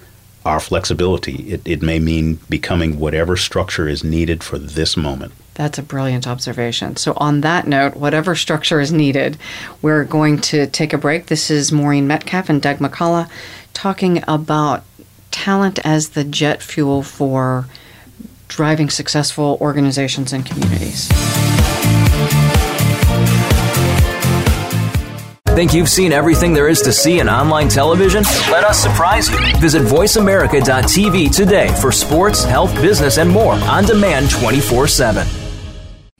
our 0.47 0.59
flexibility. 0.59 1.53
It, 1.53 1.61
it 1.67 1.83
may 1.83 1.99
mean 1.99 2.41
becoming 2.49 2.99
whatever 2.99 3.37
structure 3.37 3.87
is 3.87 4.03
needed 4.03 4.43
for 4.43 4.59
this 4.59 4.97
moment. 4.97 5.35
That's 5.55 5.79
a 5.79 5.83
brilliant 5.83 6.27
observation. 6.27 6.97
So, 6.97 7.13
on 7.17 7.43
that 7.43 7.67
note, 7.67 7.95
whatever 7.97 8.35
structure 8.35 8.81
is 8.81 8.93
needed, 8.93 9.37
we're 9.83 10.05
going 10.05 10.41
to 10.43 10.67
take 10.67 10.93
a 10.93 10.99
break. 10.99 11.27
This 11.27 11.51
is 11.51 11.71
Maureen 11.71 12.07
Metcalf 12.07 12.49
and 12.49 12.63
Doug 12.63 12.79
McCollough 12.79 13.29
talking 13.75 14.23
about 14.27 14.85
talent 15.31 15.79
as 15.85 16.11
the 16.11 16.25
jet 16.25 16.63
fuel 16.63 17.03
for 17.03 17.67
driving 18.49 18.91
successful 18.91 19.59
organizations 19.61 20.33
and 20.33 20.45
communities. 20.45 21.09
Think 25.55 25.75
you've 25.75 25.89
seen 25.89 26.13
everything 26.13 26.55
there 26.55 26.69
is 26.69 26.81
to 26.83 26.93
see 26.93 27.21
in 27.21 27.29
online 27.29 27.69
television? 27.69 28.23
Let 28.51 28.65
us 28.65 28.79
surprise 28.79 29.29
you. 29.29 29.39
Visit 29.59 29.83
VoiceAmerica.tv 29.83 31.35
today 31.35 31.69
for 31.79 31.93
sports, 31.93 32.43
health, 32.43 32.75
business, 32.77 33.19
and 33.19 33.29
more 33.29 33.55
on 33.55 33.85
demand 33.85 34.31
24 34.31 34.89
7. 34.89 35.42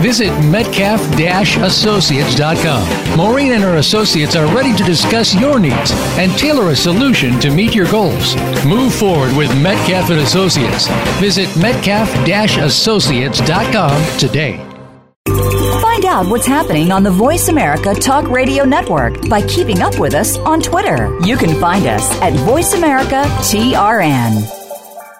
Visit 0.00 0.32
metcalf-associates.com. 0.50 3.16
Maureen 3.16 3.52
and 3.52 3.62
her 3.62 3.76
associates 3.76 4.34
are 4.36 4.46
ready 4.54 4.74
to 4.76 4.84
discuss 4.84 5.34
your 5.34 5.58
needs 5.60 5.92
and 6.18 6.30
tailor 6.32 6.70
a 6.70 6.76
solution 6.76 7.38
to 7.40 7.50
meet 7.50 7.74
your 7.74 7.90
goals. 7.90 8.36
Move 8.64 8.94
forward 8.94 9.36
with 9.36 9.50
Metcalf 9.62 10.10
and 10.10 10.20
Associates. 10.20 10.88
Visit 11.20 11.54
metcalf-associates.com 11.56 14.18
today. 14.18 14.66
Find 15.80 16.04
out 16.04 16.28
what's 16.30 16.46
happening 16.46 16.92
on 16.92 17.02
the 17.02 17.10
Voice 17.10 17.48
America 17.48 17.94
Talk 17.94 18.30
Radio 18.30 18.64
Network 18.64 19.28
by 19.28 19.42
keeping 19.42 19.82
up 19.82 19.98
with 19.98 20.14
us 20.14 20.38
on 20.38 20.60
Twitter. 20.60 21.18
You 21.24 21.36
can 21.36 21.60
find 21.60 21.86
us 21.86 22.08
at 22.22 22.32
Voice 22.32 22.74
America 22.74 23.24
TRN. 23.42 24.59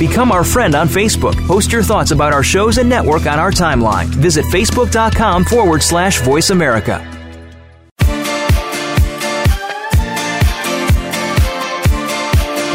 Become 0.00 0.32
our 0.32 0.44
friend 0.44 0.74
on 0.74 0.88
Facebook. 0.88 1.36
Post 1.46 1.70
your 1.70 1.82
thoughts 1.82 2.10
about 2.10 2.32
our 2.32 2.42
shows 2.42 2.78
and 2.78 2.88
network 2.88 3.26
on 3.26 3.38
our 3.38 3.50
timeline. 3.50 4.06
Visit 4.06 4.46
facebook.com 4.46 5.44
forward 5.44 5.82
slash 5.82 6.22
voice 6.22 6.48
America. 6.48 7.06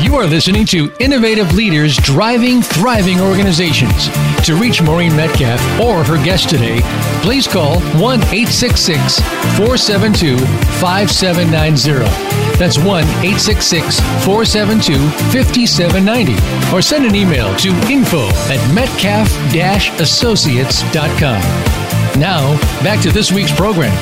You 0.03 0.15
are 0.15 0.27
listening 0.27 0.67
to 0.67 0.91
Innovative 0.99 1.51
Leaders 1.55 1.97
Driving 1.97 2.61
Thriving 2.61 3.19
Organizations. 3.19 4.07
To 4.45 4.55
reach 4.55 4.79
Maureen 4.79 5.15
Metcalf 5.15 5.59
or 5.81 6.03
her 6.03 6.23
guest 6.23 6.49
today, 6.49 6.79
please 7.23 7.47
call 7.47 7.79
1 7.99 8.21
866 8.21 9.19
472 9.57 10.37
5790. 10.79 12.05
That's 12.59 12.77
1 12.77 12.85
866 13.25 13.99
472 14.23 14.93
5790. 15.33 16.75
Or 16.75 16.83
send 16.83 17.05
an 17.05 17.15
email 17.15 17.55
to 17.55 17.69
info 17.91 18.27
at 18.45 18.61
metcalf 18.71 19.27
associates.com. 19.99 21.41
Now, 22.21 22.55
back 22.83 23.01
to 23.01 23.09
this 23.09 23.31
week's 23.31 23.55
program. 23.55 23.95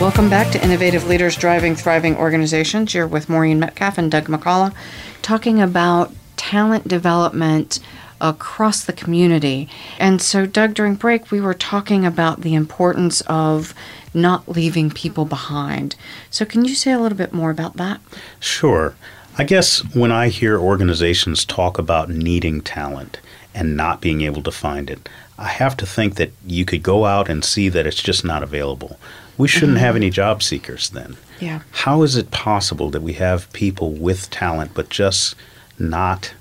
Welcome 0.00 0.30
back 0.30 0.52
to 0.52 0.62
Innovative 0.62 1.08
Leaders 1.08 1.36
Driving 1.36 1.74
Thriving 1.74 2.16
Organizations. 2.16 2.94
You're 2.94 3.08
with 3.08 3.28
Maureen 3.28 3.58
Metcalf 3.58 3.98
and 3.98 4.08
Doug 4.08 4.26
McCollough 4.26 4.72
talking 5.20 5.60
about 5.60 6.12
talent 6.50 6.88
development 6.88 7.78
across 8.20 8.82
the 8.82 8.92
community. 8.92 9.68
And 10.00 10.20
so, 10.20 10.46
Doug, 10.46 10.74
during 10.74 10.96
break, 10.96 11.30
we 11.30 11.40
were 11.40 11.54
talking 11.54 12.04
about 12.04 12.40
the 12.40 12.54
importance 12.54 13.20
of 13.28 13.72
not 14.12 14.48
leaving 14.48 14.90
people 14.90 15.24
behind. 15.24 15.94
So, 16.28 16.44
can 16.44 16.64
you 16.64 16.74
say 16.74 16.90
a 16.90 16.98
little 16.98 17.16
bit 17.16 17.32
more 17.32 17.50
about 17.52 17.76
that? 17.76 18.00
Sure. 18.40 18.96
I 19.38 19.44
guess 19.44 19.78
when 19.94 20.10
I 20.10 20.26
hear 20.26 20.58
organizations 20.58 21.44
talk 21.44 21.78
about 21.78 22.10
needing 22.10 22.62
talent 22.62 23.20
and 23.54 23.76
not 23.76 24.00
being 24.00 24.22
able 24.22 24.42
to 24.42 24.50
find 24.50 24.90
it, 24.90 25.08
I 25.38 25.46
have 25.46 25.76
to 25.76 25.86
think 25.86 26.16
that 26.16 26.32
you 26.44 26.64
could 26.64 26.82
go 26.82 27.04
out 27.04 27.30
and 27.30 27.44
see 27.44 27.68
that 27.68 27.86
it's 27.86 28.02
just 28.02 28.24
not 28.24 28.42
available. 28.42 28.98
We 29.38 29.46
shouldn't 29.46 29.78
mm-hmm. 29.78 29.86
have 29.86 29.94
any 29.94 30.10
job 30.10 30.42
seekers 30.42 30.90
then. 30.90 31.16
Yeah. 31.38 31.60
How 31.70 32.02
is 32.02 32.16
it 32.16 32.32
possible 32.32 32.90
that 32.90 33.02
we 33.02 33.12
have 33.14 33.52
people 33.52 33.92
with 33.92 34.28
talent 34.30 34.72
but 34.74 34.88
just 34.88 35.36
not 35.78 36.34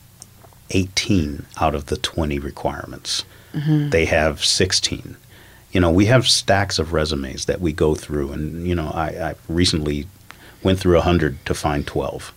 18 0.72 1.46
out 1.60 1.76
of 1.76 1.88
the 1.88 1.98
20 1.98 2.40
requirements? 2.40 3.24
Mm-hmm. 3.54 3.90
They 3.90 4.06
have 4.06 4.44
16. 4.44 5.18
You 5.72 5.80
know, 5.80 5.92
we 5.92 6.06
have 6.06 6.28
stacks 6.28 6.80
of 6.80 6.94
resumes 6.94 7.46
that 7.46 7.62
we 7.62 7.74
go 7.74 7.96
through, 7.96 8.32
and 8.32 8.66
you 8.68 8.76
know, 8.76 8.90
I, 8.90 9.30
I 9.30 9.36
recently 9.48 10.08
went 10.64 10.80
through 10.80 10.96
100 10.96 11.46
to 11.46 11.54
find 11.54 11.86
12. 11.86 12.34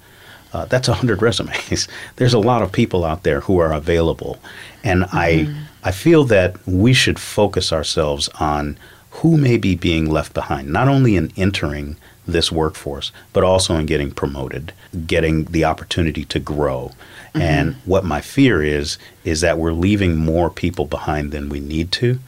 Uh, 0.52 0.64
that's 0.66 0.88
100 0.88 1.22
resumes. 1.22 1.88
There's 2.16 2.34
a 2.34 2.38
lot 2.38 2.62
of 2.62 2.72
people 2.72 3.04
out 3.04 3.22
there 3.22 3.40
who 3.40 3.58
are 3.58 3.72
available, 3.72 4.38
and 4.84 5.04
mm-hmm. 5.04 5.16
I 5.16 5.54
I 5.84 5.90
feel 5.90 6.24
that 6.24 6.64
we 6.66 6.92
should 6.92 7.18
focus 7.18 7.72
ourselves 7.72 8.28
on 8.40 8.78
who 9.10 9.36
may 9.36 9.56
be 9.56 9.74
being 9.74 10.10
left 10.10 10.32
behind, 10.32 10.68
not 10.72 10.88
only 10.88 11.16
in 11.16 11.32
entering 11.36 11.96
this 12.26 12.52
workforce, 12.52 13.12
but 13.32 13.42
also 13.42 13.76
in 13.76 13.86
getting 13.86 14.10
promoted, 14.10 14.72
getting 15.06 15.44
the 15.46 15.64
opportunity 15.64 16.24
to 16.24 16.38
grow. 16.38 16.92
Mm-hmm. 17.34 17.40
And 17.40 17.74
what 17.84 18.04
my 18.04 18.20
fear 18.20 18.62
is, 18.62 18.98
is 19.24 19.40
that 19.40 19.58
we're 19.58 19.72
leaving 19.72 20.16
more 20.16 20.50
people 20.50 20.84
behind 20.84 21.32
than 21.32 21.48
we 21.48 21.60
need 21.60 21.92
to. 21.92 22.18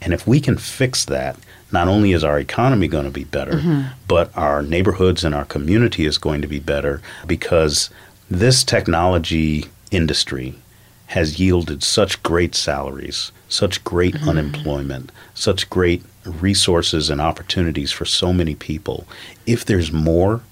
And 0.00 0.12
if 0.12 0.26
we 0.26 0.40
can 0.40 0.56
fix 0.56 1.04
that, 1.06 1.36
not 1.70 1.88
only 1.88 2.12
is 2.12 2.24
our 2.24 2.38
economy 2.38 2.88
going 2.88 3.04
to 3.04 3.10
be 3.10 3.24
better, 3.24 3.52
mm-hmm. 3.52 3.88
but 4.06 4.36
our 4.36 4.62
neighborhoods 4.62 5.24
and 5.24 5.34
our 5.34 5.44
community 5.44 6.06
is 6.06 6.18
going 6.18 6.40
to 6.42 6.48
be 6.48 6.60
better 6.60 7.02
because 7.26 7.90
this 8.30 8.64
technology 8.64 9.66
industry 9.90 10.54
has 11.08 11.40
yielded 11.40 11.82
such 11.82 12.22
great 12.22 12.54
salaries, 12.54 13.32
such 13.48 13.82
great 13.84 14.14
mm-hmm. 14.14 14.28
unemployment, 14.28 15.12
such 15.34 15.68
great 15.70 16.02
resources 16.24 17.10
and 17.10 17.20
opportunities 17.20 17.90
for 17.92 18.04
so 18.04 18.32
many 18.32 18.54
people. 18.54 19.06
If 19.46 19.64
there's 19.64 19.92
more, 19.92 20.42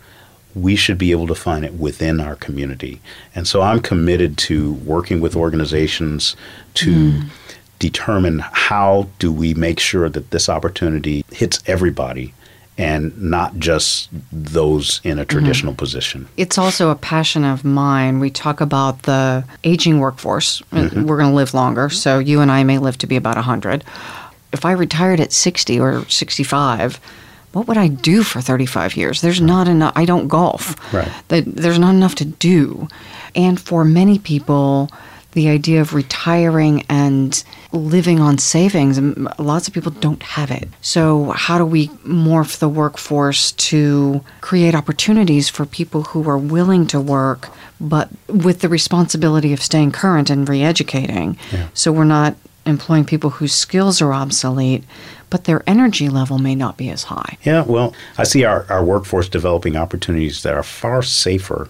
we 0.56 0.74
should 0.74 0.98
be 0.98 1.10
able 1.10 1.26
to 1.26 1.34
find 1.34 1.64
it 1.64 1.74
within 1.74 2.20
our 2.20 2.34
community. 2.36 3.00
And 3.34 3.46
so 3.46 3.60
I'm 3.62 3.80
committed 3.80 4.38
to 4.38 4.72
working 4.74 5.20
with 5.20 5.36
organizations 5.36 6.34
to 6.74 6.92
mm. 7.12 7.28
determine 7.78 8.38
how 8.40 9.08
do 9.18 9.30
we 9.30 9.54
make 9.54 9.78
sure 9.78 10.08
that 10.08 10.30
this 10.30 10.48
opportunity 10.48 11.24
hits 11.30 11.62
everybody 11.66 12.32
and 12.78 13.16
not 13.22 13.56
just 13.58 14.10
those 14.30 15.00
in 15.02 15.18
a 15.18 15.22
mm-hmm. 15.22 15.30
traditional 15.30 15.72
mm-hmm. 15.72 15.78
position. 15.78 16.28
It's 16.36 16.58
also 16.58 16.90
a 16.90 16.94
passion 16.94 17.42
of 17.44 17.64
mine. 17.64 18.18
We 18.20 18.28
talk 18.28 18.60
about 18.60 19.02
the 19.02 19.44
aging 19.64 19.98
workforce. 19.98 20.60
Mm-hmm. 20.72 21.04
We're 21.04 21.16
going 21.16 21.30
to 21.30 21.34
live 21.34 21.54
longer, 21.54 21.88
so 21.88 22.18
you 22.18 22.40
and 22.40 22.50
I 22.50 22.64
may 22.64 22.76
live 22.78 22.98
to 22.98 23.06
be 23.06 23.16
about 23.16 23.36
100 23.36 23.82
if 24.52 24.64
I 24.64 24.72
retired 24.72 25.20
at 25.20 25.32
60 25.32 25.78
or 25.80 26.08
65, 26.08 27.00
what 27.56 27.68
would 27.68 27.78
I 27.78 27.88
do 27.88 28.22
for 28.22 28.42
35 28.42 28.98
years? 28.98 29.22
There's 29.22 29.40
right. 29.40 29.46
not 29.46 29.66
enough. 29.66 29.94
I 29.96 30.04
don't 30.04 30.28
golf. 30.28 30.76
Right. 30.92 31.10
There's 31.28 31.78
not 31.78 31.94
enough 31.94 32.14
to 32.16 32.26
do. 32.26 32.86
And 33.34 33.58
for 33.58 33.82
many 33.82 34.18
people, 34.18 34.90
the 35.32 35.48
idea 35.48 35.80
of 35.80 35.94
retiring 35.94 36.84
and 36.90 37.42
living 37.72 38.20
on 38.20 38.36
savings, 38.36 39.00
lots 39.38 39.68
of 39.68 39.72
people 39.72 39.90
don't 39.90 40.22
have 40.22 40.50
it. 40.50 40.68
So, 40.82 41.30
how 41.30 41.56
do 41.56 41.64
we 41.64 41.88
morph 42.04 42.58
the 42.58 42.68
workforce 42.68 43.52
to 43.52 44.22
create 44.42 44.74
opportunities 44.74 45.48
for 45.48 45.64
people 45.64 46.02
who 46.02 46.28
are 46.28 46.36
willing 46.36 46.86
to 46.88 47.00
work, 47.00 47.48
but 47.80 48.10
with 48.28 48.60
the 48.60 48.68
responsibility 48.68 49.54
of 49.54 49.62
staying 49.62 49.92
current 49.92 50.28
and 50.28 50.46
re 50.46 50.62
educating? 50.62 51.38
Yeah. 51.50 51.68
So, 51.72 51.90
we're 51.90 52.04
not 52.04 52.36
employing 52.66 53.04
people 53.04 53.30
whose 53.30 53.54
skills 53.54 54.02
are 54.02 54.12
obsolete, 54.12 54.84
but 55.30 55.44
their 55.44 55.62
energy 55.66 56.08
level 56.08 56.38
may 56.38 56.54
not 56.54 56.76
be 56.76 56.90
as 56.90 57.04
high. 57.04 57.36
Yeah, 57.42 57.64
well, 57.64 57.94
I 58.18 58.24
see 58.24 58.44
our, 58.44 58.66
our 58.68 58.84
workforce 58.84 59.28
developing 59.28 59.76
opportunities 59.76 60.42
that 60.42 60.54
are 60.54 60.62
far 60.62 61.02
safer 61.02 61.68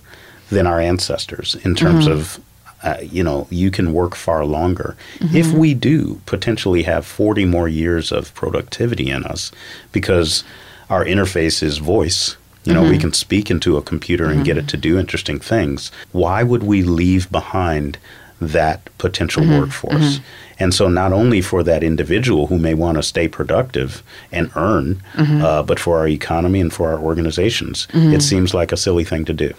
than 0.51 0.67
our 0.67 0.81
ancestors 0.81 1.55
in 1.57 1.75
terms 1.75 2.05
mm-hmm. 2.05 2.19
of. 2.19 2.41
Uh, 2.83 2.99
you 3.01 3.25
know, 3.25 3.49
you 3.51 3.71
can 3.71 3.95
work 3.95 4.15
far 4.15 4.45
longer. 4.45 4.97
Mm-hmm. 5.19 5.35
If 5.35 5.51
we 5.51 5.73
do 5.73 6.21
potentially 6.27 6.83
have 6.83 7.07
40 7.07 7.47
more 7.47 7.67
years 7.67 8.13
of 8.13 8.33
productivity 8.35 9.11
in 9.11 9.25
us 9.25 9.51
because 9.93 10.45
our 10.91 11.03
interface 11.03 11.63
is 11.63 11.79
voice, 11.79 12.37
you 12.65 12.75
know, 12.75 12.83
mm-hmm. 12.83 12.91
we 12.91 12.99
can 12.99 13.13
speak 13.15 13.51
into 13.51 13.79
a 13.79 13.83
computer 13.83 14.29
and 14.29 14.45
get 14.45 14.59
it 14.59 14.61
mm-hmm. 14.61 14.69
to 14.69 14.77
do 14.77 14.99
interesting 14.99 15.41
things. 15.41 15.91
Why 16.13 16.43
would 16.43 16.65
we 16.65 16.83
leave 16.83 17.33
behind 17.33 17.97
that 18.41 18.89
potential 18.99 19.43
mm-hmm. 19.43 19.61
workforce? 19.61 20.19
Mm-hmm. 20.19 20.25
And 20.59 20.75
so, 20.75 20.89
not 20.89 21.13
only 21.13 21.43
for 21.43 21.63
that 21.63 21.83
individual 21.83 22.47
who 22.47 22.59
may 22.59 22.75
want 22.75 22.97
to 22.97 23.03
stay 23.03 23.29
productive 23.29 24.03
and 24.33 24.51
earn, 24.57 25.03
mm-hmm. 25.13 25.45
uh, 25.45 25.63
but 25.63 25.79
for 25.79 25.99
our 25.99 26.09
economy 26.09 26.61
and 26.61 26.73
for 26.73 26.93
our 26.93 26.99
organizations, 26.99 27.87
mm-hmm. 27.93 28.15
it 28.15 28.23
seems 28.23 28.55
like 28.55 28.73
a 28.73 28.77
silly 28.77 29.05
thing 29.05 29.25
to 29.27 29.33
do. 29.33 29.53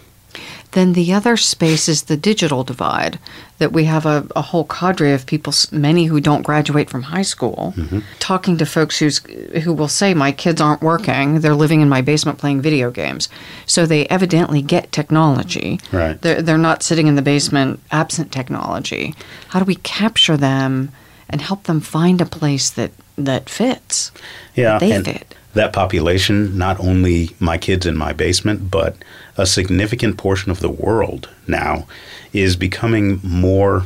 Then 0.71 0.93
the 0.93 1.13
other 1.13 1.37
space 1.37 1.87
is 1.87 2.03
the 2.03 2.17
digital 2.17 2.63
divide, 2.63 3.19
that 3.57 3.71
we 3.71 3.85
have 3.85 4.05
a, 4.05 4.27
a 4.35 4.41
whole 4.41 4.65
cadre 4.65 5.13
of 5.13 5.25
people, 5.25 5.53
many 5.71 6.05
who 6.05 6.19
don't 6.19 6.45
graduate 6.45 6.89
from 6.89 7.03
high 7.03 7.23
school, 7.23 7.73
mm-hmm. 7.75 7.99
talking 8.19 8.57
to 8.57 8.65
folks 8.65 8.99
who's, 8.99 9.19
who 9.63 9.73
will 9.73 9.87
say, 9.87 10.13
My 10.13 10.31
kids 10.31 10.61
aren't 10.61 10.81
working, 10.81 11.39
they're 11.39 11.55
living 11.55 11.81
in 11.81 11.89
my 11.89 12.01
basement 12.01 12.37
playing 12.37 12.61
video 12.61 12.91
games. 12.91 13.29
So 13.65 13.85
they 13.85 14.07
evidently 14.07 14.61
get 14.61 14.91
technology. 14.91 15.79
Right. 15.91 16.21
They're, 16.21 16.41
they're 16.41 16.57
not 16.57 16.83
sitting 16.83 17.07
in 17.07 17.15
the 17.15 17.21
basement 17.21 17.79
absent 17.91 18.31
technology. 18.31 19.15
How 19.49 19.59
do 19.59 19.65
we 19.65 19.75
capture 19.75 20.37
them 20.37 20.91
and 21.29 21.41
help 21.41 21.63
them 21.63 21.79
find 21.79 22.21
a 22.21 22.25
place 22.25 22.69
that, 22.71 22.91
that 23.17 23.49
fits? 23.49 24.11
Yeah, 24.55 24.77
they 24.79 24.91
and 24.91 25.05
fit. 25.05 25.35
That 25.57 25.73
population, 25.73 26.57
not 26.57 26.79
only 26.79 27.31
my 27.39 27.57
kids 27.57 27.85
in 27.85 27.97
my 27.97 28.13
basement, 28.13 28.71
but 28.71 28.95
a 29.37 29.45
significant 29.45 30.17
portion 30.17 30.51
of 30.51 30.59
the 30.59 30.69
world 30.69 31.29
now 31.47 31.87
is 32.33 32.55
becoming 32.55 33.19
more 33.23 33.83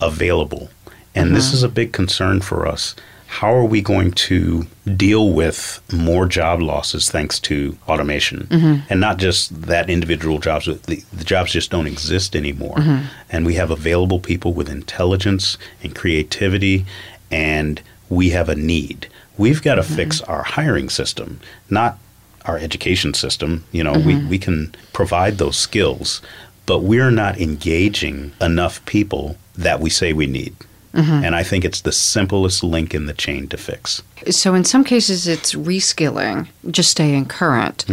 available. 0.00 0.70
And 1.14 1.34
this 1.34 1.48
uh-huh. 1.48 1.56
is 1.56 1.62
a 1.62 1.68
big 1.68 1.92
concern 1.92 2.40
for 2.40 2.66
us. 2.66 2.94
How 3.26 3.54
are 3.54 3.64
we 3.64 3.80
going 3.80 4.10
to 4.12 4.66
deal 4.96 5.32
with 5.32 5.80
more 5.92 6.26
job 6.26 6.60
losses 6.60 7.10
thanks 7.10 7.38
to 7.40 7.78
automation? 7.88 8.48
Mm-hmm. 8.50 8.86
And 8.90 9.00
not 9.00 9.18
just 9.18 9.62
that 9.62 9.88
individual 9.88 10.38
jobs, 10.38 10.66
the, 10.66 11.04
the 11.12 11.24
jobs 11.24 11.52
just 11.52 11.70
don't 11.70 11.86
exist 11.86 12.34
anymore. 12.34 12.76
Mm-hmm. 12.76 13.06
And 13.30 13.46
we 13.46 13.54
have 13.54 13.70
available 13.70 14.18
people 14.18 14.52
with 14.52 14.68
intelligence 14.68 15.58
and 15.82 15.94
creativity, 15.94 16.86
and 17.30 17.80
we 18.08 18.30
have 18.30 18.48
a 18.48 18.56
need. 18.56 19.08
We've 19.40 19.62
got 19.62 19.76
to 19.76 19.82
fix 19.82 20.20
mm-hmm. 20.20 20.30
our 20.30 20.42
hiring 20.42 20.90
system, 20.90 21.40
not 21.70 21.98
our 22.44 22.58
education 22.58 23.14
system. 23.14 23.64
You 23.72 23.82
know, 23.82 23.92
we, 23.92 24.12
mm-hmm. 24.12 24.28
we 24.28 24.38
can 24.38 24.74
provide 24.92 25.38
those 25.38 25.56
skills, 25.56 26.20
but 26.66 26.80
we're 26.80 27.10
not 27.10 27.40
engaging 27.40 28.32
enough 28.38 28.84
people 28.84 29.38
that 29.56 29.80
we 29.80 29.88
say 29.88 30.12
we 30.12 30.26
need. 30.26 30.54
Mm-hmm. 30.92 31.24
And 31.24 31.34
I 31.34 31.42
think 31.42 31.64
it's 31.64 31.80
the 31.80 31.92
simplest 31.92 32.62
link 32.62 32.92
in 32.94 33.06
the 33.06 33.14
chain 33.14 33.48
to 33.48 33.56
fix. 33.56 34.02
So 34.28 34.52
in 34.52 34.64
some 34.64 34.84
cases, 34.84 35.26
it's 35.26 35.54
reskilling, 35.54 36.48
just 36.70 36.90
staying 36.90 37.24
current. 37.26 37.86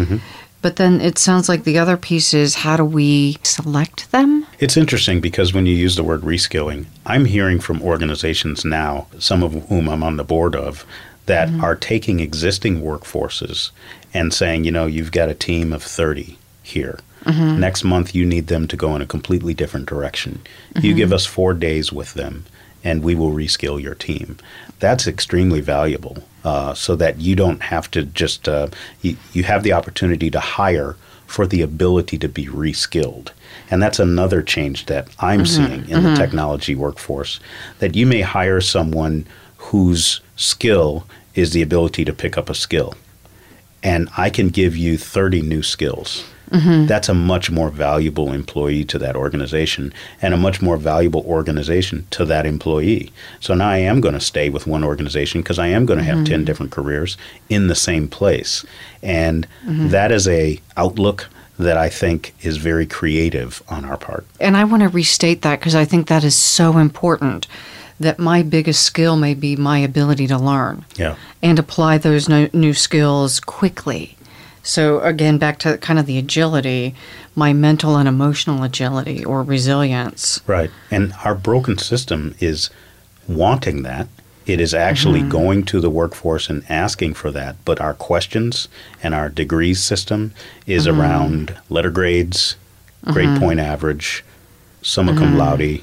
But 0.61 0.75
then 0.75 0.99
it 0.99 1.17
sounds 1.17 1.47
like 1.47 1.63
the 1.63 1.77
other 1.77 1.95
piece 1.95 2.33
is 2.33 2.55
how 2.55 2.75
do 2.75 2.83
we 2.83 3.37
select 3.43 4.11
them? 4.11 4.45
It's 4.59 4.75
interesting 4.75 5.21
because 5.21 5.53
when 5.53 5.65
you 5.65 5.75
use 5.75 5.95
the 5.95 6.03
word 6.03 6.23
reskilling, 6.23 6.87
I'm 7.05 7.23
hearing 7.23 7.61
from 7.61 7.81
organizations 7.81 8.65
now, 8.65 9.07
some 9.17 9.43
of 9.43 9.53
whom 9.69 9.87
I'm 9.87 10.03
on 10.03 10.17
the 10.17 10.25
board 10.25 10.55
of, 10.55 10.83
that 11.27 11.47
mm-hmm. 11.49 11.63
are 11.63 11.75
taking 11.75 12.19
existing 12.19 12.81
workforces 12.81 13.71
and 14.13 14.33
saying, 14.33 14.63
you 14.63 14.71
know, 14.71 14.85
you've 14.85 15.11
got 15.11 15.29
a 15.29 15.35
team 15.35 15.71
of 15.71 15.83
30 15.83 16.37
here. 16.63 16.99
Mm-hmm. 17.23 17.59
Next 17.59 17.83
month, 17.83 18.15
you 18.15 18.25
need 18.25 18.47
them 18.47 18.67
to 18.67 18.77
go 18.77 18.95
in 18.95 19.01
a 19.01 19.05
completely 19.05 19.53
different 19.53 19.85
direction. 19.85 20.41
You 20.81 20.93
give 20.93 21.09
mm-hmm. 21.09 21.15
us 21.15 21.25
four 21.25 21.53
days 21.53 21.91
with 21.91 22.13
them, 22.13 22.45
and 22.83 23.03
we 23.03 23.15
will 23.15 23.31
reskill 23.31 23.81
your 23.81 23.95
team. 23.95 24.37
That's 24.79 25.07
extremely 25.07 25.59
valuable 25.59 26.23
uh, 26.45 26.73
so 26.73 26.95
that 26.95 27.19
you 27.19 27.35
don't 27.35 27.61
have 27.63 27.91
to 27.91 28.03
just, 28.03 28.47
uh, 28.47 28.69
you, 29.01 29.17
you 29.33 29.43
have 29.43 29.63
the 29.63 29.73
opportunity 29.73 30.29
to 30.31 30.39
hire 30.39 30.95
for 31.25 31.45
the 31.45 31.61
ability 31.61 32.17
to 32.19 32.29
be 32.29 32.45
reskilled. 32.45 33.31
And 33.69 33.83
that's 33.83 33.99
another 33.99 34.41
change 34.41 34.85
that 34.85 35.09
I'm 35.19 35.45
seeing 35.45 35.89
in 35.89 36.03
the 36.03 36.15
technology 36.15 36.73
workforce 36.73 37.41
that 37.79 37.95
you 37.95 38.05
may 38.05 38.21
hire 38.21 38.61
someone 38.61 39.25
whose 39.57 40.21
skill 40.35 41.05
is 41.35 41.51
the 41.51 41.61
ability 41.61 42.05
to 42.05 42.13
pick 42.13 42.37
up 42.37 42.49
a 42.49 42.55
skill. 42.55 42.95
And 43.83 44.09
I 44.17 44.29
can 44.29 44.49
give 44.49 44.75
you 44.75 44.97
30 44.97 45.41
new 45.41 45.61
skills. 45.61 46.25
Mm-hmm. 46.51 46.85
That's 46.85 47.09
a 47.09 47.13
much 47.13 47.51
more 47.51 47.69
valuable 47.69 48.31
employee 48.31 48.85
to 48.85 48.97
that 48.99 49.15
organization 49.15 49.93
and 50.21 50.33
a 50.33 50.37
much 50.37 50.61
more 50.61 50.77
valuable 50.77 51.21
organization 51.21 52.07
to 52.11 52.25
that 52.25 52.45
employee. 52.45 53.11
So 53.39 53.53
now 53.53 53.69
I 53.69 53.79
am 53.79 53.99
going 53.99 54.13
to 54.13 54.21
stay 54.21 54.49
with 54.49 54.65
one 54.65 54.83
organization 54.83 55.41
because 55.41 55.59
I 55.59 55.67
am 55.67 55.85
going 55.85 55.99
to 55.99 56.05
have 56.05 56.17
mm-hmm. 56.17 56.25
10 56.25 56.45
different 56.45 56.71
careers 56.71 57.17
in 57.49 57.67
the 57.67 57.75
same 57.75 58.07
place. 58.07 58.65
And 59.03 59.45
mm-hmm. 59.65 59.89
that 59.89 60.11
is 60.11 60.27
a 60.27 60.59
outlook 60.77 61.27
that 61.59 61.77
I 61.77 61.89
think 61.89 62.33
is 62.41 62.57
very 62.57 62.85
creative 62.85 63.61
on 63.67 63.83
our 63.83 63.97
part. 63.97 64.25
And 64.39 64.55
I 64.55 64.63
want 64.63 64.83
to 64.83 64.89
restate 64.89 65.41
that 65.41 65.59
because 65.59 65.75
I 65.75 65.85
think 65.85 66.07
that 66.07 66.23
is 66.23 66.35
so 66.35 66.77
important 66.77 67.47
that 67.99 68.19
my 68.19 68.43
biggest 68.43 68.83
skill 68.83 69.15
may 69.15 69.33
be 69.33 69.55
my 69.55 69.79
ability 69.79 70.27
to 70.27 70.37
learn 70.37 70.85
Yeah. 70.95 71.15
and 71.41 71.57
apply 71.57 71.97
those 71.97 72.29
no, 72.29 72.47
new 72.53 72.73
skills 72.73 73.39
quickly. 73.39 74.15
So, 74.63 74.99
again, 74.99 75.37
back 75.37 75.59
to 75.59 75.77
kind 75.77 75.97
of 75.97 76.05
the 76.05 76.17
agility, 76.17 76.93
my 77.35 77.53
mental 77.53 77.95
and 77.95 78.07
emotional 78.07 78.63
agility 78.63 79.23
or 79.23 79.41
resilience. 79.41 80.41
Right. 80.45 80.69
And 80.91 81.13
our 81.23 81.35
broken 81.35 81.77
system 81.77 82.35
is 82.39 82.69
wanting 83.27 83.83
that. 83.83 84.07
It 84.45 84.59
is 84.61 84.73
actually 84.73 85.21
mm-hmm. 85.21 85.29
going 85.29 85.63
to 85.65 85.79
the 85.79 85.89
workforce 85.89 86.49
and 86.49 86.63
asking 86.69 87.13
for 87.15 87.31
that. 87.31 87.55
But 87.65 87.79
our 87.81 87.93
questions 87.93 88.67
and 89.01 89.13
our 89.13 89.29
degrees 89.29 89.81
system 89.81 90.33
is 90.65 90.85
mm-hmm. 90.85 90.99
around 90.99 91.57
letter 91.69 91.91
grades, 91.91 92.57
grade 93.05 93.29
mm-hmm. 93.29 93.39
point 93.39 93.59
average, 93.59 94.23
summa 94.81 95.15
cum 95.15 95.37
laude, 95.37 95.81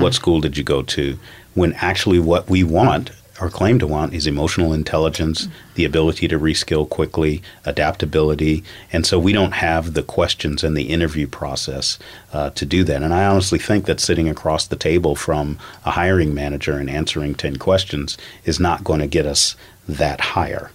what 0.00 0.14
school 0.14 0.40
did 0.40 0.56
you 0.56 0.64
go 0.64 0.82
to? 0.82 1.18
When 1.58 1.72
actually 1.74 2.18
what 2.18 2.48
we 2.48 2.62
want 2.64 3.10
or 3.40 3.50
claim 3.50 3.78
to 3.78 3.86
want 3.86 4.14
is 4.14 4.26
emotional 4.26 4.72
intelligence, 4.72 5.48
the 5.74 5.84
ability 5.84 6.28
to 6.28 6.38
reskill 6.38 6.88
quickly, 6.88 7.42
adaptability. 7.64 8.64
And 8.92 9.06
so 9.06 9.18
we 9.18 9.32
don't 9.32 9.52
have 9.52 9.94
the 9.94 10.02
questions 10.02 10.64
and 10.64 10.76
the 10.76 10.90
interview 10.90 11.26
process 11.26 11.98
uh, 12.32 12.50
to 12.50 12.66
do 12.66 12.84
that. 12.84 13.02
And 13.02 13.14
I 13.14 13.26
honestly 13.26 13.58
think 13.58 13.86
that 13.86 14.00
sitting 14.00 14.28
across 14.28 14.66
the 14.66 14.76
table 14.76 15.14
from 15.14 15.58
a 15.84 15.92
hiring 15.92 16.34
manager 16.34 16.78
and 16.78 16.90
answering 16.90 17.34
10 17.34 17.56
questions 17.56 18.18
is 18.44 18.58
not 18.58 18.84
going 18.84 19.00
to 19.00 19.06
get 19.06 19.26
us 19.26 19.56
that 19.88 20.20
higher. 20.20 20.70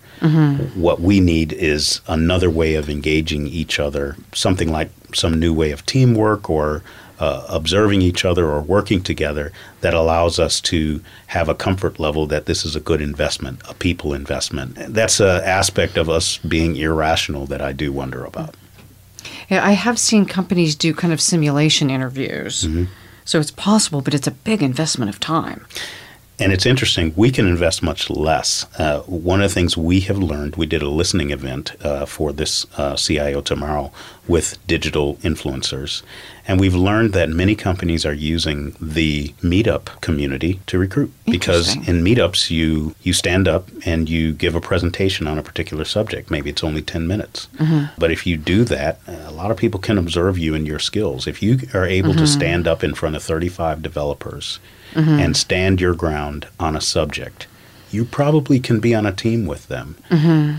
What 0.75 1.01
we 1.01 1.19
need 1.19 1.51
is 1.51 1.99
another 2.07 2.49
way 2.49 2.75
of 2.75 2.89
engaging 2.89 3.45
each 3.47 3.77
other, 3.77 4.15
something 4.33 4.71
like 4.71 4.89
some 5.13 5.37
new 5.37 5.53
way 5.53 5.71
of 5.71 5.85
teamwork 5.85 6.49
or 6.49 6.81
uh, 7.19 7.45
observing 7.49 8.01
each 8.01 8.25
other 8.25 8.47
or 8.47 8.61
working 8.61 9.01
together 9.01 9.51
that 9.81 9.93
allows 9.93 10.39
us 10.39 10.59
to 10.61 11.01
have 11.27 11.49
a 11.49 11.55
comfort 11.55 11.99
level 11.99 12.25
that 12.27 12.45
this 12.45 12.65
is 12.65 12.75
a 12.75 12.79
good 12.79 13.01
investment, 13.01 13.61
a 13.69 13.73
people 13.73 14.13
investment. 14.13 14.75
That's 14.75 15.19
an 15.19 15.43
aspect 15.43 15.97
of 15.97 16.09
us 16.09 16.37
being 16.37 16.75
irrational 16.75 17.45
that 17.47 17.61
I 17.61 17.71
do 17.71 17.91
wonder 17.91 18.23
about. 18.25 18.55
Yeah, 19.49 19.65
I 19.65 19.71
have 19.71 19.99
seen 19.99 20.25
companies 20.25 20.75
do 20.75 20.93
kind 20.93 21.13
of 21.13 21.21
simulation 21.21 21.89
interviews. 21.89 22.67
So 23.25 23.39
it's 23.39 23.51
possible, 23.51 24.01
but 24.01 24.13
it's 24.13 24.27
a 24.27 24.31
big 24.31 24.61
investment 24.61 25.09
of 25.09 25.19
time. 25.19 25.65
And 26.39 26.51
it's 26.51 26.65
interesting, 26.65 27.13
we 27.15 27.31
can 27.31 27.47
invest 27.47 27.83
much 27.83 28.09
less. 28.09 28.65
Uh, 28.79 29.01
one 29.01 29.41
of 29.41 29.49
the 29.49 29.53
things 29.53 29.77
we 29.77 29.99
have 30.01 30.17
learned, 30.17 30.55
we 30.55 30.65
did 30.65 30.81
a 30.81 30.89
listening 30.89 31.29
event 31.29 31.73
uh, 31.85 32.05
for 32.05 32.33
this 32.33 32.65
uh, 32.75 32.95
CIO 32.95 33.39
Tomorrow 33.41 33.91
with 34.27 34.57
digital 34.65 35.15
influencers. 35.17 36.01
And 36.45 36.59
we've 36.59 36.75
learned 36.75 37.13
that 37.13 37.29
many 37.29 37.55
companies 37.55 38.05
are 38.05 38.13
using 38.13 38.75
the 38.81 39.29
meetup 39.41 40.01
community 40.01 40.59
to 40.67 40.77
recruit. 40.77 41.11
Because 41.25 41.75
in 41.87 42.03
meetups, 42.03 42.51
you, 42.51 42.95
you 43.01 43.13
stand 43.13 43.47
up 43.47 43.69
and 43.85 44.09
you 44.09 44.33
give 44.33 44.53
a 44.53 44.61
presentation 44.61 45.25
on 45.25 45.37
a 45.37 45.43
particular 45.43 45.85
subject. 45.85 46.29
Maybe 46.29 46.49
it's 46.49 46.63
only 46.63 46.81
10 46.81 47.07
minutes. 47.07 47.47
Mm-hmm. 47.55 47.93
But 47.97 48.11
if 48.11 48.27
you 48.27 48.35
do 48.35 48.65
that, 48.65 48.99
a 49.07 49.31
lot 49.31 49.51
of 49.51 49.57
people 49.57 49.79
can 49.79 49.97
observe 49.97 50.37
you 50.37 50.53
and 50.53 50.67
your 50.67 50.79
skills. 50.79 51.27
If 51.27 51.41
you 51.41 51.59
are 51.73 51.85
able 51.85 52.13
to 52.13 52.17
mm-hmm. 52.17 52.25
stand 52.25 52.67
up 52.67 52.83
in 52.83 52.93
front 52.93 53.15
of 53.15 53.23
35 53.23 53.81
developers 53.81 54.59
mm-hmm. 54.93 55.09
and 55.09 55.37
stand 55.37 55.79
your 55.79 55.95
ground 55.95 56.47
on 56.59 56.75
a 56.75 56.81
subject, 56.81 57.47
you 57.89 58.03
probably 58.03 58.59
can 58.59 58.79
be 58.79 58.93
on 58.95 59.05
a 59.05 59.11
team 59.11 59.45
with 59.45 59.67
them. 59.67 59.95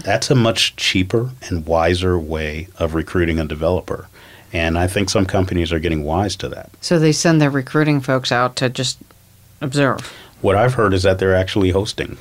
That's 0.04 0.30
a 0.30 0.34
much 0.34 0.76
cheaper 0.76 1.32
and 1.42 1.66
wiser 1.66 2.18
way 2.18 2.68
of 2.78 2.94
recruiting 2.94 3.38
a 3.38 3.44
developer. 3.44 4.08
And 4.54 4.78
I 4.78 4.86
think 4.86 5.10
some 5.10 5.26
companies 5.26 5.72
are 5.72 5.80
getting 5.80 6.04
wise 6.04 6.36
to 6.36 6.48
that. 6.48 6.70
So 6.80 6.98
they 6.98 7.12
send 7.12 7.42
their 7.42 7.50
recruiting 7.50 8.00
folks 8.00 8.30
out 8.32 8.54
to 8.56 8.70
just 8.70 8.98
observe. 9.60 10.12
What 10.42 10.54
I've 10.56 10.74
heard 10.74 10.94
is 10.94 11.02
that 11.02 11.18
they're 11.18 11.34
actually 11.34 11.70
hosting. 11.70 12.16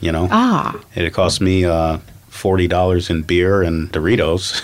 You 0.00 0.10
know, 0.10 0.28
Ah, 0.30 0.80
it 0.94 1.12
cost 1.12 1.40
me 1.40 1.64
uh, 1.64 1.98
forty 2.28 2.66
dollars 2.66 3.10
in 3.10 3.22
beer 3.22 3.62
and 3.62 3.90
Doritos, 3.92 4.60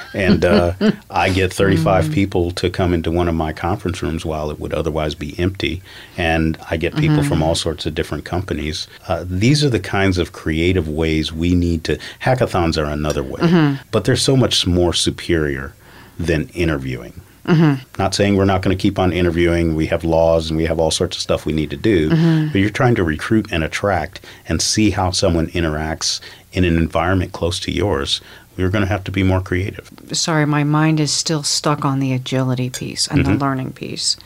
and 0.14 0.44
uh, 0.44 0.74
I 1.10 1.30
get 1.30 1.52
thirty-five 1.52 2.12
people 2.12 2.50
to 2.52 2.70
come 2.70 2.92
into 2.92 3.10
one 3.10 3.28
of 3.28 3.34
my 3.34 3.52
conference 3.52 4.02
rooms 4.02 4.24
while 4.24 4.50
it 4.50 4.60
would 4.60 4.74
otherwise 4.74 5.14
be 5.14 5.38
empty, 5.38 5.82
and 6.16 6.56
I 6.70 6.76
get 6.76 6.94
people 6.96 7.22
from 7.24 7.42
all 7.42 7.54
sorts 7.54 7.86
of 7.86 7.94
different 7.94 8.24
companies. 8.24 8.86
Uh, 9.08 9.24
these 9.26 9.64
are 9.64 9.70
the 9.70 9.80
kinds 9.80 10.18
of 10.18 10.32
creative 10.32 10.88
ways 10.88 11.32
we 11.32 11.54
need 11.54 11.82
to. 11.84 11.98
Hackathons 12.20 12.76
are 12.78 12.84
another 12.90 13.22
way, 13.22 13.78
but 13.90 14.04
they're 14.04 14.16
so 14.16 14.36
much 14.36 14.66
more 14.66 14.92
superior 14.92 15.72
than 16.18 16.48
interviewing. 16.48 17.20
Mm-hmm. 17.44 17.82
Not 17.98 18.14
saying 18.14 18.36
we're 18.36 18.46
not 18.46 18.62
going 18.62 18.76
to 18.76 18.80
keep 18.80 18.98
on 18.98 19.12
interviewing. 19.12 19.74
We 19.74 19.86
have 19.88 20.02
laws 20.02 20.48
and 20.48 20.56
we 20.56 20.64
have 20.64 20.80
all 20.80 20.90
sorts 20.90 21.16
of 21.16 21.22
stuff 21.22 21.44
we 21.44 21.52
need 21.52 21.68
to 21.70 21.76
do. 21.76 22.08
Mm-hmm. 22.08 22.52
But 22.52 22.60
you're 22.60 22.70
trying 22.70 22.94
to 22.94 23.04
recruit 23.04 23.52
and 23.52 23.62
attract 23.62 24.20
and 24.48 24.62
see 24.62 24.90
how 24.90 25.10
someone 25.10 25.48
interacts 25.48 26.20
in 26.52 26.64
an 26.64 26.78
environment 26.78 27.32
close 27.32 27.60
to 27.60 27.72
yours 27.72 28.22
we're 28.56 28.70
going 28.70 28.82
to 28.82 28.88
have 28.88 29.04
to 29.04 29.10
be 29.10 29.22
more 29.22 29.40
creative. 29.40 29.90
Sorry, 30.12 30.46
my 30.46 30.64
mind 30.64 31.00
is 31.00 31.12
still 31.12 31.42
stuck 31.42 31.84
on 31.84 32.00
the 32.00 32.12
agility 32.12 32.70
piece 32.70 33.06
and 33.08 33.24
the 33.24 33.30
mm-hmm. 33.30 33.40
learning 33.40 33.72
piece. 33.72 34.16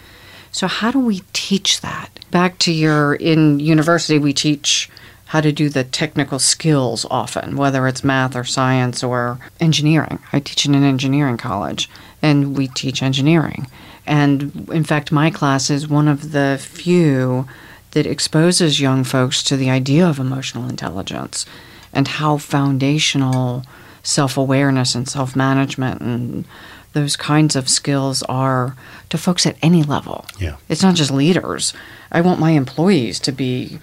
So, 0.53 0.67
how 0.67 0.91
do 0.91 0.99
we 0.99 1.23
teach 1.33 1.81
that? 1.81 2.11
Back 2.31 2.59
to 2.61 2.73
your 2.73 3.15
in 3.15 3.61
university, 3.61 4.19
we 4.19 4.33
teach 4.33 4.91
how 5.29 5.43
to 5.43 5.53
do 5.53 5.69
the 5.69 5.85
technical 5.85 6.39
skills 6.39 7.05
often, 7.11 7.57
whether 7.57 7.87
it's 7.87 8.03
math 8.03 8.35
or 8.35 8.45
science 8.45 9.05
or 9.05 9.39
engineering. 9.61 10.19
I 10.33 10.41
teach 10.41 10.65
in 10.65 10.75
an 10.75 10.85
engineering 10.85 11.37
college, 11.37 11.91
and 12.23 12.57
we 12.57 12.69
teach 12.69 13.03
engineering. 13.03 13.67
And 14.07 14.69
in 14.73 14.85
fact, 14.85 15.13
my 15.13 15.31
class 15.31 15.69
is 15.69 15.87
one 15.87 16.09
of 16.09 16.33
the 16.33 16.59
few 16.59 17.47
that 17.91 18.07
exposes 18.07 18.81
young 18.81 19.05
folks 19.05 19.43
to 19.45 19.57
the 19.59 19.69
idea 19.69 20.07
of 20.07 20.19
emotional 20.19 20.67
intelligence 20.67 21.45
and 21.93 22.09
how 22.09 22.39
foundational 22.39 23.65
self 24.03 24.39
awareness 24.39 24.95
and 24.95 25.07
self 25.07 25.37
management 25.37 26.01
and 26.01 26.47
those 26.95 27.17
kinds 27.17 27.55
of 27.55 27.69
skills 27.69 28.23
are 28.25 28.75
to 29.11 29.19
folks 29.19 29.45
at 29.45 29.57
any 29.61 29.83
level. 29.83 30.25
Yeah. 30.39 30.57
It's 30.71 30.83
not 30.83 30.95
just 30.95 31.11
leaders. 31.11 31.75
I 32.11 32.23
want 32.23 32.41
my 32.41 32.53
employees 32.53 33.21
to 33.21 33.33
be 33.33 33.79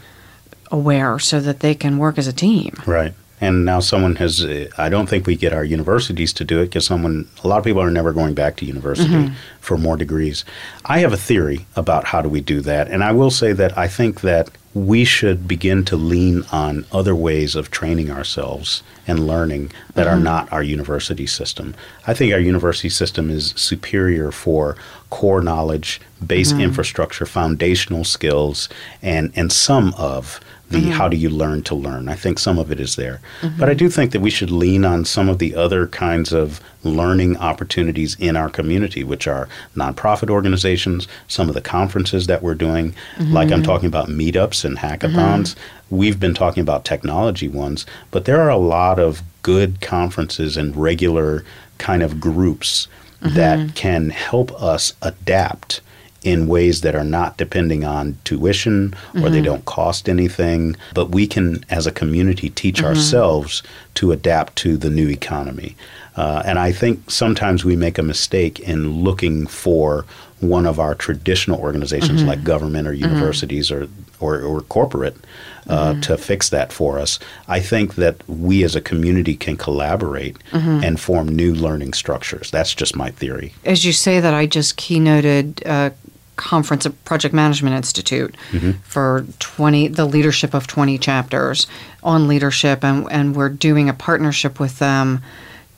aware 0.71 1.19
so 1.19 1.39
that 1.39 1.59
they 1.59 1.75
can 1.75 1.97
work 1.97 2.17
as 2.17 2.27
a 2.27 2.33
team. 2.33 2.75
Right. 2.85 3.13
And 3.41 3.65
now 3.65 3.81
someone 3.81 4.15
has, 4.15 4.43
uh, 4.43 4.69
I 4.77 4.87
don't 4.87 5.07
think 5.07 5.27
we 5.27 5.35
get 5.35 5.53
our 5.53 5.63
universities 5.65 6.31
to 6.33 6.45
do 6.45 6.61
it 6.61 6.67
because 6.67 6.85
someone, 6.85 7.27
a 7.43 7.47
lot 7.47 7.57
of 7.57 7.65
people 7.65 7.81
are 7.81 7.91
never 7.91 8.13
going 8.13 8.33
back 8.33 8.55
to 8.57 8.65
university 8.65 9.09
mm-hmm. 9.09 9.35
for 9.59 9.77
more 9.77 9.97
degrees. 9.97 10.45
I 10.85 10.99
have 10.99 11.11
a 11.11 11.17
theory 11.17 11.65
about 11.75 12.05
how 12.05 12.21
do 12.21 12.29
we 12.29 12.39
do 12.39 12.61
that. 12.61 12.87
And 12.87 13.03
I 13.03 13.11
will 13.11 13.31
say 13.31 13.51
that 13.51 13.77
I 13.77 13.87
think 13.89 14.21
that 14.21 14.49
we 14.73 15.05
should 15.05 15.47
begin 15.47 15.85
to 15.85 15.95
lean 15.95 16.43
on 16.51 16.85
other 16.91 17.15
ways 17.15 17.55
of 17.55 17.71
training 17.71 18.11
ourselves 18.11 18.83
and 19.07 19.25
learning 19.25 19.71
that 19.93 20.07
are 20.07 20.15
mm-hmm. 20.15 20.23
not 20.23 20.51
our 20.51 20.63
university 20.63 21.27
system. 21.27 21.73
I 22.07 22.13
think 22.13 22.33
our 22.33 22.39
university 22.39 22.89
system 22.89 23.29
is 23.29 23.53
superior 23.55 24.31
for 24.31 24.75
core 25.09 25.41
knowledge, 25.41 26.01
base 26.25 26.51
mm-hmm. 26.51 26.61
infrastructure, 26.61 27.25
foundational 27.25 28.03
skills, 28.03 28.67
and, 29.01 29.31
and 29.35 29.51
some 29.51 29.93
of 29.97 30.41
the 30.69 30.79
mm-hmm. 30.79 30.91
how 30.91 31.07
do 31.07 31.15
you 31.15 31.29
learn 31.29 31.61
to 31.63 31.75
learn. 31.75 32.09
I 32.09 32.15
think 32.15 32.39
some 32.39 32.57
of 32.57 32.71
it 32.71 32.79
is 32.79 32.95
there. 32.95 33.21
Mm-hmm. 33.41 33.59
But 33.59 33.69
I 33.69 33.73
do 33.73 33.89
think 33.89 34.11
that 34.11 34.19
we 34.19 34.29
should 34.29 34.49
lean 34.49 34.83
on 34.83 35.05
some 35.05 35.29
of 35.29 35.37
the 35.37 35.55
other 35.55 35.87
kinds 35.87 36.33
of 36.33 36.59
learning 36.83 37.37
opportunities 37.37 38.15
in 38.19 38.35
our 38.35 38.49
community, 38.49 39.03
which 39.03 39.27
are 39.27 39.47
nonprofit 39.75 40.29
organizations, 40.29 41.07
some 41.27 41.49
of 41.49 41.55
the 41.55 41.61
conferences 41.61 42.27
that 42.27 42.41
we're 42.41 42.55
doing, 42.55 42.93
mm-hmm. 43.15 43.33
like 43.33 43.51
I'm 43.51 43.63
talking 43.63 43.87
about 43.87 44.07
meetups 44.07 44.65
and 44.65 44.77
hackathons. 44.77 45.55
We've 45.89 46.19
been 46.19 46.33
talking 46.33 46.61
about 46.61 46.83
technology 46.83 47.47
ones, 47.47 47.85
but 48.09 48.25
there 48.25 48.41
are 48.41 48.49
a 48.49 48.57
lot 48.57 48.99
of 48.99 49.21
good 49.43 49.81
conferences 49.81 50.57
and 50.57 50.75
regular 50.75 51.45
kind 51.77 52.01
of 52.01 52.19
groups 52.19 52.87
that 53.21 53.75
can 53.75 54.09
help 54.09 54.51
us 54.61 54.93
adapt 55.01 55.81
in 56.25 56.47
ways 56.47 56.81
that 56.81 56.95
are 56.95 57.03
not 57.03 57.37
depending 57.37 57.85
on 57.85 58.17
tuition 58.23 58.95
or 59.13 59.29
they 59.29 59.37
mm-hmm. 59.37 59.45
don't 59.45 59.65
cost 59.65 60.09
anything, 60.09 60.75
but 60.95 61.11
we 61.11 61.27
can, 61.27 61.63
as 61.69 61.85
a 61.85 61.91
community, 61.91 62.49
teach 62.49 62.77
mm-hmm. 62.77 62.87
ourselves 62.87 63.61
to 63.93 64.11
adapt 64.11 64.55
to 64.55 64.75
the 64.75 64.89
new 64.89 65.07
economy. 65.07 65.75
Uh, 66.17 66.41
and 66.43 66.57
I 66.57 66.71
think 66.71 67.11
sometimes 67.11 67.63
we 67.63 67.75
make 67.75 67.99
a 67.99 68.03
mistake 68.03 68.59
in 68.59 69.03
looking 69.03 69.45
for 69.45 70.05
one 70.39 70.65
of 70.65 70.79
our 70.79 70.95
traditional 70.95 71.59
organizations 71.59 72.21
mm-hmm. 72.21 72.29
like 72.29 72.43
government 72.43 72.87
or 72.87 72.93
universities 72.93 73.69
or, 73.69 73.87
or, 74.19 74.41
or 74.41 74.61
corporate 74.61 75.15
uh, 75.67 75.99
to 76.01 76.17
fix 76.17 76.49
that 76.49 76.73
for 76.73 76.97
us. 76.97 77.19
I 77.47 77.59
think 77.59 77.95
that 77.95 78.27
we 78.27 78.63
as 78.63 78.75
a 78.75 78.81
community 78.81 79.35
can 79.35 79.57
collaborate 79.57 80.37
and 80.51 80.99
form 80.99 81.27
new 81.27 81.53
learning 81.53 81.93
structures. 81.93 82.49
That's 82.49 82.73
just 82.73 82.95
my 82.95 83.11
theory. 83.11 83.53
As 83.63 83.85
you 83.85 83.91
say 83.91 84.19
that, 84.19 84.33
I 84.33 84.45
just 84.47 84.77
keynoted 84.77 85.61
a 85.65 85.93
conference 86.35 86.85
at 86.85 87.05
Project 87.05 87.33
Management 87.33 87.75
Institute 87.75 88.35
mm-hmm. 88.51 88.71
for 88.83 89.25
20, 89.39 89.89
the 89.89 90.05
leadership 90.05 90.53
of 90.53 90.67
20 90.67 90.97
chapters 90.97 91.67
on 92.03 92.27
leadership, 92.27 92.83
and, 92.83 93.11
and 93.11 93.35
we're 93.35 93.49
doing 93.49 93.89
a 93.89 93.93
partnership 93.93 94.59
with 94.59 94.79
them 94.79 95.21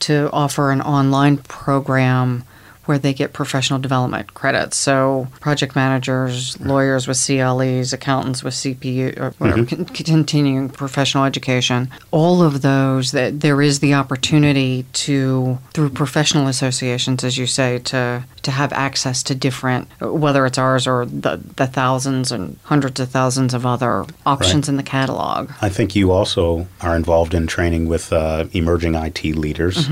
to 0.00 0.30
offer 0.32 0.70
an 0.70 0.80
online 0.80 1.38
program 1.38 2.44
where 2.88 2.98
they 2.98 3.12
get 3.12 3.34
professional 3.34 3.78
development 3.78 4.32
credits. 4.32 4.76
So 4.78 5.28
project 5.40 5.76
managers, 5.76 6.58
lawyers 6.60 7.06
with 7.06 7.18
CLEs, 7.18 7.92
accountants 7.92 8.42
with 8.42 8.54
CPU 8.54 9.18
or 9.18 9.30
whatever, 9.38 9.66
con- 9.66 9.84
continuing 9.84 10.70
professional 10.70 11.24
education. 11.24 11.90
All 12.10 12.42
of 12.42 12.62
those 12.62 13.12
that 13.12 13.40
there 13.40 13.60
is 13.60 13.80
the 13.80 13.92
opportunity 13.94 14.86
to 14.94 15.58
through 15.74 15.90
professional 15.90 16.46
associations, 16.48 17.24
as 17.24 17.36
you 17.36 17.46
say, 17.46 17.78
to 17.80 18.24
to 18.42 18.50
have 18.50 18.72
access 18.72 19.22
to 19.24 19.34
different, 19.34 19.88
whether 20.00 20.46
it's 20.46 20.56
ours 20.56 20.86
or 20.86 21.04
the, 21.04 21.36
the 21.56 21.66
thousands 21.66 22.32
and 22.32 22.58
hundreds 22.62 22.98
of 23.00 23.10
thousands 23.10 23.52
of 23.52 23.66
other 23.66 24.06
options 24.24 24.68
in 24.68 24.76
the 24.76 24.82
catalog. 24.82 25.50
I 25.60 25.68
think 25.68 25.94
you 25.94 26.12
also 26.12 26.66
are 26.80 26.96
involved 26.96 27.34
in 27.34 27.46
training 27.46 27.88
with 27.88 28.12
uh, 28.12 28.46
emerging 28.52 28.94
IT 28.94 29.22
leaders, 29.24 29.88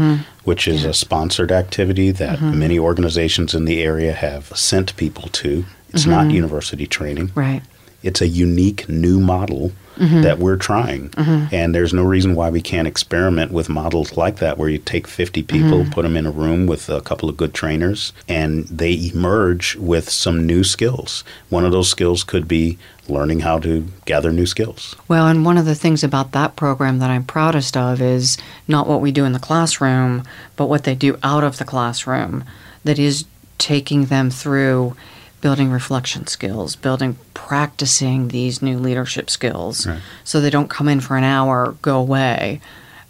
which 0.47 0.69
is 0.69 0.85
a 0.85 0.95
sponsored 0.95 1.51
activity 1.51 2.13
that 2.13 2.39
mm-hmm. 2.39 2.59
many 2.59 2.79
organizations 2.79 3.53
in 3.53 3.65
the 3.65 3.83
area 3.83 4.13
have 4.13 4.57
sent 4.57 4.97
people 4.97 5.29
to. 5.29 5.67
It's 5.91 6.07
not 6.07 6.27
mm-hmm. 6.27 6.37
university 6.37 6.87
training. 6.87 7.33
Right. 7.35 7.63
It's 8.03 8.21
a 8.21 8.29
unique 8.29 8.89
new 8.89 9.19
model 9.19 9.73
mm-hmm. 9.97 10.23
that 10.23 10.39
we're 10.39 10.57
trying. 10.57 11.13
And 11.53 11.75
there's 11.75 11.93
no 11.93 12.05
reason 12.05 12.37
why 12.37 12.51
we 12.51 12.61
can't 12.63 12.87
experiment 12.87 13.51
with 13.51 13.69
models 13.69 14.17
like 14.17 14.37
that, 14.37 14.57
where 14.57 14.69
you 14.69 14.79
take 14.79 15.09
50 15.09 15.43
people, 15.43 15.85
put 15.91 16.03
them 16.03 16.17
in 16.17 16.27
a 16.27 16.31
room 16.31 16.67
with 16.67 16.89
a 16.89 17.01
couple 17.01 17.29
of 17.29 17.37
good 17.37 17.53
trainers, 17.53 18.13
and 18.29 18.67
they 18.67 19.11
emerge 19.13 19.75
with 19.77 20.09
some 20.09 20.47
new 20.47 20.63
skills. 20.63 21.25
One 21.49 21.65
of 21.65 21.73
those 21.73 21.91
skills 21.91 22.23
could 22.23 22.47
be 22.47 22.79
learning 23.09 23.41
how 23.41 23.59
to 23.61 23.87
gather 24.05 24.33
new 24.33 24.47
skills. 24.47 24.95
Well, 25.09 25.27
and 25.27 25.45
one 25.45 25.59
of 25.59 25.65
the 25.67 25.75
things 25.75 26.03
about 26.03 26.33
that 26.33 26.57
program 26.57 26.99
that 26.99 27.11
I'm 27.11 27.25
proudest 27.25 27.77
of 27.77 28.01
is 28.01 28.37
not 28.67 28.87
what 28.87 29.01
we 29.01 29.13
do 29.13 29.25
in 29.25 29.33
the 29.33 29.39
classroom, 29.39 30.25
but 30.57 30.69
what 30.69 30.85
they 30.85 30.95
do 30.95 31.19
out 31.23 31.45
of 31.45 31.59
the 31.59 31.65
classroom 31.65 32.45
that 32.85 32.99
is 32.99 33.25
taking 33.59 34.07
them 34.07 34.31
through 34.31 34.97
building 35.41 35.71
reflection 35.71 36.27
skills, 36.27 36.77
building 36.77 37.17
practicing 37.35 38.29
these 38.29 38.61
new 38.63 38.79
leadership 38.79 39.31
skills 39.31 39.87
Right. 39.87 40.01
so 40.25 40.41
they 40.41 40.51
don't 40.51 40.69
come 40.71 40.89
in 40.89 41.01
for 41.01 41.17
an 41.17 41.25
hour, 41.25 41.77
go 41.83 41.99
away 41.99 42.61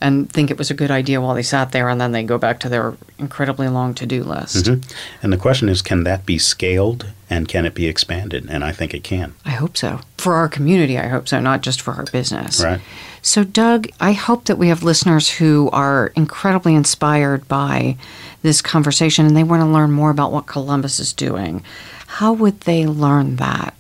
and 0.01 0.31
think 0.31 0.51
it 0.51 0.59
was 0.59 0.71
a 0.71 0.75
good 0.75 0.91
idea 0.91 1.21
while 1.21 1.35
they 1.35 1.43
sat 1.43 1.73
there 1.73 1.89
and 1.89 2.01
then 2.01 2.13
they 2.13 2.23
go 2.23 2.37
back 2.37 2.61
to 2.61 2.69
their 2.69 2.95
incredibly 3.19 3.69
long 3.69 3.95
to-do 3.95 4.23
list. 4.23 4.67
Mm-hmm. 4.67 4.83
And 5.23 5.33
the 5.33 5.39
question 5.39 5.69
is 5.69 5.81
can 5.83 6.05
that 6.05 6.27
be 6.27 6.37
scaled 6.39 7.07
and 7.29 7.49
can 7.49 7.66
it 7.66 7.74
be 7.74 7.87
expanded? 7.87 8.47
And 8.49 8.64
I 8.64 8.72
think 8.72 8.95
it 8.95 9.05
can. 9.05 9.35
I 9.45 9.51
hope 9.51 9.77
so. 9.77 10.01
For 10.18 10.35
our 10.35 10.49
community, 10.49 10.99
I 10.99 11.09
hope 11.09 11.29
so, 11.29 11.41
not 11.41 11.61
just 11.62 11.81
for 11.81 11.95
our 11.95 12.05
business. 12.05 12.62
Right. 12.62 12.81
So, 13.22 13.43
Doug, 13.43 13.89
I 14.01 14.12
hope 14.12 14.45
that 14.45 14.59
we 14.59 14.68
have 14.68 14.83
listeners 14.83 15.29
who 15.31 15.68
are 15.72 16.12
incredibly 16.14 16.74
inspired 16.74 17.49
by 17.49 17.97
this 18.43 18.62
conversation 18.62 19.27
and 19.27 19.37
they 19.37 19.43
want 19.43 19.62
to 19.62 19.66
learn 19.66 19.91
more 19.91 20.11
about 20.11 20.33
what 20.33 20.47
Columbus 20.47 21.01
is 21.01 21.12
doing. 21.12 21.64
How 22.07 22.33
would 22.33 22.61
they 22.61 22.87
learn 22.87 23.37
that? 23.37 23.74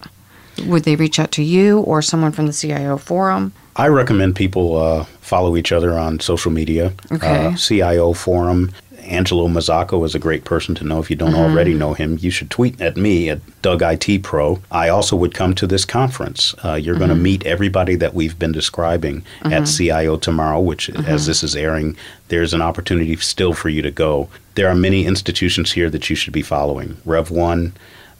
Would 0.66 0.84
they 0.84 0.96
reach 0.96 1.18
out 1.18 1.32
to 1.32 1.42
you 1.42 1.80
or 1.80 2.02
someone 2.02 2.32
from 2.32 2.46
the 2.46 2.52
CIO 2.52 2.96
forum? 2.96 3.52
I 3.76 3.88
recommend 3.88 4.36
people 4.36 4.76
uh, 4.76 5.04
follow 5.20 5.56
each 5.56 5.70
other 5.70 5.98
on 5.98 6.18
social 6.20 6.50
media. 6.50 6.92
Okay. 7.12 7.46
Uh, 7.46 7.56
CIO 7.56 8.14
Forum. 8.14 8.72
Angelo 9.06 9.48
Mazzacco 9.48 10.04
is 10.04 10.14
a 10.14 10.18
great 10.18 10.44
person 10.44 10.74
to 10.76 10.84
know. 10.84 11.00
If 11.00 11.10
you 11.10 11.16
don't 11.16 11.32
mm-hmm. 11.32 11.52
already 11.52 11.74
know 11.74 11.94
him, 11.94 12.18
you 12.20 12.30
should 12.30 12.50
tweet 12.50 12.80
at 12.80 12.96
me 12.96 13.30
at 13.30 13.40
Doug 13.62 13.82
IT 13.82 14.22
Pro. 14.22 14.60
I 14.70 14.88
also 14.88 15.16
would 15.16 15.34
come 15.34 15.54
to 15.54 15.66
this 15.66 15.84
conference. 15.84 16.54
Uh, 16.64 16.74
you're 16.74 16.96
going 16.96 17.08
to 17.08 17.14
mm-hmm. 17.14 17.22
meet 17.22 17.46
everybody 17.46 17.96
that 17.96 18.14
we've 18.14 18.38
been 18.38 18.52
describing 18.52 19.24
at 19.42 19.52
mm-hmm. 19.52 19.64
CIO 19.64 20.16
tomorrow, 20.16 20.60
which, 20.60 20.90
as 20.90 21.26
this 21.26 21.42
is 21.42 21.56
airing, 21.56 21.96
there's 22.28 22.54
an 22.54 22.62
opportunity 22.62 23.16
still 23.16 23.54
for 23.54 23.68
you 23.68 23.82
to 23.82 23.90
go. 23.90 24.28
There 24.54 24.68
are 24.68 24.74
many 24.74 25.06
institutions 25.06 25.72
here 25.72 25.90
that 25.90 26.08
you 26.10 26.16
should 26.16 26.32
be 26.32 26.42
following. 26.42 26.94
Rev1. 27.06 27.72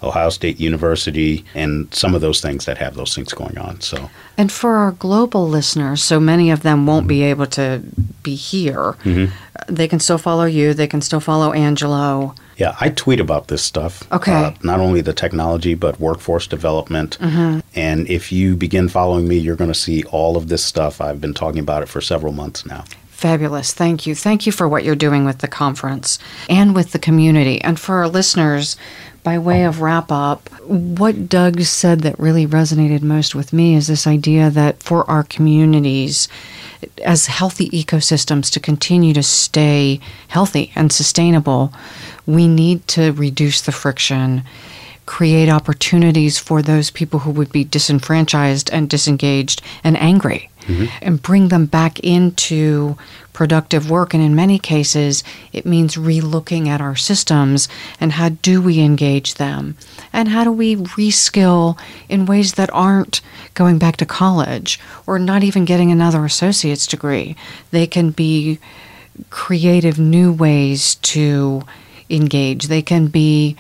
Ohio 0.03 0.29
State 0.29 0.61
University, 0.61 1.45
and 1.55 1.93
some 1.95 2.15
of 2.15 2.21
those 2.21 2.41
things 2.41 2.67
that 2.67 2.79
have 2.79 2.95
those 2.95 3.15
things 3.15 3.33
going 3.33 3.57
on. 3.57 3.81
So, 3.81 4.11
And 4.37 4.53
for 4.53 4.77
our 4.77 4.93
global 4.93 5.49
listeners, 5.49 6.03
so 6.03 6.21
many 6.21 6.51
of 6.51 6.63
them 6.63 6.87
won't 6.87 7.09
be 7.09 7.17
mm-hmm. 7.17 7.31
able 7.31 7.47
to 7.47 7.83
be 8.23 8.35
here, 8.35 8.95
mm-hmm. 9.05 9.33
they 9.73 9.89
can 9.89 9.99
still 9.99 10.19
follow 10.19 10.45
you, 10.45 10.75
they 10.75 10.87
can 10.87 11.01
still 11.01 11.21
follow 11.21 11.53
Angelo. 11.53 12.35
Yeah, 12.57 12.77
I 12.81 12.91
tweet 12.91 13.21
about 13.21 13.49
this 13.49 13.63
stuff. 13.63 14.11
Okay. 14.13 14.33
Uh, 14.33 14.53
not 14.63 14.81
only 14.81 15.01
the 15.01 15.13
technology, 15.13 15.75
but 15.75 16.01
workforce 16.01 16.47
development. 16.47 17.19
Mm-hmm. 17.19 17.61
And 17.75 18.09
if 18.09 18.33
you 18.33 18.57
begin 18.57 18.89
following 18.89 19.29
me, 19.29 19.37
you're 19.37 19.57
going 19.57 19.73
to 19.73 19.79
see 19.79 20.05
all 20.05 20.37
of 20.37 20.49
this 20.49 20.65
stuff. 20.65 21.01
I've 21.01 21.21
been 21.21 21.35
talking 21.35 21.61
about 21.61 21.83
it 21.83 21.89
for 21.89 22.01
several 22.01 22.33
months 22.33 22.65
now. 22.65 22.85
Fabulous. 23.17 23.73
Thank 23.73 24.07
you. 24.07 24.15
Thank 24.15 24.45
you 24.45 24.53
for 24.53 24.69
what 24.69 24.85
you're 24.85 24.95
doing 24.95 25.25
with 25.25 25.39
the 25.39 25.49
conference 25.49 26.19
and 26.51 26.75
with 26.75 26.93
the 26.93 26.99
community. 26.99 27.63
And 27.63 27.81
for 27.81 27.95
our 27.97 28.09
listeners, 28.09 28.77
by 29.27 29.39
way 29.41 29.65
of 29.65 29.81
wrap 29.81 30.13
up, 30.13 30.49
what 30.63 31.29
Doug 31.29 31.61
said 31.63 32.03
that 32.03 32.17
really 32.17 32.47
resonated 32.47 33.03
most 33.03 33.35
with 33.35 33.53
me 33.53 33.75
is 33.75 33.89
this 33.89 34.07
idea 34.07 34.51
that 34.51 34.81
for 34.81 35.03
our 35.11 35.25
communities, 35.25 36.29
as 37.05 37.27
healthy 37.27 37.69
ecosystems 37.71 38.53
to 38.53 38.61
continue 38.61 39.13
to 39.13 39.25
stay 39.25 39.99
healthy 40.29 40.71
and 40.77 40.93
sustainable, 40.93 41.73
we 42.25 42.47
need 42.47 42.87
to 42.87 43.11
reduce 43.15 43.61
the 43.61 43.73
friction, 43.73 44.45
create 45.07 45.49
opportunities 45.49 46.39
for 46.39 46.63
those 46.63 46.93
people 46.93 47.19
who 47.19 47.33
would 47.33 47.51
be 47.51 47.65
disenfranchised 47.65 48.71
and 48.71 48.89
disengaged 48.89 49.61
and 49.83 49.97
angry, 49.97 50.49
mm-hmm. 50.67 50.85
and 51.03 51.21
bring 51.21 51.49
them 51.49 51.67
back 51.67 51.99
into 51.99 52.97
productive 53.37 53.91
work. 53.91 54.15
And 54.15 54.23
in 54.23 54.35
many 54.35 54.59
cases, 54.59 55.23
it 55.53 55.67
means 55.67 55.97
relooking 55.97 56.69
at 56.69 56.81
our 56.81 56.97
systems 56.97 57.69
and 58.01 58.13
how 58.13 58.31
do 58.31 58.63
we 58.63 58.81
engage 58.81 59.35
them? 59.35 59.77
And 60.11 60.31
how 60.31 60.43
do 60.43 60.51
we 60.51 60.77
reskill 60.77 61.79
in 62.09 62.25
ways 62.25 62.55
that 62.55 62.71
aren't 62.73 63.21
going 63.53 63.77
back 63.77 63.99
to 63.99 64.07
college 64.07 64.81
or 65.07 65.19
not 65.19 65.45
even 65.45 65.67
getting 65.67 65.93
another 65.93 66.25
associate's 66.25 66.87
degree? 66.87 67.37
They 67.73 67.87
can 67.87 68.11
be 68.11 68.59
creative 69.29 69.99
new 69.99 70.33
ways 70.33 70.95
to 70.95 71.63
engage. 72.09 72.69
They 72.69 72.83
can 72.83 73.09
be 73.09 73.55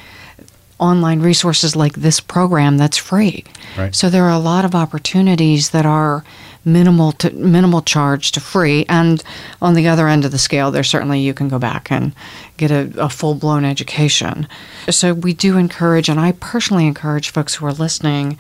online 0.78 1.20
resources 1.20 1.76
like 1.76 1.96
this 1.96 2.18
program 2.18 2.78
that's 2.78 2.96
free. 2.96 3.44
Right. 3.76 3.94
So 3.94 4.08
there 4.08 4.24
are 4.24 4.30
a 4.30 4.38
lot 4.38 4.64
of 4.64 4.74
opportunities 4.74 5.70
that 5.70 5.84
are 5.84 6.24
minimal 6.66 7.12
to 7.12 7.30
minimal 7.30 7.80
charge 7.80 8.32
to 8.32 8.40
free. 8.40 8.84
And 8.88 9.22
on 9.62 9.74
the 9.74 9.88
other 9.88 10.08
end 10.08 10.26
of 10.26 10.32
the 10.32 10.38
scale, 10.38 10.70
there's 10.70 10.90
certainly 10.90 11.20
you 11.20 11.32
can 11.32 11.48
go 11.48 11.58
back 11.58 11.90
and 11.90 12.12
get 12.58 12.70
a, 12.70 12.92
a 12.98 13.08
full 13.08 13.34
blown 13.34 13.64
education. 13.64 14.46
So 14.90 15.14
we 15.14 15.32
do 15.32 15.56
encourage, 15.56 16.08
and 16.10 16.20
I 16.20 16.32
personally 16.32 16.86
encourage 16.86 17.30
folks 17.30 17.54
who 17.54 17.66
are 17.66 17.72
listening 17.72 18.38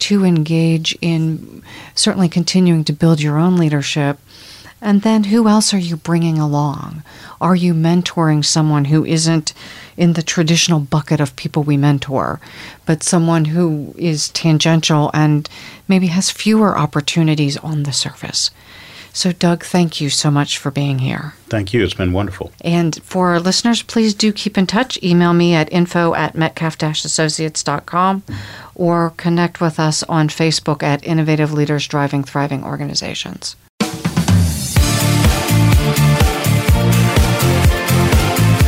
to 0.00 0.24
engage 0.24 0.98
in 1.00 1.62
certainly 1.94 2.28
continuing 2.28 2.82
to 2.84 2.92
build 2.92 3.22
your 3.22 3.38
own 3.38 3.56
leadership. 3.56 4.18
And 4.80 5.02
then 5.02 5.24
who 5.24 5.46
else 5.46 5.72
are 5.72 5.78
you 5.78 5.96
bringing 5.96 6.38
along? 6.38 7.04
Are 7.40 7.54
you 7.54 7.72
mentoring 7.72 8.44
someone 8.44 8.86
who 8.86 9.04
isn't 9.04 9.54
in 9.96 10.14
the 10.14 10.22
traditional 10.22 10.80
bucket 10.80 11.20
of 11.20 11.36
people 11.36 11.62
we 11.62 11.76
mentor, 11.76 12.40
but 12.86 13.02
someone 13.02 13.46
who 13.46 13.94
is 13.96 14.30
tangential 14.30 15.10
and 15.14 15.48
maybe 15.88 16.08
has 16.08 16.30
fewer 16.30 16.76
opportunities 16.76 17.56
on 17.58 17.82
the 17.82 17.92
surface. 17.92 18.50
So, 19.14 19.30
Doug, 19.30 19.62
thank 19.62 20.00
you 20.00 20.08
so 20.08 20.30
much 20.30 20.56
for 20.56 20.70
being 20.70 20.98
here. 20.98 21.34
Thank 21.48 21.74
you. 21.74 21.84
It's 21.84 21.92
been 21.92 22.12
wonderful. 22.12 22.50
And 22.62 22.98
for 23.02 23.30
our 23.30 23.40
listeners, 23.40 23.82
please 23.82 24.14
do 24.14 24.32
keep 24.32 24.56
in 24.56 24.66
touch. 24.66 24.98
Email 25.02 25.34
me 25.34 25.54
at 25.54 25.70
info 25.70 26.14
at 26.14 26.34
metcalf 26.34 26.82
associates.com 26.82 28.22
or 28.74 29.10
connect 29.18 29.60
with 29.60 29.78
us 29.78 30.02
on 30.04 30.28
Facebook 30.28 30.82
at 30.82 31.04
Innovative 31.04 31.52
Leaders 31.52 31.86
Driving 31.86 32.24
Thriving 32.24 32.64
Organizations. 32.64 33.56